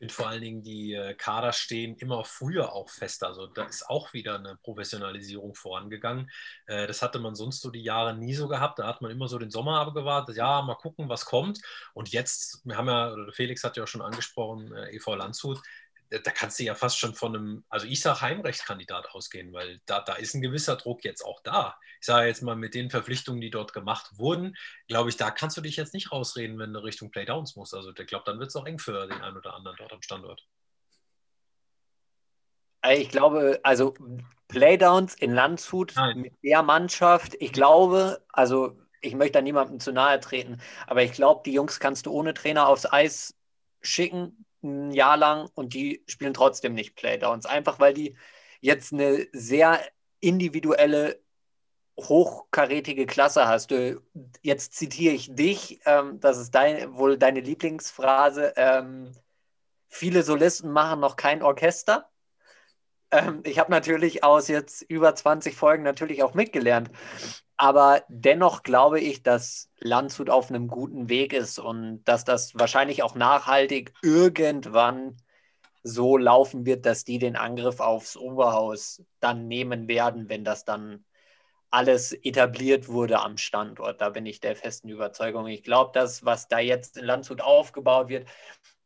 Finde 0.00 0.14
vor 0.14 0.28
allen 0.28 0.40
Dingen, 0.40 0.62
die 0.62 0.94
äh, 0.94 1.14
Kader 1.14 1.52
stehen 1.52 1.94
immer 1.96 2.24
früher 2.24 2.72
auch 2.72 2.88
fest. 2.88 3.22
Also 3.22 3.46
da 3.46 3.64
ist 3.66 3.86
auch 3.90 4.14
wieder 4.14 4.36
eine 4.36 4.56
Professionalisierung 4.62 5.54
vorangegangen. 5.54 6.30
Äh, 6.66 6.86
das 6.86 7.02
hatte 7.02 7.18
man 7.18 7.34
sonst 7.34 7.60
so 7.60 7.70
die 7.70 7.82
Jahre 7.82 8.16
nie 8.16 8.32
so 8.32 8.48
gehabt. 8.48 8.78
Da 8.78 8.86
hat 8.86 9.02
man 9.02 9.10
immer 9.10 9.28
so 9.28 9.38
den 9.38 9.50
Sommer 9.50 9.78
abgewartet. 9.80 10.38
Ja, 10.38 10.62
mal 10.62 10.76
gucken, 10.76 11.10
was 11.10 11.26
kommt. 11.26 11.60
Und 11.92 12.08
jetzt, 12.12 12.62
wir 12.64 12.78
haben 12.78 12.88
ja, 12.88 13.14
Felix 13.32 13.62
hat 13.62 13.76
ja 13.76 13.82
auch 13.82 13.88
schon 13.88 14.00
angesprochen, 14.00 14.72
äh, 14.72 14.96
EV 14.96 15.16
Landshut, 15.16 15.60
da 16.10 16.30
kannst 16.32 16.58
du 16.58 16.64
ja 16.64 16.74
fast 16.74 16.98
schon 16.98 17.14
von 17.14 17.36
einem, 17.36 17.64
also 17.68 17.86
ich 17.86 18.00
sage 18.00 18.20
Heimrechtskandidat 18.20 19.10
ausgehen, 19.12 19.52
weil 19.52 19.80
da, 19.86 20.00
da 20.00 20.14
ist 20.14 20.34
ein 20.34 20.42
gewisser 20.42 20.76
Druck 20.76 21.04
jetzt 21.04 21.22
auch 21.24 21.40
da. 21.42 21.78
Ich 22.00 22.06
sage 22.06 22.26
jetzt 22.26 22.42
mal 22.42 22.56
mit 22.56 22.74
den 22.74 22.90
Verpflichtungen, 22.90 23.40
die 23.40 23.50
dort 23.50 23.72
gemacht 23.72 24.10
wurden, 24.18 24.56
glaube 24.88 25.10
ich, 25.10 25.16
da 25.16 25.30
kannst 25.30 25.56
du 25.56 25.60
dich 25.60 25.76
jetzt 25.76 25.94
nicht 25.94 26.10
rausreden, 26.10 26.58
wenn 26.58 26.72
du 26.72 26.80
Richtung 26.80 27.10
Playdowns 27.10 27.54
musst. 27.54 27.74
Also 27.74 27.92
ich 27.96 28.06
glaube, 28.06 28.24
dann 28.26 28.40
wird 28.40 28.48
es 28.48 28.56
auch 28.56 28.66
eng 28.66 28.80
für 28.80 29.06
den 29.06 29.20
einen 29.20 29.36
oder 29.36 29.54
anderen 29.54 29.76
dort 29.78 29.92
am 29.92 30.02
Standort. 30.02 30.44
Ich 32.88 33.10
glaube, 33.10 33.60
also 33.62 33.94
Playdowns 34.48 35.14
in 35.14 35.32
Landshut 35.32 35.92
Nein. 35.94 36.22
mit 36.22 36.32
der 36.42 36.62
Mannschaft, 36.62 37.36
ich 37.38 37.52
glaube, 37.52 38.24
also 38.30 38.76
ich 39.00 39.14
möchte 39.14 39.34
da 39.34 39.42
niemandem 39.42 39.78
zu 39.78 39.92
nahe 39.92 40.18
treten, 40.18 40.60
aber 40.86 41.02
ich 41.02 41.12
glaube, 41.12 41.42
die 41.44 41.52
Jungs 41.52 41.78
kannst 41.78 42.06
du 42.06 42.10
ohne 42.10 42.34
Trainer 42.34 42.66
aufs 42.66 42.90
Eis 42.90 43.34
schicken 43.82 44.44
ein 44.62 44.92
Jahr 44.92 45.16
lang 45.16 45.48
und 45.54 45.74
die 45.74 46.02
spielen 46.06 46.34
trotzdem 46.34 46.74
nicht 46.74 46.94
Playdowns. 46.96 47.46
Einfach 47.46 47.78
weil 47.80 47.94
die 47.94 48.16
jetzt 48.60 48.92
eine 48.92 49.26
sehr 49.32 49.80
individuelle, 50.20 51.20
hochkarätige 51.98 53.06
Klasse 53.06 53.46
hast. 53.46 53.74
Jetzt 54.42 54.74
zitiere 54.74 55.14
ich 55.14 55.34
dich, 55.34 55.80
ähm, 55.84 56.20
das 56.20 56.38
ist 56.38 56.54
dein, 56.54 56.96
wohl 56.96 57.18
deine 57.18 57.40
Lieblingsphrase. 57.40 58.54
Ähm, 58.56 59.12
viele 59.88 60.22
Solisten 60.22 60.70
machen 60.72 61.00
noch 61.00 61.16
kein 61.16 61.42
Orchester. 61.42 62.08
Ähm, 63.10 63.40
ich 63.44 63.58
habe 63.58 63.70
natürlich 63.70 64.24
aus 64.24 64.48
jetzt 64.48 64.82
über 64.82 65.14
20 65.14 65.56
Folgen 65.56 65.82
natürlich 65.82 66.22
auch 66.22 66.34
mitgelernt. 66.34 66.90
Aber 67.62 68.04
dennoch 68.08 68.62
glaube 68.62 69.00
ich, 69.00 69.22
dass 69.22 69.68
Landshut 69.80 70.30
auf 70.30 70.48
einem 70.48 70.66
guten 70.66 71.10
Weg 71.10 71.34
ist 71.34 71.58
und 71.58 72.02
dass 72.04 72.24
das 72.24 72.54
wahrscheinlich 72.54 73.02
auch 73.02 73.14
nachhaltig 73.14 73.92
irgendwann 74.00 75.18
so 75.82 76.16
laufen 76.16 76.64
wird, 76.64 76.86
dass 76.86 77.04
die 77.04 77.18
den 77.18 77.36
Angriff 77.36 77.80
aufs 77.80 78.16
Oberhaus 78.16 79.02
dann 79.20 79.46
nehmen 79.46 79.88
werden, 79.88 80.30
wenn 80.30 80.42
das 80.42 80.64
dann 80.64 81.04
alles 81.70 82.14
etabliert 82.14 82.88
wurde 82.88 83.20
am 83.20 83.36
Standort. 83.36 84.00
Da 84.00 84.08
bin 84.08 84.24
ich 84.24 84.40
der 84.40 84.56
festen 84.56 84.88
Überzeugung. 84.88 85.46
Ich 85.46 85.62
glaube, 85.62 85.90
das, 85.92 86.24
was 86.24 86.48
da 86.48 86.60
jetzt 86.60 86.96
in 86.96 87.04
Landshut 87.04 87.42
aufgebaut 87.42 88.08
wird, 88.08 88.26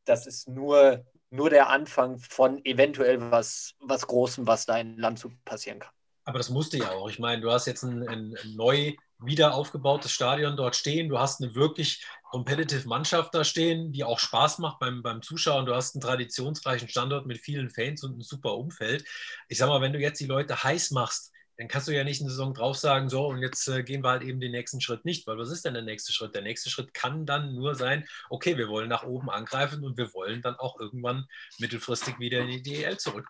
das 0.05 0.27
ist 0.27 0.49
nur, 0.49 1.07
nur 1.31 1.49
der 1.49 1.69
Anfang 1.69 2.19
von 2.19 2.65
eventuell 2.65 3.31
was, 3.31 3.77
was 3.79 4.09
Großem, 4.09 4.49
was 4.49 4.67
da 4.67 4.79
in 4.79 4.99
Landshut 4.99 5.33
passieren 5.45 5.79
kann. 5.79 5.93
Aber 6.25 6.39
das 6.39 6.49
musste 6.49 6.79
ja 6.79 6.91
auch. 6.93 7.09
Ich 7.11 7.19
meine, 7.19 7.43
du 7.43 7.51
hast 7.51 7.67
jetzt 7.67 7.83
ein, 7.83 8.09
ein 8.09 8.35
neu 8.55 8.95
wieder 9.19 9.55
aufgebautes 9.55 10.11
Stadion 10.11 10.57
dort 10.57 10.77
stehen. 10.77 11.09
Du 11.09 11.19
hast 11.19 11.43
eine 11.43 11.55
wirklich 11.55 12.05
competitive 12.31 12.89
Mannschaft 12.89 13.35
da 13.35 13.45
stehen, 13.45 13.93
die 13.93 14.05
auch 14.05 14.19
Spaß 14.19 14.59
macht 14.59 14.79
beim, 14.79 15.03
beim 15.03 15.23
Zuschauen. 15.23 15.67
Du 15.67 15.75
hast 15.75 15.95
einen 15.95 16.03
traditionsreichen 16.03 16.89
Standort 16.89 17.27
mit 17.27 17.39
vielen 17.39 17.71
Fans 17.71 18.03
und 18.05 18.19
ein 18.19 18.23
super 18.23 18.57
Umfeld. 18.57 19.05
Ich 19.49 19.59
sag 19.59 19.69
mal, 19.69 19.81
wenn 19.81 19.93
du 19.93 20.01
jetzt 20.01 20.21
die 20.21 20.27
Leute 20.27 20.63
heiß 20.63 20.91
machst, 20.91 21.33
dann 21.57 21.69
kannst 21.69 21.87
du 21.87 21.93
ja 21.93 22.03
nicht 22.03 22.21
eine 22.21 22.31
Saison 22.31 22.53
drauf 22.53 22.77
sagen, 22.77 23.09
so 23.09 23.29
und 23.29 23.41
jetzt 23.41 23.69
äh, 23.69 23.85
gehen 23.85 24.03
wir 24.03 24.11
halt 24.11 24.23
eben 24.23 24.41
den 24.41 24.51
nächsten 24.51 24.81
Schritt 24.81 25.05
nicht, 25.05 25.27
weil 25.27 25.39
was 25.39 25.51
ist 25.51 25.65
denn 25.65 25.75
der 25.75 25.85
nächste 25.85 26.13
Schritt? 26.13 26.35
Der 26.35 26.43
nächste 26.43 26.69
Schritt 26.69 26.93
kann 26.95 27.27
dann 27.27 27.55
nur 27.55 27.77
sein, 27.77 28.09
okay, 28.29 28.57
wir 28.57 28.69
wollen 28.69 28.89
nach 28.89 29.05
oben 29.05 29.31
angreifen 29.31 29.85
und 29.85 29.97
wir 29.97 30.13
wollen 30.15 30.43
dann 30.43 30.57
auch 30.57 30.81
irgendwann 30.81 31.27
mittelfristig 31.59 32.19
wieder 32.19 32.41
in 32.41 32.49
die 32.49 32.63
DEL 32.63 32.99
zurück. 32.99 33.29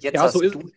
Jetzt 0.00 0.14
ja, 0.14 0.28
so 0.28 0.40
ist, 0.40 0.54
du, 0.54 0.70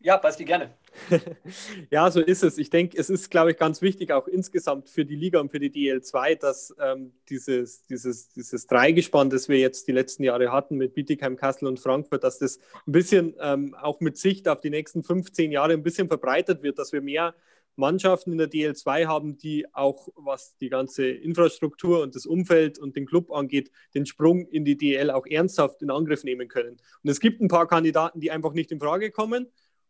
ja, 0.00 0.16
Basti, 0.16 0.44
gerne. 0.44 0.70
ja, 1.90 2.10
so 2.10 2.20
ist 2.20 2.42
es. 2.42 2.56
Ich 2.56 2.70
denke, 2.70 2.96
es 2.96 3.10
ist, 3.10 3.30
glaube 3.30 3.50
ich, 3.50 3.56
ganz 3.56 3.82
wichtig, 3.82 4.12
auch 4.12 4.28
insgesamt 4.28 4.88
für 4.88 5.04
die 5.04 5.16
Liga 5.16 5.40
und 5.40 5.50
für 5.50 5.58
die 5.58 5.70
DL2, 5.70 6.36
dass 6.36 6.74
ähm, 6.80 7.12
dieses, 7.28 7.84
dieses, 7.84 8.30
dieses 8.30 8.66
Dreigespann, 8.66 9.28
das 9.28 9.48
wir 9.48 9.58
jetzt 9.58 9.88
die 9.88 9.92
letzten 9.92 10.22
Jahre 10.22 10.52
hatten 10.52 10.76
mit 10.76 10.94
Bietigheim, 10.94 11.36
Kassel 11.36 11.66
und 11.66 11.80
Frankfurt, 11.80 12.22
dass 12.22 12.38
das 12.38 12.58
ein 12.86 12.92
bisschen 12.92 13.34
ähm, 13.40 13.74
auch 13.74 14.00
mit 14.00 14.16
Sicht 14.18 14.48
auf 14.48 14.60
die 14.60 14.70
nächsten 14.70 15.02
15 15.02 15.50
Jahre 15.50 15.72
ein 15.72 15.82
bisschen 15.82 16.08
verbreitert 16.08 16.62
wird, 16.62 16.78
dass 16.78 16.92
wir 16.92 17.00
mehr 17.00 17.34
Mannschaften 17.78 18.32
in 18.32 18.38
der 18.38 18.50
DL2 18.50 19.06
haben, 19.06 19.38
die 19.38 19.66
auch, 19.72 20.08
was 20.16 20.56
die 20.58 20.68
ganze 20.68 21.08
Infrastruktur 21.08 22.02
und 22.02 22.14
das 22.14 22.26
Umfeld 22.26 22.78
und 22.78 22.96
den 22.96 23.06
Club 23.06 23.30
angeht, 23.30 23.70
den 23.94 24.04
Sprung 24.04 24.46
in 24.46 24.64
die 24.64 24.76
DL 24.76 25.10
auch 25.10 25.26
ernsthaft 25.26 25.82
in 25.82 25.90
Angriff 25.90 26.24
nehmen 26.24 26.48
können. 26.48 26.76
Und 27.02 27.10
es 27.10 27.20
gibt 27.20 27.40
ein 27.40 27.48
paar 27.48 27.66
Kandidaten, 27.66 28.20
die 28.20 28.30
einfach 28.30 28.52
nicht 28.52 28.72
in 28.72 28.80
Frage 28.80 29.10
kommen 29.10 29.46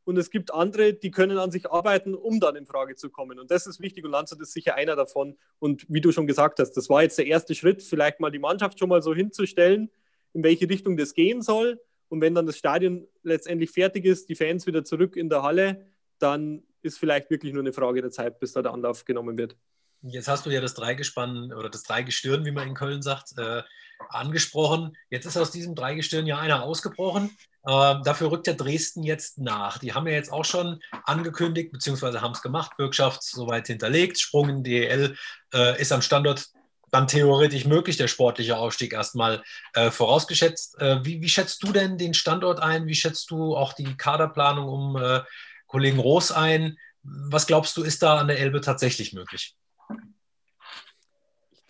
und 0.08 0.16
es 0.16 0.30
gibt 0.30 0.54
andere, 0.54 0.94
die 0.94 1.10
können 1.10 1.36
an 1.36 1.50
sich 1.50 1.70
arbeiten, 1.70 2.14
um 2.14 2.40
dann 2.40 2.56
in 2.56 2.64
Frage 2.64 2.94
zu 2.94 3.10
kommen. 3.10 3.38
Und 3.38 3.50
das 3.50 3.66
ist 3.66 3.78
wichtig 3.78 4.06
und 4.06 4.10
Landshut 4.10 4.40
ist 4.40 4.54
sicher 4.54 4.74
einer 4.74 4.96
davon. 4.96 5.36
Und 5.58 5.84
wie 5.90 6.00
du 6.00 6.12
schon 6.12 6.26
gesagt 6.26 6.60
hast, 6.60 6.72
das 6.72 6.88
war 6.88 7.02
jetzt 7.02 7.18
der 7.18 7.26
erste 7.26 7.54
Schritt, 7.54 7.82
vielleicht 7.82 8.18
mal 8.18 8.30
die 8.30 8.38
Mannschaft 8.38 8.78
schon 8.78 8.88
mal 8.88 9.02
so 9.02 9.14
hinzustellen, 9.14 9.90
in 10.32 10.42
welche 10.42 10.66
Richtung 10.66 10.96
das 10.96 11.12
gehen 11.12 11.42
soll. 11.42 11.78
Und 12.08 12.22
wenn 12.22 12.34
dann 12.34 12.46
das 12.46 12.56
Stadion 12.56 13.06
letztendlich 13.22 13.70
fertig 13.70 14.06
ist, 14.06 14.30
die 14.30 14.34
Fans 14.34 14.66
wieder 14.66 14.82
zurück 14.82 15.14
in 15.14 15.28
der 15.28 15.42
Halle, 15.42 15.84
dann 16.18 16.62
ist 16.82 16.98
vielleicht 16.98 17.30
wirklich 17.30 17.52
nur 17.52 17.62
eine 17.62 17.72
Frage 17.72 18.00
der 18.00 18.10
Zeit, 18.10 18.38
bis 18.40 18.52
da 18.52 18.62
der 18.62 18.72
Anlauf 18.72 19.04
genommen 19.04 19.36
wird. 19.36 19.56
Jetzt 20.02 20.28
hast 20.28 20.46
du 20.46 20.50
ja 20.50 20.60
das 20.60 20.74
Dreigespann 20.74 21.52
oder 21.52 21.68
das 21.68 21.82
Dreigestirn, 21.82 22.44
wie 22.44 22.52
man 22.52 22.68
in 22.68 22.74
Köln 22.74 23.02
sagt, 23.02 23.36
äh, 23.36 23.62
angesprochen. 24.08 24.96
Jetzt 25.10 25.26
ist 25.26 25.36
aus 25.36 25.50
diesem 25.50 25.74
Dreigestirn 25.74 26.26
ja 26.26 26.38
einer 26.38 26.62
ausgebrochen. 26.62 27.36
Ähm, 27.66 28.02
dafür 28.04 28.30
rückt 28.30 28.46
ja 28.46 28.52
Dresden 28.52 29.02
jetzt 29.02 29.38
nach. 29.38 29.78
Die 29.78 29.94
haben 29.94 30.06
ja 30.06 30.14
jetzt 30.14 30.32
auch 30.32 30.44
schon 30.44 30.80
angekündigt, 31.04 31.72
beziehungsweise 31.72 32.22
haben 32.22 32.32
es 32.32 32.42
gemacht, 32.42 32.76
Bürgschaft 32.76 33.22
soweit 33.24 33.66
hinterlegt. 33.66 34.20
Sprung 34.20 34.48
in 34.48 34.62
DEL 34.62 35.16
äh, 35.52 35.80
ist 35.80 35.92
am 35.92 36.02
Standort 36.02 36.46
dann 36.90 37.06
theoretisch 37.06 37.66
möglich, 37.66 37.96
der 37.96 38.08
sportliche 38.08 38.56
Aufstieg 38.56 38.92
erstmal 38.92 39.42
äh, 39.74 39.90
vorausgeschätzt. 39.90 40.80
Äh, 40.80 41.04
wie, 41.04 41.20
wie, 41.20 41.28
schätzt 41.28 41.62
du 41.62 41.72
denn 41.72 41.98
den 41.98 42.14
Standort 42.14 42.60
ein? 42.60 42.86
Wie 42.86 42.94
schätzt 42.94 43.30
du 43.30 43.56
auch 43.56 43.72
die 43.72 43.96
Kaderplanung 43.96 44.68
um 44.68 44.96
äh, 44.96 45.20
Kollegen 45.68 46.00
Roos 46.00 46.32
ein? 46.32 46.76
Was 47.04 47.46
glaubst 47.46 47.76
du, 47.76 47.84
ist 47.84 48.02
da 48.02 48.18
an 48.18 48.26
der 48.26 48.40
Elbe 48.40 48.60
tatsächlich 48.60 49.12
möglich? 49.12 49.56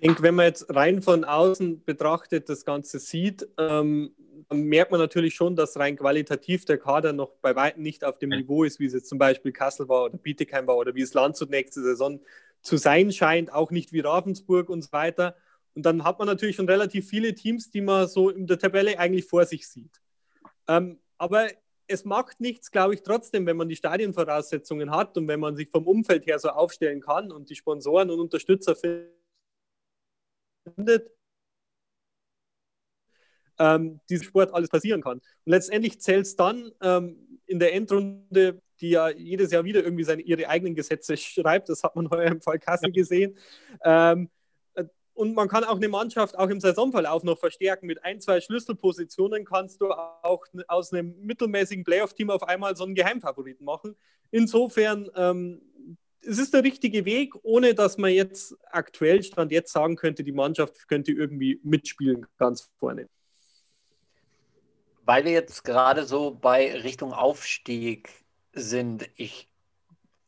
Ich 0.01 0.07
denke, 0.07 0.23
wenn 0.23 0.37
man 0.37 0.47
jetzt 0.47 0.75
rein 0.75 1.03
von 1.03 1.25
außen 1.25 1.85
betrachtet 1.85 2.49
das 2.49 2.65
Ganze 2.65 3.01
sieht, 3.01 3.47
ähm, 3.59 4.15
dann 4.49 4.63
merkt 4.63 4.93
man 4.93 5.01
natürlich 5.01 5.35
schon, 5.35 5.57
dass 5.57 5.77
rein 5.77 5.97
qualitativ 5.97 6.65
der 6.65 6.79
Kader 6.79 7.13
noch 7.13 7.33
bei 7.43 7.55
weitem 7.57 7.83
nicht 7.83 8.05
auf 8.05 8.19
dem 8.19 8.31
Niveau 8.31 8.65
ist, 8.65 8.79
wie 8.79 8.87
es 8.87 8.95
jetzt 8.95 9.09
zum 9.09 9.19
Beispiel 9.19 9.53
Kassel 9.53 9.89
war 9.89 10.05
oder 10.05 10.17
Bietigheim 10.17 10.67
war 10.67 10.77
oder 10.77 10.95
wie 10.95 11.03
es 11.03 11.15
Landshut 11.15 11.51
nächste 11.51 11.83
Saison 11.83 12.21
zu 12.63 12.77
sein 12.77 13.13
scheint, 13.13 13.53
auch 13.53 13.71
nicht 13.71 13.93
wie 13.93 14.01
Ravensburg 14.01 14.71
und 14.71 14.83
so 14.83 14.93
weiter. 14.93 15.37
Und 15.75 15.83
dann 15.85 16.05
hat 16.05 16.19
man 16.19 16.27
natürlich 16.27 16.57
schon 16.57 16.69
relativ 16.69 17.09
viele 17.09 17.35
Teams, 17.35 17.71
die 17.71 17.81
man 17.81 18.09
so 18.09 18.31
in 18.31 18.47
der 18.47 18.59
Tabelle 18.59 18.99
eigentlich 18.99 19.27
vor 19.27 19.45
sich 19.45 19.69
sieht. 19.69 20.01
Ähm, 20.67 20.99
aber 21.19 21.49
es 21.89 22.05
macht 22.05 22.41
nichts, 22.41 22.71
glaube 22.71 22.95
ich, 22.95 23.03
trotzdem, 23.03 23.47
wenn 23.47 23.57
man 23.57 23.69
die 23.69 23.77
Stadienvoraussetzungen 23.77 24.91
hat 24.91 25.17
und 25.17 25.27
wenn 25.27 25.41
man 25.41 25.57
sich 25.57 25.71
vom 25.71 25.87
Umfeld 25.87 26.27
her 26.27 26.39
so 26.39 26.51
aufstellen 26.51 27.01
kann 27.01 27.33
und 27.33 27.51
die 27.51 27.57
Sponsoren 27.57 28.11
und 28.11 28.21
Unterstützer 28.21 28.77
findet, 28.77 29.11
ähm, 33.59 34.01
diesem 34.09 34.27
Sport 34.27 34.55
alles 34.55 34.69
passieren 34.69 35.03
kann. 35.03 35.19
Und 35.19 35.23
letztendlich 35.47 36.01
zählt 36.01 36.27
es 36.27 36.37
dann 36.37 36.71
ähm, 36.83 37.41
in 37.47 37.59
der 37.59 37.75
Endrunde, 37.75 38.61
die 38.81 38.91
ja 38.91 39.09
jedes 39.09 39.51
Jahr 39.51 39.65
wieder 39.65 39.83
irgendwie 39.83 40.05
seine, 40.05 40.23
ihre 40.23 40.49
eigenen 40.49 40.75
Gesetze 40.75 41.17
schreibt, 41.17 41.69
das 41.69 41.83
hat 41.83 41.97
man 41.97 42.11
heuer 42.11 42.31
im 42.31 42.43
Fall 42.43 42.59
Kassel 42.59 42.93
gesehen. 42.93 43.37
Ähm, 43.83 44.25
äh, 44.25 44.38
und 45.19 45.35
man 45.35 45.49
kann 45.49 45.65
auch 45.65 45.77
eine 45.77 45.89
Mannschaft 45.89 46.39
auch 46.39 46.49
im 46.49 46.61
Saisonverlauf 46.61 47.25
noch 47.25 47.39
verstärken. 47.39 47.87
Mit 47.87 48.05
ein, 48.05 48.21
zwei 48.21 48.41
Schlüsselpositionen 48.41 49.45
kannst 49.45 49.81
du 49.81 49.91
auch 49.91 50.45
aus 50.69 50.93
einem 50.93 51.15
mittelmäßigen 51.23 51.83
Playoff-Team 51.83 52.31
auf 52.31 52.45
einmal 52.45 52.77
so 52.77 52.85
einen 52.85 52.95
Geheimfavoriten 52.95 53.65
machen. 53.65 53.97
Insofern 54.31 55.11
ähm, 55.17 55.61
es 56.21 56.39
ist 56.39 56.55
der 56.55 56.63
richtige 56.63 57.05
Weg, 57.05 57.35
ohne 57.43 57.75
dass 57.75 57.99
man 57.99 58.13
jetzt 58.13 58.57
aktuell 58.71 59.25
Stand 59.25 59.51
jetzt 59.51 59.73
sagen 59.73 59.97
könnte, 59.97 60.23
die 60.23 60.33
Mannschaft 60.33 60.87
könnte 60.87 61.11
irgendwie 61.11 61.61
mitspielen 61.65 62.27
ganz 62.39 62.71
vorne 62.79 63.09
weil 65.09 65.25
wir 65.25 65.33
jetzt 65.33 65.65
gerade 65.65 66.05
so 66.05 66.33
bei 66.39 66.83
Richtung 66.83 67.15
Aufstieg 67.15 68.11
sind, 68.53 69.09
ich 69.17 69.48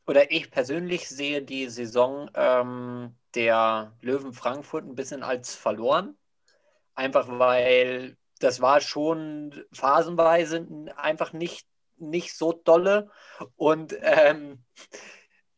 oder 0.06 0.30
ich 0.30 0.50
persönlich 0.50 1.08
sehe 1.08 1.42
die 1.42 1.68
Saison 1.68 2.30
ähm, 2.34 3.14
der 3.34 3.92
Löwen 4.00 4.32
Frankfurt 4.32 4.84
ein 4.84 4.94
bisschen 4.94 5.22
als 5.22 5.54
verloren. 5.54 6.16
Einfach 6.94 7.26
weil 7.38 8.16
das 8.40 8.60
war 8.60 8.80
schon 8.80 9.64
phasenweise 9.72 10.66
einfach 10.96 11.32
nicht, 11.32 11.66
nicht 11.96 12.36
so 12.36 12.52
dolle. 12.52 13.10
Und 13.56 13.94
ähm, 14.00 14.64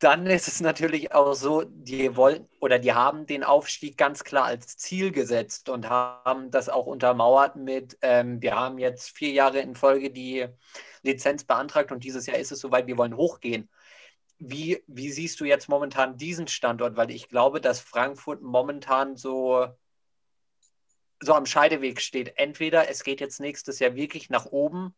dann 0.02 0.26
ist 0.26 0.48
es 0.48 0.60
natürlich 0.60 1.12
auch 1.14 1.32
so, 1.34 1.62
die 1.64 2.16
wollen 2.16 2.48
oder 2.60 2.80
die 2.80 2.92
haben 2.92 3.24
den 3.26 3.44
Aufstieg 3.44 3.96
ganz 3.96 4.24
klar 4.24 4.46
als 4.46 4.76
Ziel 4.76 5.12
gesetzt 5.12 5.68
und 5.68 5.88
haben 5.88 6.50
das 6.50 6.68
auch 6.68 6.86
untermauert 6.86 7.54
mit, 7.54 7.98
ähm, 8.02 8.42
wir 8.42 8.56
haben 8.56 8.78
jetzt 8.78 9.16
vier 9.16 9.30
Jahre 9.30 9.60
in 9.60 9.76
Folge 9.76 10.10
die 10.10 10.48
Lizenz 11.02 11.44
beantragt 11.44 11.92
und 11.92 12.02
dieses 12.02 12.26
Jahr 12.26 12.36
ist 12.38 12.50
es 12.50 12.58
soweit, 12.58 12.88
wir 12.88 12.98
wollen 12.98 13.16
hochgehen. 13.16 13.68
Wie, 14.44 14.82
wie 14.88 15.12
siehst 15.12 15.38
du 15.38 15.44
jetzt 15.44 15.68
momentan 15.68 16.16
diesen 16.16 16.48
Standort? 16.48 16.96
Weil 16.96 17.12
ich 17.12 17.28
glaube, 17.28 17.60
dass 17.60 17.78
Frankfurt 17.78 18.42
momentan 18.42 19.16
so, 19.16 19.68
so 21.22 21.34
am 21.34 21.46
Scheideweg 21.46 22.00
steht. 22.00 22.32
Entweder 22.38 22.88
es 22.90 23.04
geht 23.04 23.20
jetzt 23.20 23.38
nächstes 23.38 23.78
Jahr 23.78 23.94
wirklich 23.94 24.30
nach 24.30 24.46
oben 24.46 24.96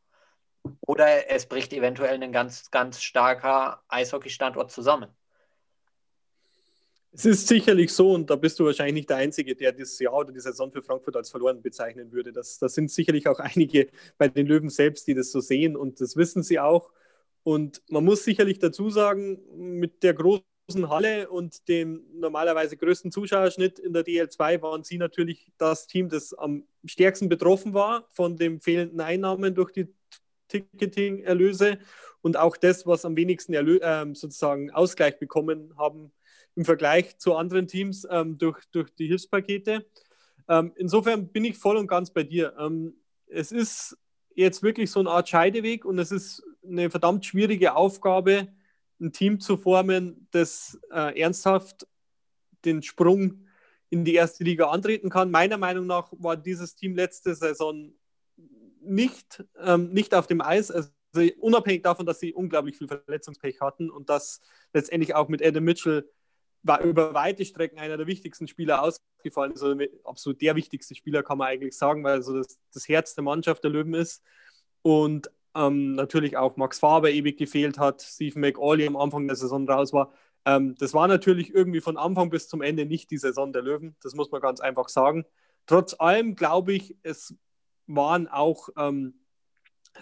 oder 0.80 1.30
es 1.30 1.45
bricht 1.45 1.74
eventuell 1.74 2.22
ein 2.22 2.32
ganz, 2.32 2.70
ganz 2.70 3.03
starker 3.03 3.82
Eishockey-Standort 3.88 4.70
zusammen. 4.70 5.11
Es 7.12 7.26
ist 7.26 7.47
sicherlich 7.47 7.92
so, 7.92 8.12
und 8.12 8.30
da 8.30 8.36
bist 8.36 8.59
du 8.59 8.64
wahrscheinlich 8.64 8.95
nicht 8.95 9.11
der 9.11 9.18
Einzige, 9.18 9.55
der 9.55 9.72
dieses 9.72 9.99
Jahr 9.99 10.14
oder 10.14 10.32
die 10.32 10.40
Saison 10.40 10.72
für 10.72 10.82
Frankfurt 10.82 11.16
als 11.16 11.30
verloren 11.30 11.61
bezeichnen 11.61 12.11
würde. 12.11 12.32
Das, 12.32 12.59
das 12.59 12.72
sind 12.72 12.90
sicherlich 12.90 13.28
auch 13.28 13.40
einige 13.40 13.88
bei 14.16 14.28
den 14.28 14.47
Löwen 14.47 14.70
selbst, 14.70 15.07
die 15.07 15.14
das 15.14 15.30
so 15.30 15.40
sehen 15.40 15.76
und 15.76 16.01
das 16.01 16.16
wissen 16.16 16.42
sie 16.42 16.59
auch. 16.59 16.90
Und 17.45 17.82
man 17.90 18.05
muss 18.05 18.24
sicherlich 18.24 18.59
dazu 18.59 18.90
sagen, 18.90 19.38
mit 19.55 20.03
der 20.03 20.14
großen 20.14 20.45
Halle 20.88 21.28
und 21.28 21.68
dem 21.68 22.03
normalerweise 22.14 22.76
größten 22.76 23.12
Zuschauerschnitt 23.12 23.78
in 23.78 23.92
der 23.92 24.03
DL2 24.05 24.62
waren 24.62 24.82
sie 24.82 24.97
natürlich 24.97 25.53
das 25.59 25.86
Team, 25.86 26.09
das 26.09 26.32
am 26.32 26.66
stärksten 26.86 27.28
betroffen 27.28 27.74
war 27.74 28.09
von 28.11 28.36
den 28.36 28.61
fehlenden 28.61 29.01
Einnahmen 29.01 29.55
durch 29.55 29.72
die 29.72 29.88
Ticketing-Erlöse 30.49 31.78
und 32.22 32.38
auch 32.38 32.57
das, 32.57 32.86
was 32.86 33.05
am 33.05 33.16
wenigsten 33.16 33.53
Erlö 33.53 33.76
äh, 33.78 34.07
sozusagen 34.14 34.70
Ausgleich 34.70 35.18
bekommen 35.18 35.74
haben 35.76 36.12
im 36.57 36.64
Vergleich 36.64 37.18
zu 37.18 37.34
anderen 37.34 37.68
Teams 37.68 38.07
ähm, 38.11 38.38
durch, 38.38 38.64
durch 38.70 38.90
die 38.95 39.07
Hilfspakete. 39.07 39.84
Ähm, 40.49 40.72
insofern 40.76 41.28
bin 41.28 41.45
ich 41.45 41.59
voll 41.59 41.76
und 41.76 41.88
ganz 41.88 42.11
bei 42.11 42.22
dir. 42.22 42.55
Ähm, 42.59 42.95
es 43.26 43.53
ist 43.53 43.99
jetzt 44.35 44.62
wirklich 44.62 44.91
so 44.91 45.01
eine 45.01 45.11
Art 45.11 45.28
Scheideweg 45.28 45.85
und 45.85 45.99
es 45.99 46.11
ist 46.11 46.43
eine 46.66 46.91
verdammt 46.91 47.24
schwierige 47.24 47.74
Aufgabe, 47.74 48.49
ein 49.01 49.12
Team 49.12 49.41
zu 49.41 49.57
formen, 49.57 50.28
das 50.30 50.78
äh, 50.91 51.20
ernsthaft 51.20 51.87
den 52.64 52.82
Sprung 52.82 53.47
in 53.91 54.05
die 54.05 54.14
erste 54.14 54.45
Liga 54.45 54.70
antreten 54.70 55.11
kann. 55.11 55.30
Meiner 55.30 55.59
Meinung 55.59 55.87
nach 55.87 56.12
war 56.18 56.37
dieses 56.37 56.74
Team 56.74 56.95
letzte 56.95 57.35
Saison 57.35 57.93
nicht, 58.80 59.45
ähm, 59.59 59.93
nicht 59.93 60.14
auf 60.14 60.26
dem 60.26 60.41
Eis. 60.41 60.70
Also 60.70 60.91
unabhängig 61.39 61.82
davon, 61.82 62.07
dass 62.07 62.18
sie 62.18 62.35
unglaublich 62.35 62.76
viel 62.76 62.89
Verletzungspech 62.89 63.61
hatten 63.61 63.91
und 63.91 64.11
dass 64.11 64.41
letztendlich 64.72 65.14
auch 65.14 65.28
mit 65.28 65.45
Adam 65.45 65.64
Mitchell 65.64 66.09
war 66.64 66.80
über 66.82 67.14
weite 67.14 67.44
Strecken 67.44 67.78
einer 67.78 67.96
der 67.96 68.06
wichtigsten 68.06 68.48
Spieler 68.48 68.82
ausgefallen. 68.82 69.52
Also 69.52 69.76
absolut 70.04 70.40
der 70.40 70.56
wichtigste 70.56 70.94
Spieler, 70.94 71.22
kann 71.22 71.38
man 71.38 71.48
eigentlich 71.48 71.76
sagen, 71.76 72.02
weil 72.02 72.22
so 72.22 72.36
das, 72.36 72.58
das 72.72 72.88
Herz 72.88 73.14
der 73.14 73.22
Mannschaft 73.22 73.62
der 73.62 73.70
Löwen 73.70 73.94
ist. 73.94 74.22
Und 74.82 75.30
ähm, 75.54 75.92
natürlich 75.94 76.36
auch 76.36 76.56
Max 76.56 76.78
Faber 76.80 77.10
ewig 77.10 77.38
gefehlt 77.38 77.78
hat, 77.78 78.02
Stephen 78.02 78.40
McAuley 78.40 78.86
am 78.86 78.96
Anfang 78.96 79.26
der 79.28 79.36
Saison 79.36 79.68
raus 79.68 79.92
war. 79.92 80.12
Ähm, 80.44 80.74
das 80.78 80.94
war 80.94 81.06
natürlich 81.06 81.54
irgendwie 81.54 81.80
von 81.80 81.96
Anfang 81.96 82.30
bis 82.30 82.48
zum 82.48 82.60
Ende 82.60 82.86
nicht 82.86 83.10
die 83.10 83.18
Saison 83.18 83.52
der 83.52 83.62
Löwen, 83.62 83.96
das 84.02 84.14
muss 84.14 84.30
man 84.30 84.40
ganz 84.40 84.60
einfach 84.60 84.88
sagen. 84.88 85.24
Trotz 85.66 85.94
allem 85.98 86.34
glaube 86.34 86.72
ich, 86.72 86.96
es 87.02 87.34
waren 87.86 88.26
auch 88.28 88.68
ähm, 88.76 89.14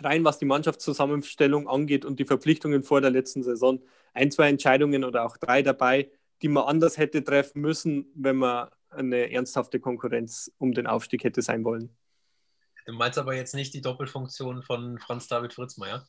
rein, 0.00 0.24
was 0.24 0.38
die 0.38 0.46
Mannschaftszusammenstellung 0.46 1.68
angeht 1.68 2.04
und 2.04 2.18
die 2.18 2.24
Verpflichtungen 2.24 2.82
vor 2.82 3.00
der 3.00 3.10
letzten 3.10 3.42
Saison, 3.42 3.82
ein, 4.14 4.30
zwei 4.30 4.48
Entscheidungen 4.48 5.04
oder 5.04 5.24
auch 5.24 5.36
drei 5.36 5.62
dabei, 5.62 6.10
die 6.42 6.48
man 6.48 6.64
anders 6.64 6.98
hätte 6.98 7.22
treffen 7.24 7.60
müssen, 7.60 8.06
wenn 8.14 8.36
man 8.36 8.68
eine 8.90 9.32
ernsthafte 9.32 9.80
Konkurrenz 9.80 10.52
um 10.58 10.72
den 10.72 10.86
Aufstieg 10.86 11.24
hätte 11.24 11.40
sein 11.42 11.64
wollen. 11.64 11.96
Du 12.84 12.92
meinst 12.92 13.18
aber 13.18 13.34
jetzt 13.34 13.54
nicht 13.54 13.72
die 13.74 13.80
Doppelfunktion 13.80 14.62
von 14.62 14.98
Franz 14.98 15.28
David 15.28 15.54
Fritzmeier? 15.54 16.06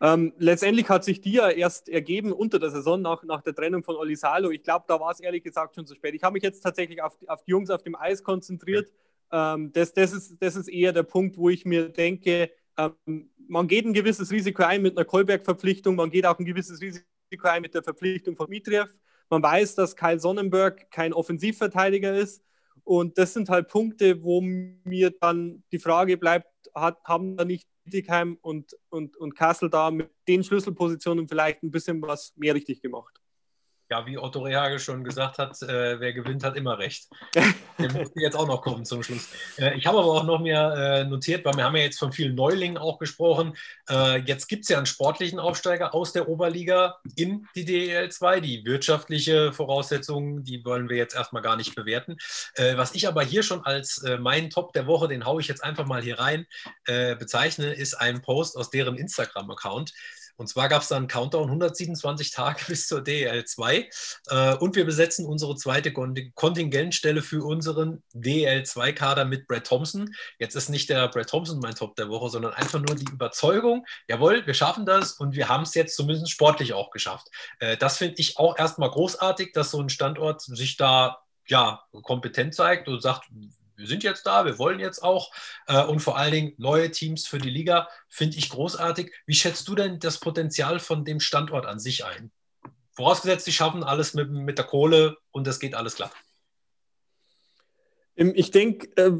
Ähm, 0.00 0.34
letztendlich 0.38 0.88
hat 0.88 1.04
sich 1.04 1.20
die 1.20 1.32
ja 1.32 1.48
erst 1.48 1.88
ergeben 1.88 2.32
unter 2.32 2.58
der 2.58 2.70
Saison 2.70 3.00
nach, 3.00 3.22
nach 3.22 3.42
der 3.42 3.54
Trennung 3.54 3.82
von 3.84 3.96
Oli 3.96 4.16
Salo. 4.16 4.50
Ich 4.50 4.62
glaube, 4.62 4.84
da 4.88 4.98
war 5.00 5.12
es 5.12 5.20
ehrlich 5.20 5.42
gesagt 5.42 5.76
schon 5.76 5.86
zu 5.86 5.94
spät. 5.94 6.14
Ich 6.14 6.22
habe 6.22 6.34
mich 6.34 6.42
jetzt 6.42 6.60
tatsächlich 6.60 7.00
auf, 7.00 7.16
auf 7.26 7.44
die 7.44 7.52
Jungs 7.52 7.70
auf 7.70 7.82
dem 7.82 7.94
Eis 7.94 8.22
konzentriert. 8.22 8.92
Ähm, 9.30 9.72
das, 9.72 9.94
das, 9.94 10.12
ist, 10.12 10.36
das 10.40 10.56
ist 10.56 10.68
eher 10.68 10.92
der 10.92 11.04
Punkt, 11.04 11.38
wo 11.38 11.48
ich 11.48 11.64
mir 11.64 11.88
denke, 11.88 12.50
ähm, 12.76 13.30
man 13.48 13.68
geht 13.68 13.86
ein 13.86 13.94
gewisses 13.94 14.30
Risiko 14.30 14.64
ein 14.64 14.82
mit 14.82 14.96
einer 14.96 15.04
Kolberg-Verpflichtung, 15.04 15.96
man 15.96 16.10
geht 16.10 16.26
auch 16.26 16.38
ein 16.38 16.44
gewisses 16.44 16.80
Risiko 16.80 17.06
ein 17.42 17.62
mit 17.62 17.74
der 17.74 17.82
Verpflichtung 17.82 18.36
von 18.36 18.48
Mitriev. 18.48 18.88
Man 19.30 19.42
weiß, 19.42 19.74
dass 19.74 19.96
Kyle 19.96 20.20
Sonnenberg 20.20 20.90
kein 20.90 21.12
Offensivverteidiger 21.12 22.14
ist. 22.14 22.44
Und 22.84 23.16
das 23.16 23.32
sind 23.32 23.48
halt 23.48 23.68
Punkte, 23.68 24.22
wo 24.22 24.40
mir 24.40 25.10
dann 25.20 25.64
die 25.72 25.78
Frage 25.78 26.18
bleibt, 26.18 26.46
hat, 26.74 27.02
haben 27.04 27.36
da 27.36 27.44
nicht 27.44 27.66
Bietigheim 27.84 28.38
und, 28.42 28.76
und, 28.90 29.16
und 29.16 29.34
Kassel 29.34 29.70
da 29.70 29.90
mit 29.90 30.10
den 30.28 30.44
Schlüsselpositionen 30.44 31.28
vielleicht 31.28 31.62
ein 31.62 31.70
bisschen 31.70 32.00
was 32.02 32.34
mehr 32.36 32.54
richtig 32.54 32.82
gemacht? 32.82 33.20
Ja, 33.90 34.06
wie 34.06 34.16
Otto 34.16 34.40
Rehage 34.40 34.78
schon 34.78 35.04
gesagt 35.04 35.36
hat, 35.36 35.60
äh, 35.60 36.00
wer 36.00 36.14
gewinnt, 36.14 36.42
hat 36.42 36.56
immer 36.56 36.78
recht. 36.78 37.06
Der 37.78 37.92
muss 37.92 38.10
jetzt 38.14 38.34
auch 38.34 38.46
noch 38.46 38.62
kommen 38.62 38.86
zum 38.86 39.02
Schluss. 39.02 39.28
Äh, 39.58 39.76
ich 39.76 39.86
habe 39.86 39.98
aber 39.98 40.08
auch 40.08 40.24
noch 40.24 40.40
mir 40.40 40.74
äh, 40.74 41.04
notiert, 41.04 41.44
weil 41.44 41.54
wir 41.54 41.64
haben 41.64 41.76
ja 41.76 41.82
jetzt 41.82 41.98
von 41.98 42.10
vielen 42.10 42.34
Neulingen 42.34 42.78
auch 42.78 42.98
gesprochen. 42.98 43.54
Äh, 43.90 44.20
jetzt 44.20 44.48
gibt 44.48 44.62
es 44.62 44.70
ja 44.70 44.78
einen 44.78 44.86
sportlichen 44.86 45.38
Aufsteiger 45.38 45.94
aus 45.94 46.12
der 46.12 46.30
Oberliga 46.30 46.96
in 47.14 47.46
die 47.54 47.66
DEL 47.66 48.10
2. 48.10 48.40
Die 48.40 48.64
wirtschaftliche 48.64 49.52
Voraussetzungen, 49.52 50.44
die 50.44 50.64
wollen 50.64 50.88
wir 50.88 50.96
jetzt 50.96 51.14
erstmal 51.14 51.42
gar 51.42 51.56
nicht 51.56 51.74
bewerten. 51.74 52.16
Äh, 52.54 52.78
was 52.78 52.94
ich 52.94 53.06
aber 53.06 53.22
hier 53.22 53.42
schon 53.42 53.66
als 53.66 54.02
äh, 54.02 54.16
meinen 54.16 54.48
Top 54.48 54.72
der 54.72 54.86
Woche, 54.86 55.08
den 55.08 55.26
haue 55.26 55.42
ich 55.42 55.48
jetzt 55.48 55.62
einfach 55.62 55.84
mal 55.84 56.02
hier 56.02 56.18
rein, 56.18 56.46
bezeichne, 56.86 57.72
ist 57.72 57.94
ein 57.94 58.22
Post 58.22 58.56
aus 58.56 58.70
deren 58.70 58.96
Instagram-Account. 58.96 59.92
Und 60.36 60.48
zwar 60.48 60.68
gab 60.68 60.82
es 60.82 60.88
dann 60.88 60.98
einen 60.98 61.08
Countdown 61.08 61.46
127 61.46 62.30
Tage 62.30 62.64
bis 62.68 62.86
zur 62.86 63.00
DL2 63.00 63.86
äh, 64.28 64.56
und 64.56 64.76
wir 64.76 64.84
besetzen 64.84 65.26
unsere 65.26 65.56
zweite 65.56 65.92
Kontingentstelle 65.92 67.22
für 67.22 67.44
unseren 67.44 68.02
DL2-Kader 68.14 69.24
mit 69.24 69.46
Brad 69.46 69.66
Thompson. 69.66 70.14
Jetzt 70.38 70.54
ist 70.54 70.68
nicht 70.68 70.88
der 70.88 71.08
Brad 71.08 71.28
Thompson 71.28 71.60
mein 71.60 71.74
Top 71.74 71.96
der 71.96 72.08
Woche, 72.08 72.30
sondern 72.30 72.52
einfach 72.54 72.80
nur 72.80 72.96
die 72.96 73.10
Überzeugung, 73.10 73.84
jawohl, 74.08 74.46
wir 74.46 74.54
schaffen 74.54 74.86
das 74.86 75.12
und 75.12 75.34
wir 75.34 75.48
haben 75.48 75.62
es 75.62 75.74
jetzt 75.74 75.96
zumindest 75.96 76.30
sportlich 76.30 76.72
auch 76.72 76.90
geschafft. 76.90 77.28
Äh, 77.60 77.76
das 77.76 77.98
finde 77.98 78.16
ich 78.18 78.38
auch 78.38 78.58
erstmal 78.58 78.90
großartig, 78.90 79.52
dass 79.52 79.70
so 79.70 79.80
ein 79.80 79.88
Standort 79.88 80.42
sich 80.42 80.76
da 80.76 81.18
ja, 81.46 81.82
kompetent 82.02 82.54
zeigt 82.54 82.88
und 82.88 83.02
sagt, 83.02 83.28
wir 83.76 83.86
sind 83.86 84.02
jetzt 84.02 84.26
da, 84.26 84.44
wir 84.44 84.58
wollen 84.58 84.80
jetzt 84.80 85.02
auch 85.02 85.32
äh, 85.66 85.82
und 85.84 86.00
vor 86.00 86.16
allen 86.16 86.32
Dingen 86.32 86.52
neue 86.58 86.90
Teams 86.90 87.26
für 87.26 87.38
die 87.38 87.50
Liga 87.50 87.88
finde 88.08 88.38
ich 88.38 88.50
großartig. 88.50 89.12
Wie 89.26 89.34
schätzt 89.34 89.68
du 89.68 89.74
denn 89.74 89.98
das 89.98 90.18
Potenzial 90.18 90.78
von 90.78 91.04
dem 91.04 91.20
Standort 91.20 91.66
an 91.66 91.78
sich 91.78 92.04
ein? 92.04 92.30
Vorausgesetzt, 92.92 93.46
die 93.46 93.52
schaffen 93.52 93.82
alles 93.82 94.14
mit, 94.14 94.30
mit 94.30 94.58
der 94.58 94.66
Kohle 94.66 95.16
und 95.32 95.46
das 95.46 95.58
geht 95.58 95.74
alles 95.74 95.96
glatt. 95.96 96.12
Ich 98.16 98.52
denke, 98.52 98.86
äh, 98.94 99.10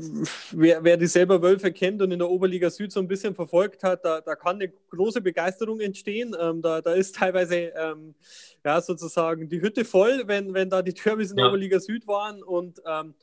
wer, 0.52 0.84
wer 0.84 0.96
die 0.96 1.08
selber 1.08 1.42
Wölfe 1.42 1.72
kennt 1.72 2.00
und 2.00 2.12
in 2.12 2.20
der 2.20 2.30
Oberliga 2.30 2.70
Süd 2.70 2.92
so 2.92 3.00
ein 3.00 3.08
bisschen 3.08 3.34
verfolgt 3.34 3.82
hat, 3.82 4.04
da, 4.04 4.20
da 4.20 4.36
kann 4.36 4.54
eine 4.54 4.68
große 4.68 5.20
Begeisterung 5.20 5.80
entstehen. 5.80 6.36
Ähm, 6.38 6.62
da, 6.62 6.80
da 6.80 6.92
ist 6.92 7.16
teilweise 7.16 7.56
ähm, 7.56 8.14
ja, 8.64 8.80
sozusagen 8.80 9.48
die 9.48 9.60
Hütte 9.60 9.84
voll, 9.84 10.22
wenn, 10.26 10.54
wenn 10.54 10.70
da 10.70 10.80
die 10.80 10.94
Derbys 10.94 11.30
in 11.30 11.36
der 11.38 11.46
ja. 11.46 11.50
Oberliga 11.50 11.80
Süd 11.80 12.06
waren. 12.06 12.40
Und 12.44 12.80
ähm, 12.86 13.14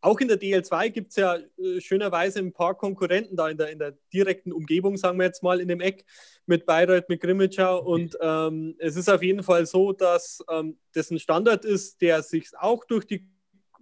auch 0.00 0.20
in 0.20 0.28
der 0.28 0.40
DL2 0.40 0.90
gibt 0.90 1.10
es 1.10 1.16
ja 1.16 1.36
äh, 1.36 1.80
schönerweise 1.80 2.38
ein 2.38 2.52
paar 2.52 2.76
Konkurrenten 2.76 3.36
da 3.36 3.48
in 3.48 3.58
der, 3.58 3.70
in 3.70 3.78
der 3.78 3.96
direkten 4.12 4.52
Umgebung, 4.52 4.96
sagen 4.96 5.18
wir 5.18 5.26
jetzt 5.26 5.42
mal, 5.42 5.60
in 5.60 5.68
dem 5.68 5.80
Eck 5.80 6.04
mit 6.46 6.66
Bayreuth, 6.66 7.08
mit 7.08 7.20
Grimmitschau. 7.20 7.82
Und 7.84 8.16
ähm, 8.20 8.76
es 8.78 8.96
ist 8.96 9.08
auf 9.08 9.22
jeden 9.22 9.42
Fall 9.42 9.66
so, 9.66 9.92
dass 9.92 10.44
ähm, 10.50 10.78
das 10.92 11.10
ein 11.10 11.18
Standard 11.18 11.64
ist, 11.64 12.00
der 12.00 12.22
sich 12.22 12.50
auch 12.56 12.84
durch 12.84 13.06
die, 13.06 13.26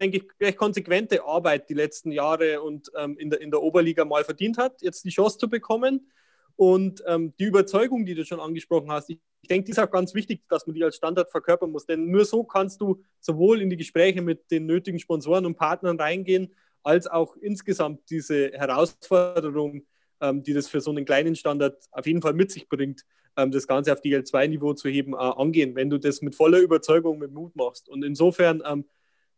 denke 0.01 0.19
ich, 0.19 0.25
recht 0.41 0.57
konsequente 0.57 1.23
Arbeit 1.23 1.69
die 1.69 1.75
letzten 1.75 2.13
Jahre 2.13 2.63
und 2.63 2.91
ähm, 2.97 3.19
in, 3.19 3.31
der, 3.31 3.41
in 3.41 3.51
der 3.51 3.63
Oberliga 3.63 4.05
mal 4.05 4.25
verdient 4.25 4.57
hat, 4.57 4.81
jetzt 4.83 5.05
die 5.05 5.11
Chance 5.11 5.39
zu 5.39 5.51
bekommen. 5.51 6.11
Und 6.57 7.03
ähm, 7.07 7.35
die 7.39 7.45
Überzeugung, 7.45 8.07
die 8.07 8.15
du 8.15 8.25
schon 8.25 8.41
angesprochen 8.41 8.91
hast, 8.91 9.11
ich, 9.11 9.21
ich 9.43 9.49
denke, 9.49 9.67
die 9.67 9.73
ist 9.73 9.79
auch 9.79 9.91
ganz 9.91 10.15
wichtig, 10.15 10.43
dass 10.49 10.67
man 10.67 10.75
die 10.75 10.83
als 10.83 10.97
Standard 10.97 11.31
verkörpern 11.31 11.71
muss. 11.71 11.85
Denn 11.87 12.11
nur 12.11 12.25
so 12.25 12.45
kannst 12.45 12.81
du 12.81 13.03
sowohl 13.21 13.61
in 13.61 13.69
die 13.69 13.77
Gespräche 13.77 14.23
mit 14.23 14.51
den 14.51 14.65
nötigen 14.65 14.99
Sponsoren 14.99 15.45
und 15.45 15.57
Partnern 15.57 16.01
reingehen, 16.01 16.55
als 16.83 17.07
auch 17.07 17.37
insgesamt 17.37 18.09
diese 18.09 18.53
Herausforderung, 18.53 19.83
ähm, 20.21 20.43
die 20.43 20.55
das 20.55 20.69
für 20.69 20.81
so 20.81 20.91
einen 20.91 21.05
kleinen 21.05 21.37
Standard 21.37 21.77
auf 21.93 22.07
jeden 22.07 22.23
Fall 22.23 22.33
mit 22.33 22.51
sich 22.51 22.69
bringt, 22.69 23.05
ähm, 23.37 23.51
das 23.51 23.67
Ganze 23.67 23.93
auf 23.93 24.01
die 24.01 24.17
L2-Niveau 24.17 24.73
zu 24.73 24.89
heben, 24.89 25.13
äh, 25.13 25.17
angehen, 25.17 25.75
wenn 25.75 25.91
du 25.91 25.99
das 25.99 26.23
mit 26.23 26.35
voller 26.35 26.59
Überzeugung, 26.59 27.19
mit 27.19 27.33
Mut 27.33 27.55
machst. 27.55 27.89
Und 27.89 28.03
insofern 28.03 28.63
ähm, 28.65 28.87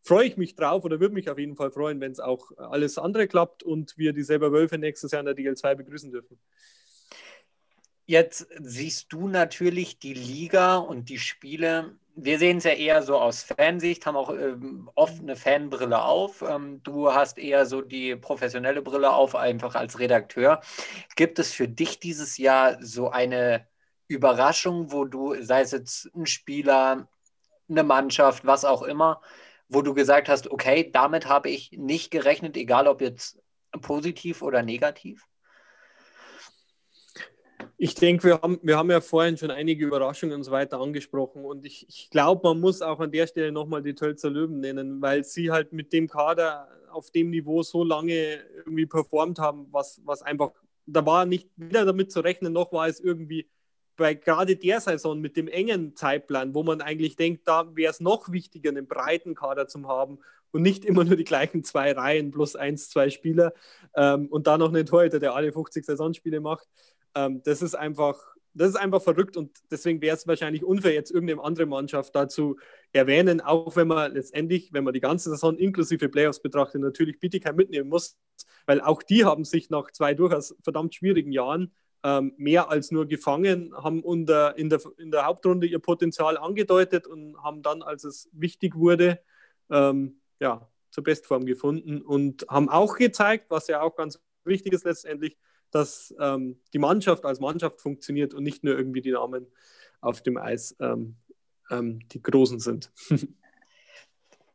freue 0.01 0.25
ich 0.25 0.37
mich 0.37 0.55
drauf 0.55 0.85
oder 0.85 0.99
würde 1.01 1.13
mich 1.13 1.29
auf 1.29 1.37
jeden 1.37 1.57
Fall 1.57 1.71
freuen, 1.71 1.99
wenn 1.99 2.13
es 2.13 2.21
auch 2.21 2.51
alles 2.57 2.97
andere 2.97 3.27
klappt 3.27 3.63
und 3.63 3.97
wir 3.97 4.13
die 4.13 4.23
selber 4.23 4.53
Wölfe 4.53 4.77
nächstes 4.77 5.11
Jahr 5.11 5.19
in 5.19 5.25
der 5.25 5.35
DL2 5.35 5.75
begrüßen 5.75 6.11
dürfen. 6.11 6.39
Jetzt 8.09 8.47
siehst 8.59 9.13
du 9.13 9.27
natürlich 9.27 9.99
die 9.99 10.15
Liga 10.15 10.77
und 10.77 11.09
die 11.09 11.19
Spiele. 11.19 11.95
Wir 12.15 12.39
sehen 12.39 12.57
es 12.57 12.63
ja 12.63 12.71
eher 12.71 13.03
so 13.03 13.19
aus 13.19 13.43
Fansicht, 13.43 14.07
haben 14.07 14.15
auch 14.15 14.31
ähm, 14.31 14.89
oft 14.95 15.19
eine 15.21 15.35
Fanbrille 15.35 16.01
auf. 16.01 16.41
Ähm, 16.41 16.81
du 16.81 17.13
hast 17.13 17.37
eher 17.37 17.67
so 17.67 17.81
die 17.81 18.15
professionelle 18.15 18.81
Brille 18.81 19.13
auf, 19.13 19.35
einfach 19.35 19.75
als 19.75 19.99
Redakteur. 19.99 20.59
Gibt 21.15 21.37
es 21.37 21.53
für 21.53 21.67
dich 21.67 21.99
dieses 21.99 22.39
Jahr 22.39 22.83
so 22.83 23.11
eine 23.11 23.67
Überraschung, 24.07 24.91
wo 24.91 25.05
du, 25.05 25.35
sei 25.43 25.61
es 25.61 25.69
jetzt 25.69 26.09
ein 26.15 26.25
Spieler, 26.25 27.07
eine 27.69 27.83
Mannschaft, 27.83 28.43
was 28.43 28.65
auch 28.65 28.81
immer, 28.81 29.21
wo 29.67 29.83
du 29.83 29.93
gesagt 29.93 30.29
hast, 30.29 30.49
okay, 30.49 30.89
damit 30.91 31.27
habe 31.27 31.51
ich 31.51 31.73
nicht 31.73 32.09
gerechnet, 32.09 32.57
egal 32.57 32.87
ob 32.87 33.01
jetzt 33.01 33.39
positiv 33.83 34.41
oder 34.41 34.63
negativ? 34.63 35.28
Ich 37.81 37.95
denke, 37.95 38.25
wir 38.25 38.41
haben, 38.41 38.59
wir 38.61 38.77
haben 38.77 38.91
ja 38.91 38.99
vorhin 38.99 39.37
schon 39.37 39.51
einige 39.51 39.85
Überraschungen 39.85 40.35
und 40.35 40.43
so 40.43 40.51
weiter 40.51 40.81
angesprochen. 40.81 41.45
Und 41.45 41.65
ich, 41.65 41.87
ich 41.87 42.09
glaube, 42.09 42.41
man 42.43 42.59
muss 42.59 42.81
auch 42.81 42.99
an 42.99 43.09
der 43.09 43.25
Stelle 43.25 43.53
nochmal 43.53 43.81
die 43.81 43.95
Tölzer 43.95 44.29
Löwen 44.29 44.59
nennen, 44.59 45.01
weil 45.01 45.23
sie 45.23 45.49
halt 45.49 45.71
mit 45.71 45.93
dem 45.93 46.09
Kader 46.09 46.67
auf 46.91 47.09
dem 47.11 47.29
Niveau 47.29 47.63
so 47.63 47.85
lange 47.85 48.41
irgendwie 48.57 48.85
performt 48.85 49.39
haben, 49.39 49.67
was, 49.71 50.01
was 50.03 50.21
einfach, 50.21 50.51
da 50.87 51.05
war 51.05 51.25
nicht 51.25 51.47
wieder 51.55 51.85
damit 51.85 52.11
zu 52.11 52.19
rechnen, 52.19 52.51
noch 52.51 52.73
war 52.73 52.89
es 52.89 52.99
irgendwie 52.99 53.47
bei 53.95 54.13
gerade 54.13 54.57
der 54.57 54.81
Saison 54.81 55.21
mit 55.21 55.37
dem 55.37 55.47
engen 55.47 55.95
Zeitplan, 55.95 56.53
wo 56.53 56.63
man 56.63 56.81
eigentlich 56.81 57.15
denkt, 57.15 57.47
da 57.47 57.73
wäre 57.77 57.91
es 57.91 58.01
noch 58.01 58.29
wichtiger, 58.29 58.71
einen 58.71 58.87
breiten 58.87 59.35
Kader 59.35 59.69
zu 59.69 59.87
haben 59.87 60.19
und 60.51 60.63
nicht 60.63 60.83
immer 60.83 61.05
nur 61.05 61.15
die 61.15 61.23
gleichen 61.23 61.63
zwei 61.63 61.93
Reihen 61.93 62.31
plus 62.31 62.57
eins, 62.57 62.89
zwei 62.89 63.09
Spieler 63.09 63.53
ähm, 63.95 64.27
und 64.27 64.47
da 64.47 64.57
noch 64.57 64.67
einen 64.67 64.85
Torhüter, 64.85 65.19
der 65.19 65.33
alle 65.33 65.53
50 65.53 65.85
Saisonspiele 65.85 66.41
macht. 66.41 66.67
Ähm, 67.15 67.41
das 67.43 67.61
ist 67.61 67.75
einfach, 67.75 68.17
das 68.53 68.69
ist 68.69 68.75
einfach 68.75 69.01
verrückt 69.01 69.37
und 69.37 69.51
deswegen 69.71 70.01
wäre 70.01 70.15
es 70.15 70.27
wahrscheinlich 70.27 70.63
unfair, 70.63 70.93
jetzt 70.93 71.11
irgendeine 71.11 71.43
andere 71.43 71.65
Mannschaft 71.65 72.15
dazu 72.15 72.57
erwähnen, 72.91 73.41
auch 73.41 73.75
wenn 73.75 73.87
man 73.87 74.13
letztendlich, 74.13 74.73
wenn 74.73 74.83
man 74.83 74.93
die 74.93 74.99
ganze 74.99 75.29
Saison 75.29 75.57
inklusive 75.57 76.09
Playoffs 76.09 76.41
betrachtet, 76.41 76.81
natürlich 76.81 77.19
Bietigheim 77.19 77.55
mitnehmen 77.55 77.89
muss, 77.89 78.17
weil 78.65 78.81
auch 78.81 79.03
die 79.03 79.25
haben 79.25 79.45
sich 79.45 79.69
nach 79.69 79.91
zwei 79.91 80.13
durchaus 80.13 80.55
verdammt 80.63 80.95
schwierigen 80.95 81.31
Jahren 81.31 81.73
ähm, 82.03 82.33
mehr 82.37 82.69
als 82.69 82.91
nur 82.91 83.07
gefangen, 83.07 83.73
haben 83.75 84.01
unter, 84.01 84.57
in, 84.57 84.69
der, 84.69 84.81
in 84.97 85.11
der 85.11 85.25
Hauptrunde 85.25 85.67
ihr 85.67 85.79
Potenzial 85.79 86.37
angedeutet 86.37 87.07
und 87.07 87.37
haben 87.43 87.61
dann, 87.61 87.81
als 87.81 88.03
es 88.03 88.29
wichtig 88.31 88.75
wurde, 88.75 89.19
ähm, 89.69 90.21
ja, 90.39 90.69
zur 90.91 91.03
Bestform 91.03 91.45
gefunden 91.45 92.01
und 92.01 92.45
haben 92.49 92.69
auch 92.69 92.95
gezeigt, 92.95 93.45
was 93.49 93.67
ja 93.67 93.81
auch 93.81 93.95
ganz 93.95 94.19
wichtig 94.43 94.73
ist 94.73 94.85
letztendlich, 94.85 95.37
dass 95.71 96.13
ähm, 96.19 96.59
die 96.73 96.79
Mannschaft 96.79 97.25
als 97.25 97.39
Mannschaft 97.39 97.81
funktioniert 97.81 98.33
und 98.33 98.43
nicht 98.43 98.63
nur 98.63 98.75
irgendwie 98.75 99.01
die 99.01 99.11
Namen 99.11 99.47
auf 100.01 100.21
dem 100.21 100.37
Eis 100.37 100.75
ähm, 100.79 101.15
ähm, 101.69 101.99
die 102.09 102.21
Großen 102.21 102.59
sind. 102.59 102.91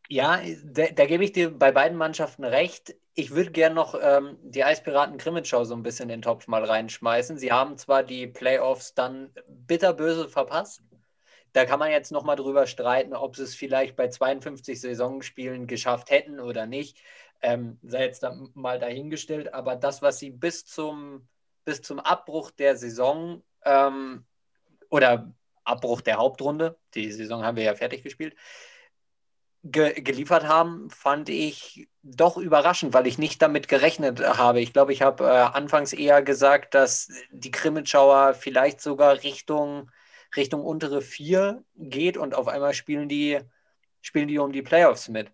ja, 0.08 0.40
da, 0.64 0.86
da, 0.86 1.06
gebe 1.06 1.24
ich 1.24 1.32
dir 1.32 1.50
bei 1.50 1.72
beiden 1.72 1.96
Mannschaften 1.96 2.44
recht. 2.44 2.94
Ich 3.14 3.30
würde 3.30 3.52
gerne 3.52 3.74
noch 3.74 3.94
ähm, 4.00 4.36
die 4.42 4.64
Eispiraten 4.64 5.18
Grimmitschau 5.18 5.64
so 5.64 5.74
ein 5.74 5.82
bisschen 5.82 6.04
in 6.04 6.20
den 6.20 6.22
Topf 6.22 6.48
mal 6.48 6.64
reinschmeißen. 6.64 7.38
Sie 7.38 7.52
haben 7.52 7.78
zwar 7.78 8.02
die 8.02 8.26
Playoffs 8.26 8.94
dann 8.94 9.30
bitterböse 9.46 10.28
verpasst. 10.28 10.82
Da 11.52 11.64
kann 11.64 11.78
man 11.78 11.92
jetzt 11.92 12.10
noch 12.10 12.24
mal 12.24 12.34
drüber 12.34 12.66
streiten, 12.66 13.14
ob 13.14 13.36
sie 13.36 13.44
es 13.44 13.54
vielleicht 13.54 13.94
bei 13.94 14.08
52 14.08 14.80
Saisonspielen 14.80 15.68
geschafft 15.68 16.10
hätten 16.10 16.40
oder 16.40 16.66
nicht 16.66 16.98
ähm, 17.44 17.78
sei 17.82 18.04
jetzt 18.04 18.22
da 18.22 18.34
mal 18.54 18.78
dahingestellt, 18.78 19.52
aber 19.52 19.76
das, 19.76 20.00
was 20.00 20.18
sie 20.18 20.30
bis 20.30 20.64
zum, 20.64 21.28
bis 21.66 21.82
zum 21.82 22.00
Abbruch 22.00 22.50
der 22.50 22.76
Saison 22.76 23.42
ähm, 23.64 24.24
oder 24.88 25.34
Abbruch 25.64 26.00
der 26.00 26.16
Hauptrunde, 26.16 26.78
die 26.94 27.12
Saison 27.12 27.44
haben 27.44 27.56
wir 27.56 27.64
ja 27.64 27.74
fertig 27.74 28.02
gespielt, 28.02 28.34
ge 29.62 30.00
geliefert 30.00 30.44
haben, 30.44 30.88
fand 30.88 31.28
ich 31.28 31.88
doch 32.02 32.38
überraschend, 32.38 32.94
weil 32.94 33.06
ich 33.06 33.18
nicht 33.18 33.42
damit 33.42 33.68
gerechnet 33.68 34.20
habe. 34.20 34.60
Ich 34.60 34.72
glaube, 34.72 34.94
ich 34.94 35.02
habe 35.02 35.24
äh, 35.24 35.28
anfangs 35.28 35.92
eher 35.92 36.22
gesagt, 36.22 36.74
dass 36.74 37.08
die 37.30 37.50
Krimitschauer 37.50 38.32
vielleicht 38.32 38.80
sogar 38.80 39.22
Richtung, 39.22 39.90
Richtung 40.34 40.64
untere 40.64 41.02
vier 41.02 41.62
geht 41.76 42.16
und 42.16 42.34
auf 42.34 42.48
einmal 42.48 42.72
spielen 42.72 43.08
die, 43.08 43.40
spielen 44.00 44.28
die 44.28 44.38
um 44.38 44.52
die 44.52 44.62
Playoffs 44.62 45.08
mit 45.10 45.30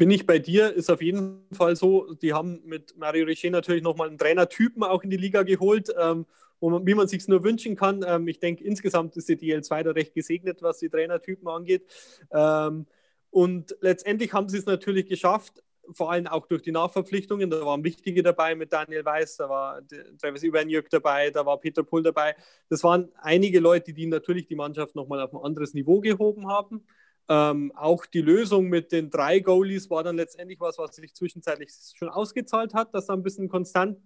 bin 0.00 0.10
ich 0.10 0.24
bei 0.24 0.38
dir, 0.38 0.72
ist 0.72 0.90
auf 0.90 1.02
jeden 1.02 1.44
Fall 1.52 1.76
so. 1.76 2.14
Die 2.14 2.32
haben 2.32 2.62
mit 2.64 2.96
Mario 2.96 3.26
Richer 3.26 3.50
natürlich 3.50 3.82
nochmal 3.82 4.08
einen 4.08 4.16
Trainertypen 4.16 4.82
auch 4.82 5.02
in 5.02 5.10
die 5.10 5.18
Liga 5.18 5.42
geholt, 5.42 5.92
ähm, 6.00 6.24
man, 6.62 6.86
wie 6.86 6.94
man 6.94 7.06
sich 7.06 7.28
nur 7.28 7.44
wünschen 7.44 7.76
kann. 7.76 8.02
Ähm, 8.08 8.26
ich 8.26 8.40
denke, 8.40 8.64
insgesamt 8.64 9.14
ist 9.18 9.28
die 9.28 9.36
DL2 9.36 9.82
da 9.82 9.90
recht 9.90 10.14
gesegnet, 10.14 10.62
was 10.62 10.78
die 10.78 10.88
Trainertypen 10.88 11.46
angeht. 11.48 11.84
Ähm, 12.32 12.86
und 13.28 13.76
letztendlich 13.82 14.32
haben 14.32 14.48
sie 14.48 14.56
es 14.56 14.64
natürlich 14.64 15.06
geschafft, 15.06 15.62
vor 15.92 16.10
allem 16.10 16.28
auch 16.28 16.46
durch 16.46 16.62
die 16.62 16.72
Nachverpflichtungen. 16.72 17.50
Da 17.50 17.60
waren 17.66 17.84
wichtige 17.84 18.22
dabei 18.22 18.54
mit 18.54 18.72
Daniel 18.72 19.04
Weiß, 19.04 19.36
da 19.36 19.50
war 19.50 19.82
Travis 20.18 20.42
Ivanjuk 20.42 20.88
dabei, 20.88 21.28
da 21.28 21.44
war 21.44 21.60
Peter 21.60 21.82
Pull 21.82 22.04
dabei. 22.04 22.36
Das 22.70 22.82
waren 22.84 23.12
einige 23.20 23.60
Leute, 23.60 23.92
die 23.92 24.06
natürlich 24.06 24.46
die 24.46 24.56
Mannschaft 24.56 24.94
nochmal 24.94 25.20
auf 25.20 25.34
ein 25.34 25.44
anderes 25.44 25.74
Niveau 25.74 26.00
gehoben 26.00 26.48
haben. 26.48 26.86
Ähm, 27.32 27.70
auch 27.76 28.06
die 28.06 28.22
Lösung 28.22 28.68
mit 28.68 28.90
den 28.90 29.08
drei 29.08 29.38
Goalies 29.38 29.88
war 29.88 30.02
dann 30.02 30.16
letztendlich 30.16 30.58
was, 30.58 30.78
was 30.78 30.96
sich 30.96 31.14
zwischenzeitlich 31.14 31.70
schon 31.94 32.08
ausgezahlt 32.08 32.74
hat, 32.74 32.92
dass 32.92 33.06
da 33.06 33.12
ein 33.12 33.22
bisschen 33.22 33.48
Konstant, 33.48 34.00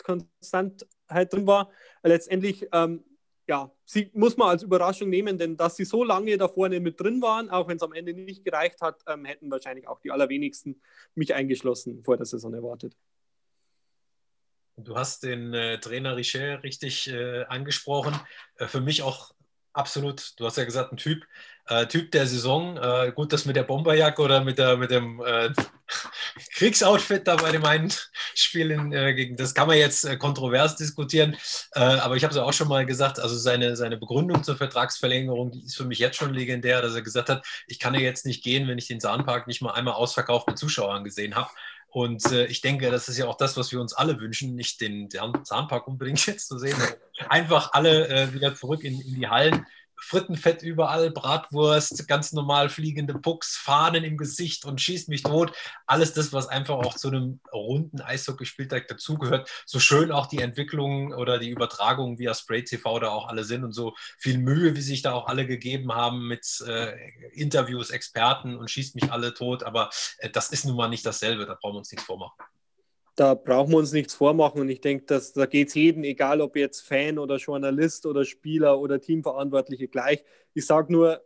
Konstantheit 0.00 1.32
drin 1.32 1.48
war. 1.48 1.72
Letztendlich, 2.04 2.68
ähm, 2.72 3.02
ja, 3.48 3.72
sie 3.84 4.12
muss 4.14 4.36
man 4.36 4.50
als 4.50 4.62
Überraschung 4.62 5.08
nehmen, 5.08 5.36
denn 5.38 5.56
dass 5.56 5.74
sie 5.74 5.84
so 5.84 6.04
lange 6.04 6.38
da 6.38 6.46
vorne 6.46 6.78
mit 6.78 7.00
drin 7.00 7.20
waren, 7.20 7.50
auch 7.50 7.66
wenn 7.66 7.78
es 7.78 7.82
am 7.82 7.92
Ende 7.92 8.14
nicht 8.14 8.44
gereicht 8.44 8.80
hat, 8.80 9.02
ähm, 9.08 9.24
hätten 9.24 9.50
wahrscheinlich 9.50 9.88
auch 9.88 9.98
die 9.98 10.12
allerwenigsten 10.12 10.80
mich 11.16 11.34
eingeschlossen 11.34 12.04
vor 12.04 12.16
der 12.16 12.26
Saison 12.26 12.54
erwartet. 12.54 12.96
Du 14.76 14.94
hast 14.94 15.24
den 15.24 15.52
äh, 15.52 15.80
Trainer 15.80 16.16
Richet 16.16 16.62
richtig 16.62 17.08
äh, 17.08 17.42
angesprochen. 17.46 18.14
Äh, 18.54 18.68
für 18.68 18.80
mich 18.80 19.02
auch 19.02 19.34
absolut, 19.78 20.38
du 20.38 20.44
hast 20.46 20.58
ja 20.58 20.64
gesagt, 20.64 20.92
ein 20.92 20.96
Typ, 20.96 21.24
äh, 21.68 21.86
Typ 21.86 22.10
der 22.12 22.26
Saison. 22.26 22.76
Äh, 22.76 23.12
gut, 23.14 23.32
das 23.32 23.44
mit 23.44 23.56
der 23.56 23.62
Bomberjacke 23.62 24.20
oder 24.22 24.42
mit, 24.42 24.58
der, 24.58 24.76
mit 24.76 24.90
dem 24.90 25.22
äh, 25.24 25.50
Kriegsoutfit 26.54 27.26
da 27.26 27.36
bei 27.36 27.52
dem 27.52 27.64
einen 27.64 27.92
Spiel, 28.34 28.70
in, 28.70 28.92
äh, 28.92 29.14
gegen, 29.14 29.36
das 29.36 29.54
kann 29.54 29.68
man 29.68 29.78
jetzt 29.78 30.04
äh, 30.04 30.16
kontrovers 30.16 30.76
diskutieren. 30.76 31.36
Äh, 31.74 31.80
aber 31.80 32.16
ich 32.16 32.24
habe 32.24 32.32
es 32.32 32.36
ja 32.36 32.44
auch 32.44 32.52
schon 32.52 32.68
mal 32.68 32.86
gesagt, 32.86 33.20
also 33.20 33.36
seine, 33.36 33.76
seine 33.76 33.96
Begründung 33.96 34.42
zur 34.42 34.56
Vertragsverlängerung, 34.56 35.52
die 35.52 35.64
ist 35.64 35.76
für 35.76 35.84
mich 35.84 35.98
jetzt 35.98 36.16
schon 36.16 36.34
legendär, 36.34 36.82
dass 36.82 36.94
er 36.94 37.02
gesagt 37.02 37.28
hat, 37.28 37.46
ich 37.66 37.78
kann 37.78 37.94
ja 37.94 38.00
jetzt 38.00 38.26
nicht 38.26 38.42
gehen, 38.42 38.66
wenn 38.68 38.78
ich 38.78 38.88
den 38.88 39.00
Sahnpark 39.00 39.46
nicht 39.46 39.62
mal 39.62 39.72
einmal 39.72 39.94
ausverkauft 39.94 40.48
mit 40.48 40.58
Zuschauern 40.58 41.04
gesehen 41.04 41.34
habe. 41.34 41.50
Und 41.90 42.30
äh, 42.32 42.44
ich 42.46 42.60
denke, 42.60 42.90
das 42.90 43.08
ist 43.08 43.16
ja 43.16 43.26
auch 43.26 43.36
das, 43.36 43.56
was 43.56 43.72
wir 43.72 43.80
uns 43.80 43.94
alle 43.94 44.20
wünschen, 44.20 44.54
nicht 44.54 44.80
den 44.80 45.08
Zahnpark 45.10 45.88
unbedingt 45.88 46.24
jetzt 46.26 46.46
zu 46.46 46.58
sehen, 46.58 46.76
einfach 47.28 47.72
alle 47.72 48.08
äh, 48.08 48.34
wieder 48.34 48.54
zurück 48.54 48.84
in, 48.84 49.00
in, 49.00 49.14
die 49.14 49.28
Hallen. 49.28 49.66
Frittenfett 50.00 50.62
überall, 50.62 51.10
Bratwurst, 51.10 52.06
ganz 52.08 52.32
normal 52.32 52.68
fliegende 52.68 53.14
Pucks, 53.14 53.56
Fahnen 53.56 54.04
im 54.04 54.16
Gesicht 54.16 54.64
und 54.64 54.80
schießt 54.80 55.08
mich 55.08 55.22
tot. 55.22 55.52
Alles 55.86 56.12
das, 56.12 56.32
was 56.32 56.48
einfach 56.48 56.76
auch 56.76 56.94
zu 56.94 57.08
einem 57.08 57.40
runden 57.52 58.00
Eishockeyspieltag 58.00 58.88
dazugehört. 58.88 59.50
So 59.66 59.80
schön 59.80 60.12
auch 60.12 60.26
die 60.26 60.38
Entwicklung 60.38 61.12
oder 61.12 61.38
die 61.38 61.50
Übertragung 61.50 62.18
via 62.18 62.34
Spray 62.34 62.64
TV 62.64 62.98
da 63.00 63.10
auch 63.10 63.28
alle 63.28 63.44
sind 63.44 63.64
und 63.64 63.72
so 63.72 63.94
viel 64.18 64.38
Mühe, 64.38 64.76
wie 64.76 64.80
sich 64.80 65.02
da 65.02 65.12
auch 65.12 65.26
alle 65.26 65.46
gegeben 65.46 65.92
haben 65.94 66.26
mit 66.28 66.62
äh, 66.66 66.94
Interviews, 67.32 67.90
Experten 67.90 68.56
und 68.56 68.70
schießt 68.70 68.94
mich 68.94 69.12
alle 69.12 69.34
tot. 69.34 69.62
Aber 69.62 69.90
äh, 70.18 70.30
das 70.30 70.50
ist 70.50 70.64
nun 70.64 70.76
mal 70.76 70.88
nicht 70.88 71.04
dasselbe, 71.04 71.46
da 71.46 71.54
brauchen 71.54 71.74
wir 71.74 71.78
uns 71.78 71.90
nichts 71.90 72.06
vormachen 72.06 72.36
da 73.18 73.34
brauchen 73.34 73.72
wir 73.72 73.78
uns 73.78 73.92
nichts 73.92 74.14
vormachen. 74.14 74.60
Und 74.60 74.68
ich 74.68 74.80
denke, 74.80 75.04
dass 75.06 75.32
da 75.32 75.46
geht 75.46 75.68
es 75.68 75.74
jedem, 75.74 76.04
egal 76.04 76.40
ob 76.40 76.56
jetzt 76.56 76.82
Fan 76.82 77.18
oder 77.18 77.36
Journalist 77.36 78.06
oder 78.06 78.24
Spieler 78.24 78.78
oder 78.78 79.00
Teamverantwortliche 79.00 79.88
gleich. 79.88 80.24
Ich 80.54 80.66
sage 80.66 80.92
nur, 80.92 81.20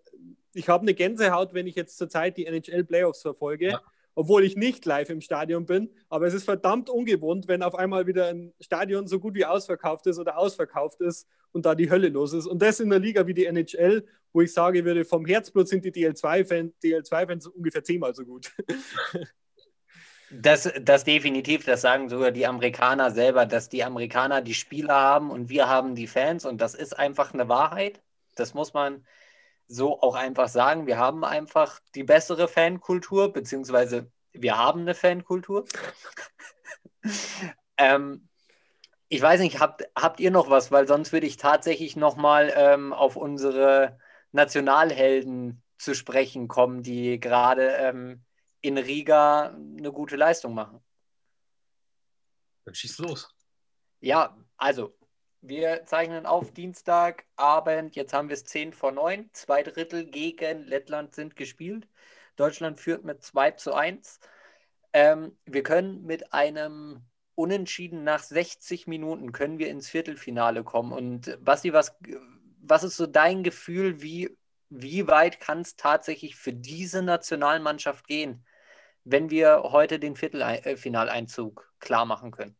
ich 0.55 0.68
habe 0.70 0.82
eine 0.82 0.95
Gänsehaut, 0.95 1.53
wenn 1.53 1.66
ich 1.66 1.74
jetzt 1.74 1.99
zurzeit 1.99 2.38
die 2.38 2.47
NHL-Playoffs 2.47 3.20
verfolge, 3.20 3.72
ja. 3.72 3.80
obwohl 4.14 4.43
ich 4.43 4.57
nicht 4.57 4.86
live 4.86 5.11
im 5.11 5.20
Stadion 5.20 5.66
bin. 5.66 5.90
Aber 6.09 6.26
es 6.26 6.32
ist 6.32 6.45
verdammt 6.45 6.88
ungewohnt, 6.88 7.47
wenn 7.47 7.62
auf 7.62 7.74
einmal 7.74 8.07
wieder 8.07 8.28
ein 8.28 8.55
Stadion 8.59 9.07
so 9.07 9.20
gut 9.20 9.34
wie 9.34 9.45
ausverkauft 9.45 10.07
ist 10.07 10.18
oder 10.18 10.38
ausverkauft 10.38 11.03
ist 11.03 11.28
und 11.53 11.66
da 11.66 11.74
die 11.74 11.90
Hölle 11.90 12.09
los 12.09 12.32
ist. 12.32 12.47
Und 12.47 12.62
das 12.62 12.80
in 12.80 12.90
einer 12.90 13.05
Liga 13.05 13.26
wie 13.26 13.34
die 13.34 13.45
NHL, 13.45 14.07
wo 14.32 14.40
ich 14.40 14.55
sage 14.55 14.86
würde, 14.86 15.05
vom 15.05 15.26
Herzblut 15.26 15.68
sind 15.68 15.84
die 15.84 15.93
DL2-Fans 15.93 16.72
DL2 16.82 17.49
ungefähr 17.49 17.84
zehnmal 17.84 18.14
so 18.14 18.24
gut. 18.24 18.51
Das, 20.35 20.72
das 20.80 21.05
definitiv, 21.05 21.66
das 21.66 21.83
sagen 21.83 22.09
sogar 22.09 22.30
die 22.30 22.47
Amerikaner 22.47 23.11
selber, 23.11 23.45
dass 23.45 23.68
die 23.68 23.85
Amerikaner 23.85 24.41
die 24.41 24.55
Spieler 24.55 24.95
haben 24.95 25.30
und 25.30 25.51
wir 25.51 25.68
haben 25.68 25.95
die 25.95 26.07
Fans 26.07 26.47
und 26.47 26.61
das 26.61 26.74
ist 26.74 26.99
einfach 26.99 27.35
eine 27.35 27.49
Wahrheit. 27.51 28.01
Das 28.35 28.55
muss 28.55 28.72
man 28.72 29.07
so 29.68 30.01
auch 30.01 30.14
einfach 30.14 30.49
sagen. 30.49 30.87
Wir 30.87 30.97
haben 30.99 31.24
einfach 31.24 31.80
die 31.95 32.05
bessere 32.05 32.49
Fankultur, 32.49 33.33
beziehungsweise 33.33 34.11
wir 34.33 34.57
haben 34.57 34.80
eine 34.80 34.95
Fankultur. 34.95 35.66
ähm, 37.76 38.28
ich 39.09 39.20
weiß 39.20 39.41
nicht, 39.41 39.61
habt, 39.61 39.85
habt 39.95 40.20
ihr 40.20 40.30
noch 40.30 40.49
was, 40.49 40.72
weil 40.72 40.89
sonst 40.89 41.12
würde 41.12 41.26
ich 41.26 41.37
tatsächlich 41.37 41.97
nochmal 41.97 42.51
ähm, 42.57 42.95
auf 42.95 43.16
unsere 43.16 43.99
Nationalhelden 44.33 45.62
zu 45.76 45.95
sprechen 45.95 46.49
kommen, 46.49 46.83
die 46.83 47.20
gerade 47.20 47.68
ähm, 47.76 48.24
in 48.63 48.79
Riga 48.79 49.49
eine 49.49 49.93
gute 49.93 50.17
Leistung 50.17 50.55
machen. 50.55 50.83
Dann 52.65 52.75
schieß 52.75 52.99
los. 52.99 53.35
Ja, 54.01 54.37
also 54.57 54.97
wir 55.41 55.85
zeichnen 55.85 56.25
auf 56.25 56.53
Dienstagabend. 56.53 57.97
Jetzt 57.97 58.13
haben 58.13 58.29
wir 58.29 58.35
es 58.35 58.45
10 58.45 58.73
vor 58.73 58.93
9. 58.93 59.29
Zwei 59.33 59.63
Drittel 59.63 60.07
gegen 60.07 60.63
Lettland 60.63 61.15
sind 61.15 61.37
gespielt. 61.37 61.89
Deutschland 62.37 62.81
führt 62.81 63.05
mit 63.05 63.23
2 63.23 63.51
zu 63.53 63.75
1. 63.75 64.21
Ähm, 64.93 65.37
wir 65.45 65.63
können 65.63 66.05
mit 66.05 66.33
einem 66.33 67.03
Unentschieden 67.35 68.05
nach 68.05 68.23
60 68.23 68.87
Minuten 68.87 69.33
können 69.33 69.59
wir 69.59 69.69
ins 69.69 69.89
Viertelfinale 69.89 70.65
kommen. 70.65 70.93
Und 70.93 71.39
Basti, 71.45 71.73
was, 71.73 71.97
was 72.61 72.85
ist 72.85 72.97
so 72.97 73.07
dein 73.07 73.43
Gefühl, 73.43 74.01
wie, 74.03 74.37
wie 74.69 75.09
weit 75.09 75.41
kann 75.41 75.63
es 75.63 75.77
tatsächlich 75.77 76.37
für 76.37 76.53
diese 76.53 77.03
Nationalmannschaft 77.03 78.07
gehen? 78.07 78.45
Wenn 79.05 79.31
wir 79.31 79.63
heute 79.65 79.99
den 79.99 80.17
Viertelfinaleinzug 80.17 81.73
klar 81.81 82.05
machen 82.05 82.31
können? 82.31 82.57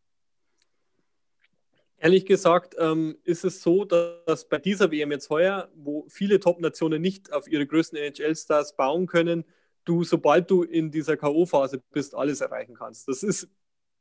Ehrlich 1.99 2.27
gesagt 2.27 2.75
ähm, 2.79 3.17
ist 3.23 3.45
es 3.45 3.63
so, 3.63 3.85
dass 3.85 4.49
bei 4.49 4.59
dieser 4.59 4.91
WM 4.91 5.13
jetzt 5.13 5.31
heuer, 5.31 5.71
wo 5.75 6.07
viele 6.09 6.41
Top-Nationen 6.41 7.01
nicht 7.01 7.33
auf 7.33 7.47
ihre 7.47 7.67
größten 7.67 7.97
NHL-Stars 7.97 8.75
bauen 8.77 9.07
können, 9.07 9.45
du, 9.85 10.03
sobald 10.03 10.51
du 10.51 10.65
in 10.65 10.91
dieser 10.91 11.17
K.O.-Phase 11.17 11.81
bist, 11.93 12.15
alles 12.15 12.41
erreichen 12.41 12.75
kannst. 12.75 13.07
Das 13.07 13.23
ist 13.23 13.49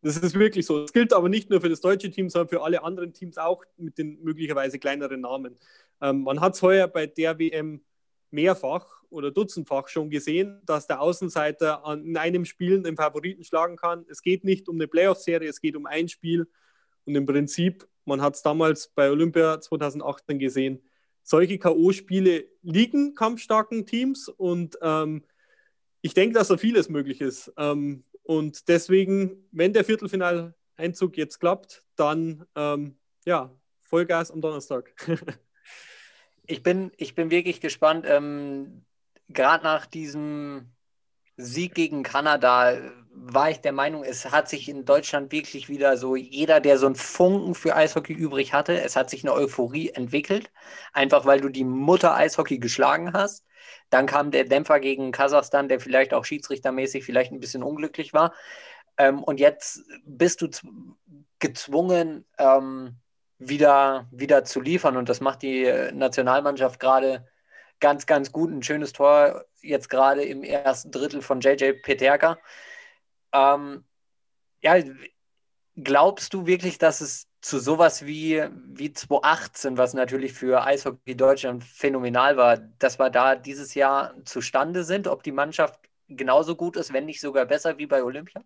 Das 0.02 0.18
ist 0.18 0.34
wirklich 0.34 0.66
so. 0.66 0.82
Das 0.82 0.94
gilt 0.94 1.14
aber 1.14 1.30
nicht 1.30 1.50
nur 1.50 1.62
für 1.62 1.70
das 1.70 1.82
deutsche 1.82 2.10
Team, 2.10 2.30
sondern 2.30 2.50
für 2.50 2.64
alle 2.64 2.84
anderen 2.84 3.14
Teams 3.14 3.38
auch 3.38 3.64
mit 3.78 3.98
den 4.00 4.20
möglicherweise 4.24 4.80
kleineren 4.80 5.22
Namen. 5.22 5.60
Ähm, 6.02 6.24
man 6.24 6.42
hat 6.42 6.56
es 6.56 6.62
heuer 6.64 6.88
bei 6.88 7.06
der 7.06 7.38
WM 7.38 7.82
mehrfach 8.32 9.01
oder 9.12 9.32
dutzendfach 9.32 9.88
schon 9.88 10.10
gesehen, 10.10 10.62
dass 10.66 10.88
der 10.88 11.02
Außenseiter 11.02 11.86
an, 11.86 12.04
in 12.06 12.18
einem 12.18 12.46
Spiel 12.46 12.82
den 12.82 12.96
Favoriten 12.96 13.44
schlagen 13.44 13.76
kann. 13.76 14.06
Es 14.10 14.22
geht 14.22 14.44
nicht 14.44 14.68
um 14.70 14.76
eine 14.76 14.88
Playoff-Serie, 14.88 15.50
es 15.50 15.62
geht 15.62 15.76
um 15.76 15.86
ein 15.86 16.08
Spiel. 16.08 16.48
Und 17.06 17.16
im 17.16 17.26
Prinzip, 17.26 17.88
man 18.06 18.22
hat 18.22 18.36
es 18.36 18.42
damals 18.42 18.88
bei 18.90 19.10
Olympia 19.10 19.60
2018 19.60 20.40
gesehen, 20.40 20.82
solche 21.24 21.60
K.O.-Spiele 21.60 22.46
liegen 22.64 23.14
kampfstarken 23.14 23.86
Teams 23.86 24.28
und 24.28 24.78
ähm, 24.82 25.24
ich 26.02 26.14
denke, 26.14 26.34
dass 26.34 26.48
da 26.48 26.58
vieles 26.58 26.90
möglich 26.90 27.22
ist. 27.22 27.54
Ähm, 27.58 28.04
und 28.24 28.68
deswegen, 28.68 29.48
wenn 29.52 29.74
der 29.74 29.86
Viertelfinaleinzug 29.86 31.18
jetzt 31.18 31.40
klappt, 31.40 31.84
dann 31.96 32.46
ähm, 32.56 32.98
ja, 33.26 33.56
Vollgas 33.82 34.32
am 34.32 34.42
Donnerstag. 34.42 34.94
ich, 36.48 36.64
bin, 36.64 36.92
ich 36.98 37.14
bin 37.14 37.30
wirklich 37.30 37.62
gespannt. 37.62 38.06
Ähm, 38.08 38.86
Gerade 39.34 39.64
nach 39.64 39.86
diesem 39.86 40.72
Sieg 41.38 41.76
gegen 41.76 42.04
Kanada 42.04 42.78
war 43.14 43.50
ich 43.50 43.60
der 43.60 43.74
Meinung, 43.74 44.04
es 44.04 44.32
hat 44.32 44.50
sich 44.50 44.70
in 44.70 44.86
Deutschland 44.86 45.32
wirklich 45.32 45.70
wieder 45.70 45.98
so, 45.98 46.16
jeder, 46.16 46.60
der 46.60 46.78
so 46.78 46.86
einen 46.86 46.96
Funken 46.96 47.56
für 47.56 47.76
Eishockey 47.76 48.14
übrig 48.14 48.54
hatte, 48.54 48.82
es 48.82 48.96
hat 48.96 49.10
sich 49.10 49.24
eine 49.24 49.34
Euphorie 49.34 49.90
entwickelt, 49.90 50.52
einfach 50.94 51.26
weil 51.26 51.42
du 51.42 51.50
die 51.50 51.64
Mutter 51.64 52.16
Eishockey 52.16 52.58
geschlagen 52.58 53.14
hast. 53.14 53.46
Dann 53.90 54.06
kam 54.06 54.32
der 54.32 54.46
Dämpfer 54.46 54.80
gegen 54.80 55.12
Kasachstan, 55.12 55.68
der 55.68 55.80
vielleicht 55.80 56.14
auch 56.14 56.26
schiedsrichtermäßig 56.26 57.04
vielleicht 57.04 57.32
ein 57.32 57.40
bisschen 57.40 57.64
unglücklich 57.64 58.14
war. 58.14 58.34
Ähm, 58.98 59.24
und 59.24 59.40
jetzt 59.40 59.84
bist 60.06 60.42
du 60.42 60.50
gezwungen, 61.40 62.26
ähm, 62.38 62.96
wieder, 63.38 64.08
wieder 64.12 64.46
zu 64.46 64.62
liefern. 64.62 64.98
Und 64.98 65.10
das 65.10 65.20
macht 65.20 65.42
die 65.42 65.66
Nationalmannschaft 65.94 66.80
gerade 66.80 67.28
ganz, 67.82 68.06
ganz 68.06 68.32
gut. 68.32 68.52
Ein 68.52 68.64
schönes 68.64 68.94
Tor 68.94 69.46
jetzt 69.62 69.90
gerade 69.90 70.24
im 70.24 70.44
ersten 70.44 70.92
Drittel 70.92 71.22
von 71.22 71.42
JJ 71.42 71.74
Peterka. 71.84 72.40
Ähm, 73.34 73.84
ja, 74.62 74.76
glaubst 75.76 76.34
du 76.34 76.46
wirklich, 76.46 76.78
dass 76.78 77.02
es 77.02 77.28
zu 77.42 77.60
sowas 77.60 78.06
wie, 78.06 78.44
wie 78.68 78.94
2018, 78.94 79.78
was 79.78 79.94
natürlich 79.94 80.34
für 80.34 80.64
Eishockey 80.64 81.18
Deutschland 81.18 81.64
phänomenal 81.64 82.38
war, 82.38 82.58
dass 82.58 83.00
wir 83.00 83.10
da 83.10 83.36
dieses 83.36 83.74
Jahr 83.74 84.14
zustande 84.26 84.84
sind, 84.84 85.08
ob 85.08 85.24
die 85.24 85.32
Mannschaft 85.32 85.80
genauso 86.08 86.56
gut 86.56 86.78
ist, 86.78 86.94
wenn 86.94 87.06
nicht 87.06 87.20
sogar 87.20 87.46
besser 87.46 87.78
wie 87.78 87.88
bei 87.88 88.04
Olympia? 88.04 88.44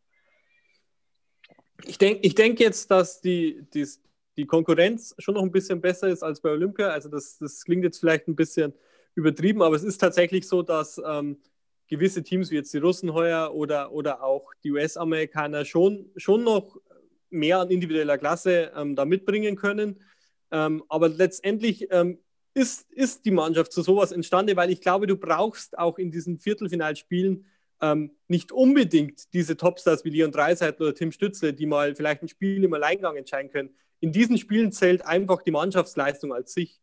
Ich 1.84 1.98
denke 1.98 2.22
ich 2.22 2.36
denk 2.36 2.60
jetzt, 2.60 2.90
dass 2.90 3.20
die, 3.20 3.68
die, 3.74 3.86
die 4.38 4.46
Konkurrenz 4.46 5.14
schon 5.20 5.34
noch 5.36 5.44
ein 5.44 5.52
bisschen 5.52 5.82
besser 5.82 6.08
ist 6.08 6.24
als 6.24 6.40
bei 6.40 6.50
Olympia. 6.52 6.90
Also 6.90 7.10
das, 7.10 7.38
das 7.38 7.66
klingt 7.66 7.84
jetzt 7.84 8.00
vielleicht 8.00 8.30
ein 8.30 8.36
bisschen 8.36 8.74
übertrieben, 9.16 9.62
aber 9.62 9.76
es 9.76 9.84
ist 9.84 9.98
tatsächlich 9.98 10.48
so, 10.48 10.62
dass 10.62 11.02
ähm, 11.06 11.38
gewisse 11.88 12.24
Teams 12.24 12.52
wie 12.52 12.56
jetzt 12.56 12.74
die 12.74 12.80
Russen 12.80 13.14
heuer 13.14 13.54
oder, 13.54 13.92
oder 13.92 14.24
auch 14.24 14.54
die 14.64 14.72
US-Amerikaner 14.72 15.66
schon, 15.66 16.12
schon 16.16 16.44
noch 16.44 16.78
mehr 17.30 17.60
an 17.60 17.70
individueller 17.70 18.18
Klasse 18.18 18.72
ähm, 18.76 18.96
da 18.96 19.06
mitbringen 19.06 19.56
können. 19.56 20.00
Ähm, 20.52 20.84
aber 20.90 21.10
letztendlich 21.10 21.88
ähm, 21.92 22.20
ist, 22.54 22.90
ist 22.92 23.26
die 23.26 23.32
Mannschaft 23.32 23.72
zu 23.72 23.82
sowas 23.82 24.12
entstanden, 24.12 24.56
weil 24.56 24.72
ich 24.72 24.82
glaube, 24.82 25.08
du 25.08 25.18
brauchst 25.18 25.78
auch 25.78 25.98
in 25.98 26.12
diesen 26.12 26.40
Viertelfinalspielen 26.40 27.46
ähm, 27.82 28.12
nicht 28.28 28.52
unbedingt 28.52 29.34
diese 29.34 29.58
Topstars 29.58 30.06
wie 30.06 30.10
Leon 30.10 30.32
Dreiseitel 30.32 30.84
oder 30.84 30.96
Tim 30.96 31.12
Stützle, 31.12 31.54
die 31.54 31.66
mal 31.66 31.96
vielleicht 31.96 32.24
ein 32.24 32.30
Spiel 32.30 32.64
im 32.64 32.74
Alleingang 32.74 33.18
entscheiden 33.18 33.52
können. 33.52 33.76
In 34.00 34.12
diesen 34.12 34.38
Spielen 34.38 34.72
zählt 34.72 35.06
einfach 35.06 35.42
die 35.42 35.52
Mannschaftsleistung 35.52 36.34
als 36.34 36.54
sich. 36.54 36.80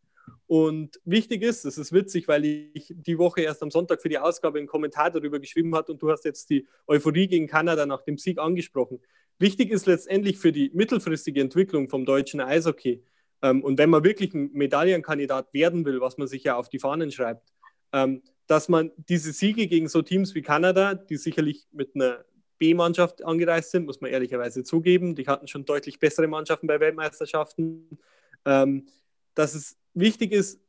Und 0.53 1.01
wichtig 1.07 1.41
ist, 1.41 1.65
es 1.65 1.79
ist 1.79 1.95
witzig, 1.95 2.29
weil 2.29 2.45
ich 2.45 2.93
die 2.95 3.17
Woche 3.17 3.41
erst 3.41 3.63
am 3.63 3.71
Sonntag 3.71 4.03
für 4.03 4.11
die 4.11 4.19
Ausgabe 4.19 4.59
einen 4.59 4.67
Kommentar 4.67 5.11
darüber 5.11 5.41
geschrieben 5.41 5.75
habe 5.75 5.91
und 5.91 6.03
du 6.03 6.11
hast 6.11 6.27
jetzt 6.27 6.51
die 6.51 6.67
Euphorie 6.87 7.27
gegen 7.27 7.47
Kanada 7.47 7.87
nach 7.87 8.03
dem 8.03 8.19
Sieg 8.19 8.39
angesprochen. 8.39 9.01
Wichtig 9.39 9.71
ist 9.71 9.87
letztendlich 9.87 10.37
für 10.37 10.53
die 10.53 10.71
mittelfristige 10.75 11.41
Entwicklung 11.41 11.89
vom 11.89 12.05
deutschen 12.05 12.43
Eishockey. 12.43 13.03
Ähm, 13.41 13.65
und 13.65 13.79
wenn 13.79 13.89
man 13.89 14.05
wirklich 14.05 14.35
ein 14.35 14.51
Medaillenkandidat 14.53 15.55
werden 15.55 15.87
will, 15.87 16.03
was 16.03 16.19
man 16.19 16.29
sich 16.29 16.45
ja 16.45 16.57
auf 16.57 16.69
die 16.69 16.79
Fahnen 16.79 17.11
schreibt, 17.11 17.51
ähm, 17.95 18.21
dass 18.47 18.69
man 18.69 18.91
diese 18.99 19.33
Siege 19.33 19.67
gegen 19.67 19.89
so 19.89 20.03
Teams 20.03 20.35
wie 20.35 20.43
Kanada, 20.43 20.95
die 20.95 21.17
sicherlich 21.17 21.67
mit 21.73 21.95
einer 21.95 22.27
B-Mannschaft 22.59 23.25
angereist 23.25 23.71
sind, 23.71 23.87
muss 23.87 24.03
man 24.03 24.11
ehrlicherweise 24.11 24.65
zugeben, 24.65 25.15
die 25.15 25.27
hatten 25.27 25.49
schon 25.49 25.65
deutlich 25.65 25.99
bessere 25.99 26.27
Mannschaften 26.27 26.67
bei 26.67 26.79
Weltmeisterschaften, 26.79 27.99
ähm, 28.45 28.87
dass 29.35 29.55
es 29.55 29.77
wichtig 29.95 30.33
ist, 30.33 30.61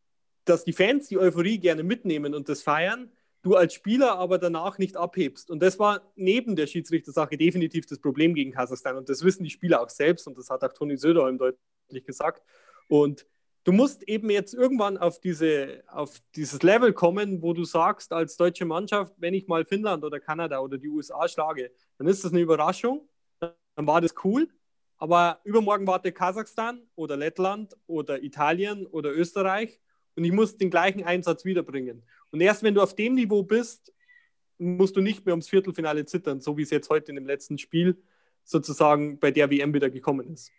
dass 0.45 0.63
die 0.63 0.73
Fans 0.73 1.07
die 1.07 1.17
Euphorie 1.17 1.57
gerne 1.57 1.83
mitnehmen 1.83 2.33
und 2.33 2.49
das 2.49 2.61
feiern, 2.61 3.11
du 3.43 3.55
als 3.55 3.73
Spieler 3.73 4.17
aber 4.17 4.37
danach 4.37 4.77
nicht 4.77 4.97
abhebst. 4.97 5.51
Und 5.51 5.61
das 5.61 5.77
war 5.77 6.11
neben 6.15 6.55
der 6.55 6.67
Schiedsrichtersache 6.67 7.37
definitiv 7.37 7.85
das 7.85 7.99
Problem 7.99 8.33
gegen 8.33 8.51
Kasachstan. 8.51 8.97
Und 8.97 9.09
das 9.09 9.23
wissen 9.23 9.43
die 9.43 9.49
Spieler 9.49 9.81
auch 9.81 9.89
selbst 9.89 10.27
und 10.27 10.37
das 10.37 10.49
hat 10.49 10.63
auch 10.63 10.73
Toni 10.73 10.97
Söderholm 10.97 11.37
deutlich 11.37 12.05
gesagt. 12.05 12.41
Und 12.87 13.25
du 13.65 13.71
musst 13.73 14.03
eben 14.03 14.29
jetzt 14.29 14.53
irgendwann 14.53 14.97
auf, 14.97 15.19
diese, 15.19 15.83
auf 15.87 16.21
dieses 16.35 16.63
Level 16.63 16.93
kommen, 16.93 17.41
wo 17.41 17.53
du 17.53 17.65
sagst, 17.65 18.13
als 18.13 18.37
deutsche 18.37 18.65
Mannschaft, 18.65 19.13
wenn 19.17 19.33
ich 19.33 19.47
mal 19.47 19.65
Finnland 19.65 20.03
oder 20.03 20.19
Kanada 20.19 20.59
oder 20.59 20.77
die 20.77 20.89
USA 20.89 21.27
schlage, 21.27 21.71
dann 21.97 22.07
ist 22.07 22.23
das 22.23 22.31
eine 22.31 22.41
Überraschung, 22.41 23.07
dann 23.39 23.53
war 23.75 24.01
das 24.01 24.13
cool. 24.23 24.47
Aber 25.03 25.41
übermorgen 25.43 25.85
wartet 25.85 26.15
Kasachstan 26.15 26.81
oder 26.95 27.17
Lettland 27.17 27.75
oder 27.87 28.23
Italien 28.23 28.87
oder 28.87 29.11
Österreich 29.11 29.81
und 30.15 30.23
ich 30.23 30.31
muss 30.31 30.55
den 30.57 30.69
gleichen 30.69 31.03
Einsatz 31.03 31.43
wiederbringen. 31.43 32.03
Und 32.31 32.39
erst 32.39 32.63
wenn 32.63 32.73
du 32.73 32.81
auf 32.81 32.95
dem 32.95 33.15
Niveau 33.15 33.43
bist, 33.43 33.91
musst 34.57 34.95
du 34.95 35.01
nicht 35.01 35.25
mehr 35.25 35.33
ums 35.33 35.49
Viertelfinale 35.49 36.05
zittern, 36.05 36.39
so 36.39 36.55
wie 36.55 36.61
es 36.61 36.69
jetzt 36.69 36.89
heute 36.89 37.11
in 37.11 37.15
dem 37.15 37.25
letzten 37.25 37.57
Spiel 37.57 38.01
sozusagen 38.45 39.19
bei 39.19 39.31
der 39.31 39.51
WM 39.51 39.73
wieder 39.73 39.89
gekommen 39.89 40.31
ist. 40.31 40.53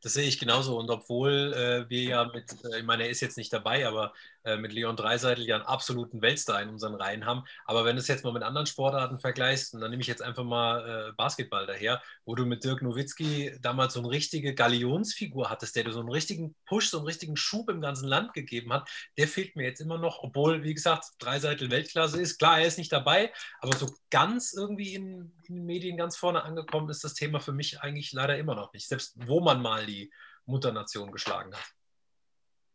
Das 0.00 0.14
sehe 0.14 0.26
ich 0.26 0.38
genauso. 0.38 0.78
Und 0.78 0.88
obwohl 0.88 1.52
äh, 1.52 1.90
wir 1.90 2.02
ja 2.02 2.30
mit, 2.32 2.50
äh, 2.64 2.78
ich 2.78 2.84
meine, 2.84 3.04
er 3.04 3.10
ist 3.10 3.20
jetzt 3.20 3.36
nicht 3.36 3.52
dabei, 3.52 3.86
aber 3.86 4.14
äh, 4.44 4.56
mit 4.56 4.72
Leon 4.72 4.96
Dreiseitel 4.96 5.46
ja 5.46 5.56
einen 5.56 5.64
absoluten 5.64 6.22
Weltstar 6.22 6.60
in 6.62 6.68
unseren 6.68 6.94
Reihen 6.94 7.26
haben. 7.26 7.44
Aber 7.64 7.84
wenn 7.84 7.96
du 7.96 8.00
es 8.00 8.08
jetzt 8.08 8.24
mal 8.24 8.32
mit 8.32 8.42
anderen 8.42 8.66
Sportarten 8.66 9.18
vergleichst, 9.18 9.74
und 9.74 9.80
dann 9.80 9.90
nehme 9.90 10.02
ich 10.02 10.08
jetzt 10.08 10.22
einfach 10.22 10.44
mal 10.44 11.08
äh, 11.08 11.12
Basketball 11.12 11.66
daher, 11.66 12.02
wo 12.24 12.34
du 12.34 12.44
mit 12.44 12.64
Dirk 12.64 12.82
Nowitzki 12.82 13.56
damals 13.60 13.94
so 13.94 14.00
eine 14.00 14.10
richtige 14.10 14.54
Galionsfigur 14.54 15.50
hattest, 15.50 15.76
der 15.76 15.84
dir 15.84 15.92
so 15.92 16.00
einen 16.00 16.10
richtigen 16.10 16.54
Push, 16.66 16.90
so 16.90 16.98
einen 16.98 17.06
richtigen 17.06 17.36
Schub 17.36 17.68
im 17.68 17.80
ganzen 17.80 18.08
Land 18.08 18.32
gegeben 18.32 18.72
hat, 18.72 18.88
der 19.16 19.28
fehlt 19.28 19.56
mir 19.56 19.64
jetzt 19.64 19.80
immer 19.80 19.98
noch, 19.98 20.22
obwohl, 20.22 20.62
wie 20.64 20.74
gesagt, 20.74 21.06
Dreiseitel 21.18 21.70
Weltklasse 21.70 22.20
ist. 22.20 22.38
Klar, 22.38 22.60
er 22.60 22.66
ist 22.66 22.78
nicht 22.78 22.92
dabei, 22.92 23.32
aber 23.60 23.76
so 23.76 23.86
ganz 24.10 24.52
irgendwie 24.52 24.94
in, 24.94 25.32
in 25.44 25.56
den 25.56 25.66
Medien 25.66 25.96
ganz 25.96 26.16
vorne 26.16 26.42
angekommen 26.42 26.90
ist 26.90 27.04
das 27.04 27.14
Thema 27.14 27.40
für 27.40 27.52
mich 27.52 27.80
eigentlich 27.80 28.12
leider 28.12 28.36
immer 28.38 28.54
noch 28.54 28.72
nicht. 28.72 28.88
Selbst 28.88 29.14
wo 29.16 29.40
man 29.40 29.62
mal 29.62 29.86
die 29.86 30.12
Mutternation 30.46 31.12
geschlagen 31.12 31.54
hat. 31.54 31.64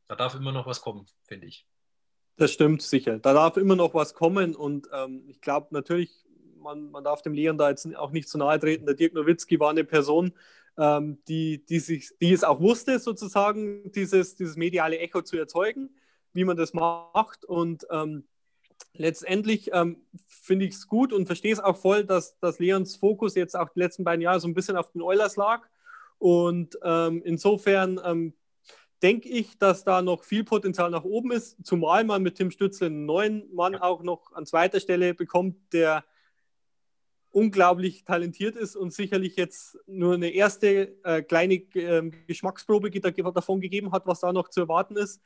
Da 0.07 0.15
darf 0.15 0.35
immer 0.35 0.51
noch 0.51 0.65
was 0.65 0.81
kommen, 0.81 1.05
finde 1.23 1.47
ich. 1.47 1.65
Das 2.37 2.51
stimmt 2.51 2.81
sicher. 2.81 3.17
Da 3.19 3.33
darf 3.33 3.57
immer 3.57 3.75
noch 3.75 3.93
was 3.93 4.13
kommen 4.13 4.55
und 4.55 4.87
ähm, 4.93 5.23
ich 5.27 5.41
glaube 5.41 5.67
natürlich, 5.71 6.11
man, 6.57 6.91
man 6.91 7.03
darf 7.03 7.21
dem 7.21 7.33
Leon 7.33 7.57
da 7.57 7.69
jetzt 7.69 7.95
auch 7.95 8.11
nicht 8.11 8.29
zu 8.29 8.37
nahe 8.37 8.59
treten. 8.59 8.85
Der 8.85 8.95
Dirk 8.95 9.13
Nowitzki 9.13 9.59
war 9.59 9.71
eine 9.71 9.83
Person, 9.83 10.33
ähm, 10.77 11.17
die, 11.27 11.65
die, 11.65 11.79
sich, 11.79 12.11
die 12.21 12.31
es 12.31 12.43
auch 12.43 12.59
wusste, 12.59 12.99
sozusagen 12.99 13.91
dieses, 13.91 14.35
dieses 14.35 14.55
mediale 14.55 14.99
Echo 14.99 15.21
zu 15.21 15.37
erzeugen, 15.37 15.89
wie 16.33 16.43
man 16.43 16.57
das 16.57 16.73
macht. 16.73 17.45
Und 17.45 17.87
ähm, 17.89 18.27
letztendlich 18.93 19.71
ähm, 19.73 19.97
finde 20.27 20.65
ich 20.65 20.75
es 20.75 20.87
gut 20.87 21.13
und 21.13 21.25
verstehe 21.25 21.53
es 21.53 21.59
auch 21.59 21.77
voll, 21.77 22.05
dass, 22.05 22.37
dass 22.39 22.59
Leons 22.59 22.95
Fokus 22.95 23.35
jetzt 23.35 23.55
auch 23.55 23.69
die 23.69 23.79
letzten 23.79 24.03
beiden 24.03 24.21
Jahre 24.21 24.39
so 24.39 24.47
ein 24.47 24.53
bisschen 24.53 24.77
auf 24.77 24.91
den 24.91 25.01
Eulers 25.01 25.35
lag. 25.35 25.67
Und 26.19 26.77
ähm, 26.83 27.21
insofern 27.25 27.99
ähm, 28.03 28.33
denke 29.01 29.29
ich, 29.29 29.57
dass 29.57 29.83
da 29.83 30.01
noch 30.01 30.23
viel 30.23 30.43
Potenzial 30.43 30.89
nach 30.89 31.03
oben 31.03 31.31
ist, 31.31 31.57
zumal 31.63 32.03
man 32.03 32.23
mit 32.23 32.35
Tim 32.35 32.51
Stützle 32.51 32.87
einen 32.87 33.05
neuen 33.05 33.53
Mann 33.53 33.75
auch 33.75 34.03
noch 34.03 34.33
an 34.33 34.45
zweiter 34.45 34.79
Stelle 34.79 35.13
bekommt, 35.13 35.55
der 35.73 36.03
unglaublich 37.31 38.03
talentiert 38.03 38.55
ist 38.55 38.75
und 38.75 38.93
sicherlich 38.93 39.35
jetzt 39.35 39.77
nur 39.85 40.15
eine 40.15 40.29
erste 40.29 40.95
äh, 41.03 41.21
kleine 41.21 41.55
äh, 41.55 42.09
Geschmacksprobe 42.25 42.89
davon 42.89 43.61
gegeben 43.61 43.91
hat, 43.91 44.07
was 44.07 44.21
da 44.21 44.33
noch 44.33 44.49
zu 44.49 44.61
erwarten 44.61 44.95
ist. 44.95 45.21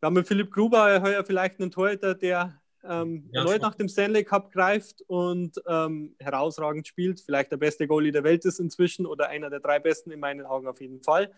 Wir 0.00 0.08
haben 0.08 0.14
mit 0.14 0.28
Philipp 0.28 0.52
Gruber 0.52 1.00
heuer 1.00 1.24
vielleicht 1.24 1.58
einen 1.58 1.70
Torhüter, 1.70 2.14
der 2.14 2.60
ähm, 2.84 3.30
ja, 3.32 3.40
erneut 3.40 3.62
nach 3.62 3.74
dem 3.74 3.88
Stanley 3.88 4.24
Cup 4.24 4.52
greift 4.52 5.02
und 5.06 5.60
ähm, 5.66 6.14
herausragend 6.18 6.86
spielt. 6.86 7.20
Vielleicht 7.20 7.50
der 7.50 7.56
beste 7.56 7.86
Goalie 7.86 8.12
der 8.12 8.24
Welt 8.24 8.44
ist 8.44 8.60
inzwischen 8.60 9.06
oder 9.06 9.28
einer 9.28 9.48
der 9.48 9.60
drei 9.60 9.78
besten 9.78 10.10
in 10.10 10.20
meinen 10.20 10.44
Augen 10.44 10.68
auf 10.68 10.80
jeden 10.80 11.02
Fall. 11.02 11.32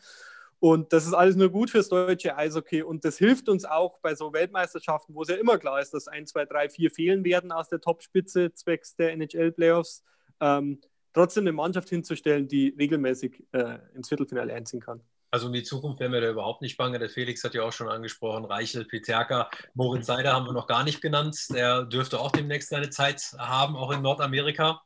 Und 0.61 0.93
das 0.93 1.07
ist 1.07 1.13
alles 1.13 1.37
nur 1.37 1.51
gut 1.51 1.71
fürs 1.71 1.89
deutsche 1.89 2.37
Eishockey. 2.37 2.83
Und 2.83 3.05
das 3.05 3.19
hilft 3.19 3.49
uns 3.49 3.65
auch 3.65 3.99
bei 4.01 4.15
so 4.15 4.33
Weltmeisterschaften, 4.33 5.15
wo 5.15 5.23
es 5.23 5.29
ja 5.29 5.37
immer 5.37 5.59
klar 5.59 5.81
ist, 5.81 5.95
dass 5.95 6.09
1, 6.09 6.31
2, 6.31 6.47
3, 6.47 6.71
4 6.71 6.91
fehlen 6.91 7.25
werden 7.25 7.53
aus 7.53 7.69
der 7.69 7.81
Topspitze 7.81 8.53
zwecks 8.53 8.97
der 8.97 9.13
NHL-Playoffs. 9.13 10.05
Ähm, 10.41 10.81
trotzdem 11.13 11.45
eine 11.45 11.53
Mannschaft 11.53 11.89
hinzustellen, 11.89 12.49
die 12.49 12.75
regelmäßig 12.77 13.45
äh, 13.53 13.79
ins 13.95 14.09
Viertelfinale 14.09 14.53
einziehen 14.53 14.81
kann. 14.81 15.01
Also 15.31 15.47
um 15.47 15.53
die 15.53 15.63
Zukunft 15.63 16.01
wären 16.01 16.13
wir 16.13 16.23
da 16.23 16.31
überhaupt 16.31 16.63
nicht 16.63 16.77
bange. 16.77 16.99
Der 16.99 17.11
Felix 17.11 17.45
hat 17.45 17.55
ja 17.55 17.63
auch 17.63 17.73
schon 17.73 17.89
angesprochen, 17.89 18.45
Reichel, 18.47 18.85
Peterka, 18.85 19.51
Moritz 19.75 20.07
Seider 20.07 20.33
haben 20.33 20.47
wir 20.47 20.53
noch 20.53 20.67
gar 20.67 20.85
nicht 20.85 21.03
genannt. 21.03 21.39
Der 21.51 21.85
dürfte 21.85 22.19
auch 22.19 22.33
demnächst 22.33 22.71
seine 22.71 22.89
Zeit 22.89 23.35
haben, 23.39 23.77
auch 23.77 23.91
in 23.93 24.01
Nordamerika. 24.01 24.81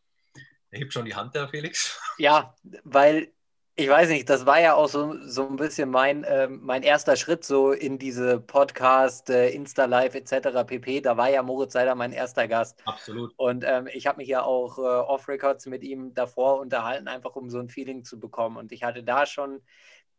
Er 0.70 0.80
hebt 0.80 0.92
schon 0.92 1.04
die 1.04 1.14
Hand, 1.14 1.34
der 1.34 1.48
Felix. 1.48 2.00
Ja, 2.18 2.56
weil 2.82 3.32
ich 3.74 3.88
weiß 3.88 4.10
nicht, 4.10 4.28
das 4.28 4.44
war 4.44 4.60
ja 4.60 4.74
auch 4.74 4.88
so, 4.88 5.16
so 5.26 5.48
ein 5.48 5.56
bisschen 5.56 5.88
mein, 5.88 6.24
äh, 6.24 6.46
mein 6.46 6.82
erster 6.82 7.16
Schritt 7.16 7.42
so 7.42 7.72
in 7.72 7.98
diese 7.98 8.38
Podcast, 8.38 9.30
äh, 9.30 9.48
Insta-Live 9.48 10.14
etc. 10.14 10.64
pp. 10.66 11.00
Da 11.00 11.16
war 11.16 11.30
ja 11.30 11.42
Moritz 11.42 11.72
Seider 11.72 11.94
mein 11.94 12.12
erster 12.12 12.48
Gast. 12.48 12.82
Absolut. 12.84 13.32
Und 13.38 13.64
ähm, 13.66 13.88
ich 13.90 14.06
habe 14.06 14.18
mich 14.18 14.28
ja 14.28 14.42
auch 14.42 14.78
äh, 14.78 14.82
off-Records 14.82 15.66
mit 15.66 15.82
ihm 15.84 16.12
davor 16.12 16.60
unterhalten, 16.60 17.08
einfach 17.08 17.34
um 17.34 17.48
so 17.48 17.60
ein 17.60 17.70
Feeling 17.70 18.04
zu 18.04 18.20
bekommen. 18.20 18.58
Und 18.58 18.72
ich 18.72 18.84
hatte 18.84 19.02
da 19.02 19.24
schon 19.24 19.62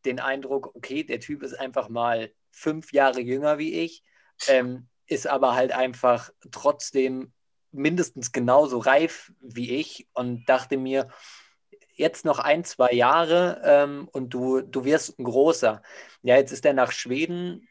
den 0.04 0.20
Eindruck, 0.20 0.76
okay, 0.76 1.04
der 1.04 1.20
Typ 1.20 1.44
ist 1.44 1.54
einfach 1.54 1.90
mal 1.90 2.32
fünf 2.50 2.92
Jahre 2.92 3.22
jünger 3.22 3.60
wie 3.60 3.74
ich, 3.74 4.04
ähm, 4.48 4.88
ist 5.06 5.28
aber 5.28 5.54
halt 5.54 5.72
einfach 5.74 6.32
trotzdem 6.52 7.32
mindestens 7.72 8.32
genauso 8.32 8.80
reif 8.80 9.32
wie 9.42 9.76
ich 9.76 10.08
und 10.14 10.46
dachte 10.50 10.78
mir, 10.78 11.10
jetzt 11.96 12.26
noch 12.26 12.40
ein, 12.40 12.64
zwei 12.64 12.92
Jahre 12.92 13.62
ähm, 13.66 14.10
und 14.12 14.34
du, 14.34 14.62
du 14.62 14.86
wirst 14.86 15.20
ein 15.20 15.24
großer. 15.24 15.82
Ja, 16.24 16.36
jetzt 16.38 16.52
ist 16.52 16.66
er 16.66 16.74
nach 16.74 16.92
Schweden 16.92 17.68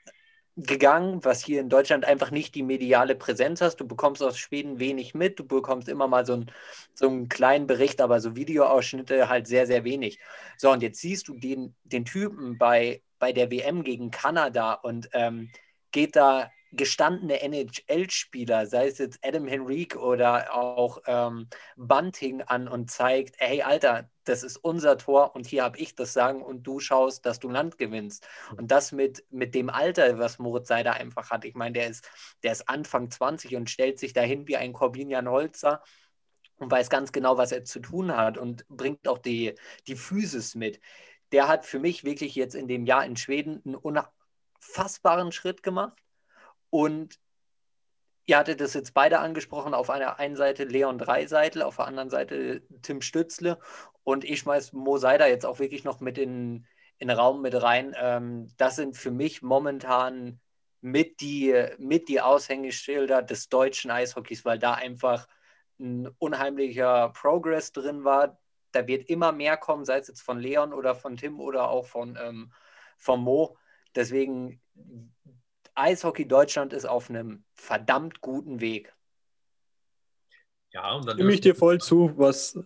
gegangen, 0.57 1.25
was 1.25 1.43
hier 1.43 1.61
in 1.61 1.71
Deutschland 1.71 2.05
einfach 2.05 2.31
nicht 2.31 2.55
die 2.55 2.63
mediale 2.63 3.15
Präsenz 3.15 3.61
hast. 3.61 3.77
Du 3.77 3.87
bekommst 3.87 4.23
aus 4.23 4.39
Schweden 4.39 4.79
wenig 4.79 5.15
mit, 5.15 5.39
du 5.39 5.47
bekommst 5.47 5.89
immer 5.89 6.09
mal 6.09 6.27
so, 6.27 6.35
ein, 6.35 6.53
so 6.95 7.09
einen 7.09 7.29
kleinen 7.29 7.67
Bericht, 7.67 8.01
aber 8.01 8.21
so 8.21 8.37
Videoausschnitte 8.37 9.29
halt 9.29 9.47
sehr, 9.47 9.67
sehr 9.67 9.85
wenig. 9.85 10.19
So, 10.59 10.71
und 10.71 10.83
jetzt 10.83 11.01
siehst 11.01 11.29
du 11.29 11.35
den, 11.35 11.75
den 11.85 12.05
Typen 12.05 12.59
bei, 12.59 13.03
bei 13.19 13.33
der 13.33 13.51
WM 13.51 13.83
gegen 13.83 14.11
Kanada 14.11 14.75
und 14.75 15.09
ähm, 15.15 15.51
geht 15.91 16.17
da 16.17 16.51
gestandene 16.73 17.41
NHL-Spieler, 17.43 18.67
sei 18.67 18.89
es 18.89 18.99
jetzt 18.99 19.19
Adam 19.23 19.47
Henrique 19.47 19.99
oder 19.99 20.55
auch 20.55 21.03
ähm, 21.07 21.49
Bunting 21.77 22.41
an 22.43 22.67
und 22.67 22.91
zeigt, 22.91 23.37
hey 23.39 23.63
Alter, 23.63 24.09
das 24.25 24.43
ist 24.43 24.57
unser 24.57 24.97
Tor 24.97 25.35
und 25.35 25.47
hier 25.47 25.65
habe 25.65 25.79
ich 25.79 25.95
das 25.95 26.15
Sagen 26.15 26.43
und 26.43 26.63
du 26.63 26.81
schaust, 26.81 27.27
dass 27.27 27.39
du 27.41 27.51
Land 27.51 27.77
gewinnst. 27.77 28.27
Und 28.57 28.71
das 28.71 28.93
mit, 28.93 29.25
mit 29.31 29.55
dem 29.55 29.69
Alter, 29.69 30.19
was 30.19 30.39
Moritz 30.39 30.69
Seider 30.69 30.95
einfach 30.95 31.31
hat. 31.31 31.45
Ich 31.45 31.55
meine, 31.55 31.75
der 31.75 31.89
ist, 31.89 32.09
der 32.43 32.53
ist 32.53 32.69
Anfang 32.69 33.11
20 33.11 33.55
und 33.57 33.69
stellt 33.69 33.99
sich 33.99 34.15
dahin 34.15 34.49
wie 34.49 34.57
ein 34.57 34.73
Corbinian 34.73 35.29
Holzer 35.29 35.83
und 36.57 36.71
weiß 36.71 36.89
ganz 36.89 37.13
genau, 37.13 37.37
was 37.37 37.53
er 37.53 37.65
zu 37.65 37.81
tun 37.81 38.17
hat 38.17 38.39
und 38.39 38.67
bringt 38.69 39.09
auch 39.09 39.19
die, 39.19 39.55
die 39.87 39.97
Physis 39.97 40.55
mit. 40.55 40.81
Der 41.33 41.49
hat 41.49 41.67
für 41.67 41.81
mich 41.81 42.05
wirklich 42.05 42.35
jetzt 42.35 42.55
in 42.55 42.69
dem 42.69 42.87
Jahr 42.87 43.05
in 43.05 43.17
Schweden 43.17 43.61
einen 43.67 43.75
unfassbaren 43.75 45.33
Schritt 45.33 45.63
gemacht 45.63 46.03
und 46.73 47.21
ihr 48.25 48.39
hattet 48.39 48.63
das 48.63 48.73
jetzt 48.73 48.95
beide 48.95 49.19
angesprochen, 49.19 49.75
auf 49.75 49.91
einer 49.91 50.19
einen 50.19 50.37
Seite 50.37 50.65
Leon 50.65 50.97
Dreiseitel, 50.97 51.61
auf 51.61 51.77
der 51.77 51.87
anderen 51.87 52.09
Seite 52.09 52.63
Tim 52.81 53.03
Stützle 53.03 53.59
und 54.05 54.25
ich 54.25 54.39
schmeiß 54.39 54.73
Mo 54.73 54.97
Seider 54.97 55.29
jetzt 55.29 55.45
auch 55.45 55.59
wirklich 55.59 55.85
noch 55.85 56.01
mit 56.01 56.17
in, 56.17 56.67
den 56.99 57.11
Raum 57.11 57.43
mit 57.43 57.61
rein. 57.61 57.95
Ähm, 58.01 58.49
das 58.57 58.77
sind 58.77 58.97
für 58.97 59.11
mich 59.11 59.43
momentan 59.43 60.41
mit 60.81 61.21
die, 61.21 61.55
mit 61.77 62.09
die 62.09 62.23
Aushängeschilder 62.23 63.21
des 63.23 63.51
deutschen 63.51 63.91
Eishockeys, 63.91 64.47
weil 64.47 64.59
da 64.59 64.73
einfach 64.73 65.29
ein 65.79 66.09
unheimlicher 66.19 67.11
Progress 67.11 67.73
drin 67.73 68.03
war. 68.03 68.41
Da 68.71 68.87
wird 68.87 69.11
immer 69.11 69.33
mehr 69.33 69.59
kommen, 69.59 69.85
sei 69.85 69.99
es 69.99 70.09
jetzt 70.09 70.23
von 70.23 70.39
Leon 70.39 70.73
oder 70.73 70.95
von 70.95 71.19
Tim 71.19 71.39
oder 71.39 71.69
auch 71.69 71.87
von, 71.87 72.19
ähm, 72.19 72.51
von 72.97 73.21
Mo. 73.21 73.59
Deswegen 73.95 74.63
Eishockey 75.75 76.27
Deutschland 76.27 76.73
ist 76.73 76.85
auf 76.85 77.11
einem 77.11 77.45
verdammt 77.55 78.21
guten 78.21 78.61
Weg. 78.61 78.95
Ja, 80.73 80.95
und 80.95 81.07
dann 81.07 81.17
stimme 81.17 81.33
ich 81.33 81.41
dir 81.41 81.55
voll 81.55 81.81
zu, 81.81 82.13
was, 82.17 82.59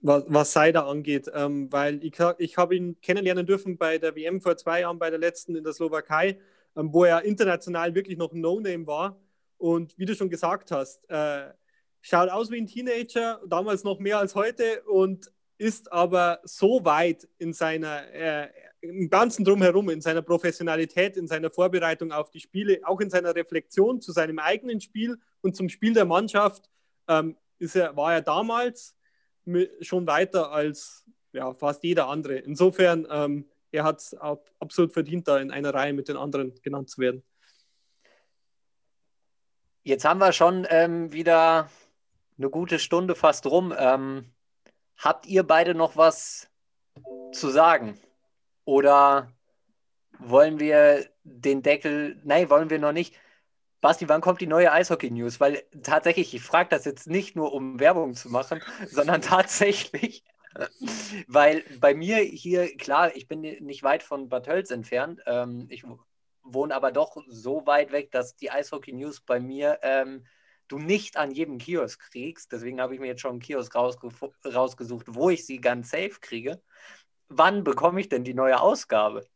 was, 0.00 0.24
was 0.26 0.52
Seider 0.52 0.86
angeht, 0.86 1.30
ähm, 1.32 1.72
weil 1.72 2.02
ich, 2.04 2.18
ich 2.38 2.56
habe 2.56 2.76
ihn 2.76 3.00
kennenlernen 3.00 3.46
dürfen 3.46 3.78
bei 3.78 3.98
der 3.98 4.16
WM 4.16 4.40
vor 4.40 4.56
zwei 4.56 4.80
Jahren, 4.80 4.98
bei 4.98 5.10
der 5.10 5.18
letzten 5.18 5.54
in 5.54 5.62
der 5.64 5.72
Slowakei, 5.72 6.40
ähm, 6.76 6.92
wo 6.92 7.04
er 7.04 7.22
international 7.24 7.94
wirklich 7.94 8.18
noch 8.18 8.32
ein 8.32 8.40
No-Name 8.40 8.86
war. 8.86 9.20
Und 9.58 9.96
wie 9.96 10.06
du 10.06 10.14
schon 10.16 10.28
gesagt 10.28 10.72
hast, 10.72 11.08
äh, 11.08 11.52
schaut 12.00 12.30
aus 12.30 12.50
wie 12.50 12.60
ein 12.60 12.66
Teenager, 12.66 13.40
damals 13.46 13.84
noch 13.84 14.00
mehr 14.00 14.18
als 14.18 14.34
heute 14.34 14.82
und 14.82 15.30
ist 15.56 15.92
aber 15.92 16.40
so 16.42 16.84
weit 16.84 17.28
in 17.38 17.52
seiner 17.52 18.12
äh, 18.12 18.48
im 18.82 19.08
Ganzen 19.08 19.44
drumherum, 19.44 19.88
in 19.90 20.00
seiner 20.00 20.22
Professionalität, 20.22 21.16
in 21.16 21.28
seiner 21.28 21.50
Vorbereitung 21.50 22.12
auf 22.12 22.30
die 22.30 22.40
Spiele, 22.40 22.80
auch 22.82 23.00
in 23.00 23.10
seiner 23.10 23.34
Reflexion 23.34 24.00
zu 24.00 24.12
seinem 24.12 24.38
eigenen 24.38 24.80
Spiel 24.80 25.18
und 25.40 25.56
zum 25.56 25.68
Spiel 25.68 25.94
der 25.94 26.04
Mannschaft, 26.04 26.68
ähm, 27.08 27.36
ist 27.58 27.76
er, 27.76 27.96
war 27.96 28.14
er 28.14 28.22
damals 28.22 28.96
schon 29.80 30.06
weiter 30.06 30.50
als 30.50 31.04
ja, 31.32 31.54
fast 31.54 31.82
jeder 31.84 32.08
andere. 32.08 32.36
Insofern, 32.38 33.06
ähm, 33.08 33.48
er 33.70 33.84
hat 33.84 34.00
es 34.00 34.14
absolut 34.14 34.92
verdient, 34.92 35.28
da 35.28 35.38
in 35.38 35.50
einer 35.50 35.72
Reihe 35.72 35.92
mit 35.92 36.08
den 36.08 36.16
anderen 36.16 36.54
genannt 36.62 36.90
zu 36.90 37.00
werden. 37.00 37.22
Jetzt 39.84 40.04
haben 40.04 40.18
wir 40.18 40.32
schon 40.32 40.66
ähm, 40.68 41.12
wieder 41.12 41.70
eine 42.36 42.50
gute 42.50 42.78
Stunde 42.78 43.14
fast 43.14 43.46
rum. 43.46 43.72
Ähm, 43.76 44.32
habt 44.96 45.26
ihr 45.26 45.44
beide 45.44 45.74
noch 45.74 45.96
was 45.96 46.48
zu 47.32 47.48
sagen? 47.48 47.98
Oder 48.64 49.32
wollen 50.18 50.60
wir 50.60 51.06
den 51.24 51.62
Deckel, 51.62 52.20
nein, 52.24 52.50
wollen 52.50 52.70
wir 52.70 52.78
noch 52.78 52.92
nicht. 52.92 53.14
Basti, 53.80 54.08
wann 54.08 54.20
kommt 54.20 54.40
die 54.40 54.46
neue 54.46 54.70
Eishockey-News? 54.70 55.40
Weil 55.40 55.64
tatsächlich, 55.82 56.34
ich 56.34 56.42
frage 56.42 56.68
das 56.68 56.84
jetzt 56.84 57.08
nicht 57.08 57.34
nur, 57.34 57.52
um 57.52 57.80
Werbung 57.80 58.14
zu 58.14 58.28
machen, 58.28 58.62
sondern 58.88 59.22
tatsächlich, 59.22 60.24
weil 61.26 61.64
bei 61.80 61.94
mir 61.94 62.18
hier, 62.18 62.76
klar, 62.76 63.14
ich 63.16 63.26
bin 63.26 63.40
nicht 63.40 63.82
weit 63.82 64.02
von 64.02 64.28
Bad 64.28 64.46
Hölz 64.46 64.70
entfernt. 64.70 65.20
Ähm, 65.26 65.66
ich 65.68 65.84
wohne 66.44 66.74
aber 66.74 66.92
doch 66.92 67.16
so 67.26 67.66
weit 67.66 67.90
weg, 67.90 68.12
dass 68.12 68.36
die 68.36 68.50
Eishockey-News 68.50 69.22
bei 69.22 69.40
mir 69.40 69.78
ähm, 69.82 70.26
du 70.68 70.78
nicht 70.78 71.16
an 71.16 71.32
jedem 71.32 71.58
Kiosk 71.58 72.10
kriegst. 72.10 72.52
Deswegen 72.52 72.80
habe 72.80 72.94
ich 72.94 73.00
mir 73.00 73.08
jetzt 73.08 73.20
schon 73.20 73.32
einen 73.32 73.40
Kiosk 73.40 73.74
rausgesucht, 73.74 75.06
wo 75.08 75.30
ich 75.30 75.44
sie 75.44 75.60
ganz 75.60 75.90
safe 75.90 76.20
kriege 76.20 76.62
wann 77.38 77.64
bekomme 77.64 78.00
ich 78.00 78.08
denn 78.08 78.24
die 78.24 78.34
neue 78.34 78.60
Ausgabe? 78.60 79.26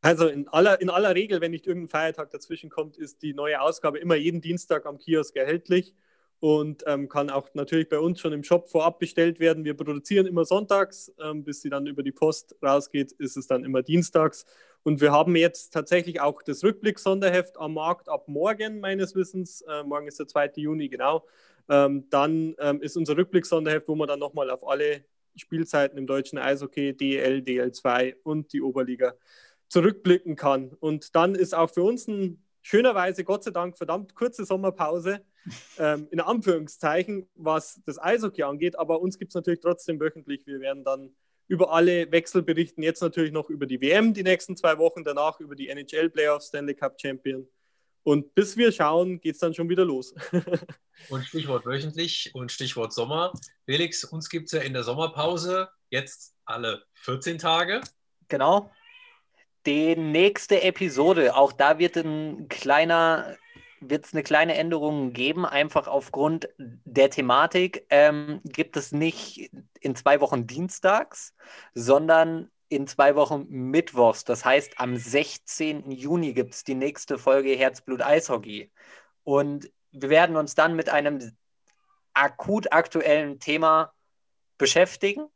Also 0.00 0.28
in 0.28 0.46
aller, 0.48 0.80
in 0.80 0.90
aller 0.90 1.14
Regel, 1.14 1.40
wenn 1.40 1.50
nicht 1.50 1.66
irgendein 1.66 1.88
Feiertag 1.88 2.30
dazwischen 2.30 2.70
kommt, 2.70 2.96
ist 2.96 3.22
die 3.22 3.34
neue 3.34 3.60
Ausgabe 3.60 3.98
immer 3.98 4.14
jeden 4.14 4.40
Dienstag 4.40 4.86
am 4.86 4.98
Kiosk 4.98 5.34
erhältlich 5.36 5.94
und 6.38 6.84
ähm, 6.86 7.08
kann 7.08 7.30
auch 7.30 7.48
natürlich 7.54 7.88
bei 7.88 7.98
uns 7.98 8.20
schon 8.20 8.32
im 8.32 8.44
Shop 8.44 8.68
vorab 8.68 8.98
bestellt 8.98 9.40
werden. 9.40 9.64
Wir 9.64 9.74
produzieren 9.74 10.26
immer 10.26 10.44
sonntags, 10.44 11.12
ähm, 11.20 11.44
bis 11.44 11.62
sie 11.62 11.70
dann 11.70 11.86
über 11.86 12.02
die 12.02 12.12
Post 12.12 12.54
rausgeht, 12.62 13.12
ist 13.12 13.36
es 13.36 13.46
dann 13.46 13.64
immer 13.64 13.82
dienstags. 13.82 14.44
Und 14.82 15.00
wir 15.00 15.10
haben 15.10 15.34
jetzt 15.34 15.70
tatsächlich 15.70 16.20
auch 16.20 16.42
das 16.42 16.62
Rückblick-Sonderheft 16.62 17.58
am 17.58 17.74
Markt 17.74 18.08
ab 18.08 18.28
morgen, 18.28 18.80
meines 18.80 19.14
Wissens. 19.16 19.62
Äh, 19.62 19.82
morgen 19.82 20.06
ist 20.06 20.20
der 20.20 20.28
2. 20.28 20.52
Juni, 20.56 20.88
genau. 20.88 21.26
Ähm, 21.68 22.08
dann 22.10 22.54
ähm, 22.60 22.80
ist 22.80 22.96
unser 22.96 23.16
Rückblick-Sonderheft, 23.16 23.88
wo 23.88 23.96
man 23.96 24.06
dann 24.06 24.20
nochmal 24.20 24.50
auf 24.50 24.66
alle 24.66 25.04
Spielzeiten 25.36 25.98
im 25.98 26.06
deutschen 26.06 26.38
Eishockey, 26.38 26.96
DL, 26.96 27.38
DL2 27.38 28.16
und 28.22 28.52
die 28.52 28.62
Oberliga 28.62 29.14
zurückblicken 29.68 30.36
kann. 30.36 30.70
Und 30.80 31.14
dann 31.14 31.34
ist 31.34 31.54
auch 31.54 31.70
für 31.70 31.82
uns 31.82 32.06
ein 32.08 32.42
schönerweise, 32.62 33.24
Gott 33.24 33.44
sei 33.44 33.50
Dank, 33.50 33.76
verdammt 33.76 34.14
kurze 34.14 34.44
Sommerpause, 34.44 35.20
ähm, 35.78 36.08
in 36.10 36.20
Anführungszeichen, 36.20 37.28
was 37.34 37.80
das 37.86 38.00
Eishockey 38.00 38.42
angeht. 38.42 38.78
Aber 38.78 39.00
uns 39.00 39.18
gibt 39.18 39.30
es 39.30 39.34
natürlich 39.34 39.60
trotzdem 39.60 40.00
wöchentlich. 40.00 40.46
Wir 40.46 40.60
werden 40.60 40.84
dann 40.84 41.14
über 41.48 41.72
alle 41.72 42.10
Wechsel 42.10 42.42
berichten. 42.42 42.82
Jetzt 42.82 43.00
natürlich 43.00 43.32
noch 43.32 43.50
über 43.50 43.66
die 43.66 43.80
WM 43.80 44.14
die 44.14 44.24
nächsten 44.24 44.56
zwei 44.56 44.78
Wochen, 44.78 45.04
danach 45.04 45.38
über 45.40 45.54
die 45.54 45.68
NHL 45.68 46.10
Playoffs, 46.10 46.48
Stanley 46.48 46.74
Cup 46.74 47.00
Champion 47.00 47.46
und 48.06 48.36
bis 48.36 48.56
wir 48.56 48.70
schauen, 48.70 49.20
geht 49.20 49.34
es 49.34 49.40
dann 49.40 49.52
schon 49.52 49.68
wieder 49.68 49.84
los. 49.84 50.14
und 51.08 51.24
Stichwort 51.24 51.66
wöchentlich 51.66 52.30
und 52.34 52.52
Stichwort 52.52 52.92
Sommer. 52.92 53.32
Felix, 53.64 54.04
uns 54.04 54.30
gibt 54.30 54.46
es 54.46 54.52
ja 54.52 54.60
in 54.60 54.74
der 54.74 54.84
Sommerpause 54.84 55.68
jetzt 55.90 56.36
alle 56.44 56.84
14 56.94 57.38
Tage. 57.38 57.80
Genau. 58.28 58.70
Die 59.66 59.96
nächste 59.96 60.62
Episode, 60.62 61.34
auch 61.34 61.50
da 61.50 61.80
wird 61.80 61.96
ein 61.96 62.46
kleiner, 62.48 63.36
wird 63.80 64.06
es 64.06 64.12
eine 64.12 64.22
kleine 64.22 64.54
Änderung 64.54 65.12
geben, 65.12 65.44
einfach 65.44 65.88
aufgrund 65.88 66.48
der 66.58 67.10
Thematik. 67.10 67.86
Ähm, 67.90 68.40
gibt 68.44 68.76
es 68.76 68.92
nicht 68.92 69.50
in 69.80 69.96
zwei 69.96 70.20
Wochen 70.20 70.46
dienstags, 70.46 71.34
sondern 71.74 72.52
in 72.68 72.86
zwei 72.86 73.14
Wochen 73.14 73.46
Mittwochs. 73.48 74.24
Das 74.24 74.44
heißt, 74.44 74.80
am 74.80 74.96
16. 74.96 75.90
Juni 75.90 76.32
gibt 76.32 76.54
es 76.54 76.64
die 76.64 76.74
nächste 76.74 77.18
Folge 77.18 77.50
Herzblut 77.50 78.02
Eishockey. 78.02 78.72
Und 79.24 79.70
wir 79.92 80.08
werden 80.10 80.36
uns 80.36 80.54
dann 80.54 80.74
mit 80.74 80.88
einem 80.88 81.36
akut 82.14 82.72
aktuellen 82.72 83.38
Thema 83.38 83.92
beschäftigen. 84.58 85.26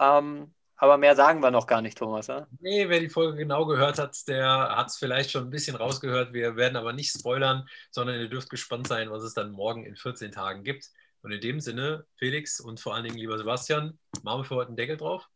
Ähm, 0.00 0.54
aber 0.76 0.98
mehr 0.98 1.14
sagen 1.14 1.40
wir 1.40 1.50
noch 1.50 1.66
gar 1.66 1.80
nicht, 1.80 1.96
Thomas. 1.96 2.26
Ja? 2.26 2.46
Nee, 2.60 2.88
wer 2.88 3.00
die 3.00 3.08
Folge 3.08 3.38
genau 3.38 3.64
gehört 3.66 3.98
hat, 3.98 4.16
der 4.26 4.76
hat 4.76 4.88
es 4.88 4.96
vielleicht 4.96 5.30
schon 5.30 5.44
ein 5.44 5.50
bisschen 5.50 5.76
rausgehört. 5.76 6.32
Wir 6.32 6.56
werden 6.56 6.76
aber 6.76 6.92
nicht 6.92 7.16
spoilern, 7.16 7.68
sondern 7.90 8.18
ihr 8.18 8.28
dürft 8.28 8.50
gespannt 8.50 8.88
sein, 8.88 9.10
was 9.10 9.22
es 9.22 9.34
dann 9.34 9.52
morgen 9.52 9.84
in 9.84 9.96
14 9.96 10.32
Tagen 10.32 10.64
gibt. 10.64 10.90
Und 11.22 11.32
in 11.32 11.40
dem 11.40 11.60
Sinne, 11.60 12.04
Felix 12.16 12.60
und 12.60 12.80
vor 12.80 12.94
allen 12.94 13.04
Dingen 13.04 13.16
lieber 13.16 13.38
Sebastian, 13.38 13.98
machen 14.22 14.40
wir 14.40 14.44
für 14.44 14.56
heute 14.56 14.68
einen 14.68 14.76
Deckel 14.76 14.96
drauf. 14.96 15.28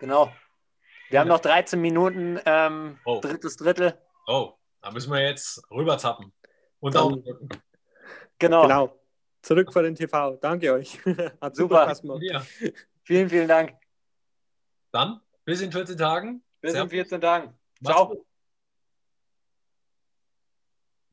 Genau. 0.00 0.32
Wir 1.10 1.20
haben 1.20 1.28
noch 1.28 1.40
13 1.40 1.80
Minuten, 1.80 2.38
ähm, 2.44 2.98
oh. 3.04 3.20
drittes 3.20 3.56
Drittel. 3.56 3.98
Oh, 4.26 4.52
da 4.82 4.90
müssen 4.90 5.12
wir 5.12 5.22
jetzt 5.22 5.62
rüberzappen. 5.70 6.32
Und 6.80 6.94
dann, 6.94 7.24
genau. 8.38 8.62
genau. 8.62 9.00
Zurück 9.42 9.72
vor 9.72 9.82
den 9.82 9.94
TV. 9.94 10.36
Danke 10.36 10.72
euch. 10.72 10.98
Hat 11.40 11.56
super 11.56 11.84
Spaß 11.84 12.02
gemacht. 12.02 12.22
Ja. 12.22 12.42
Vielen, 13.04 13.30
vielen 13.30 13.48
Dank. 13.48 13.74
Dann 14.92 15.20
bis 15.44 15.60
in 15.60 15.72
14 15.72 15.96
Tagen. 15.96 16.42
Bis 16.60 16.72
Servus. 16.72 16.92
in 16.92 16.98
14 16.98 17.20
Tagen. 17.20 17.58
Ciao. 17.82 18.24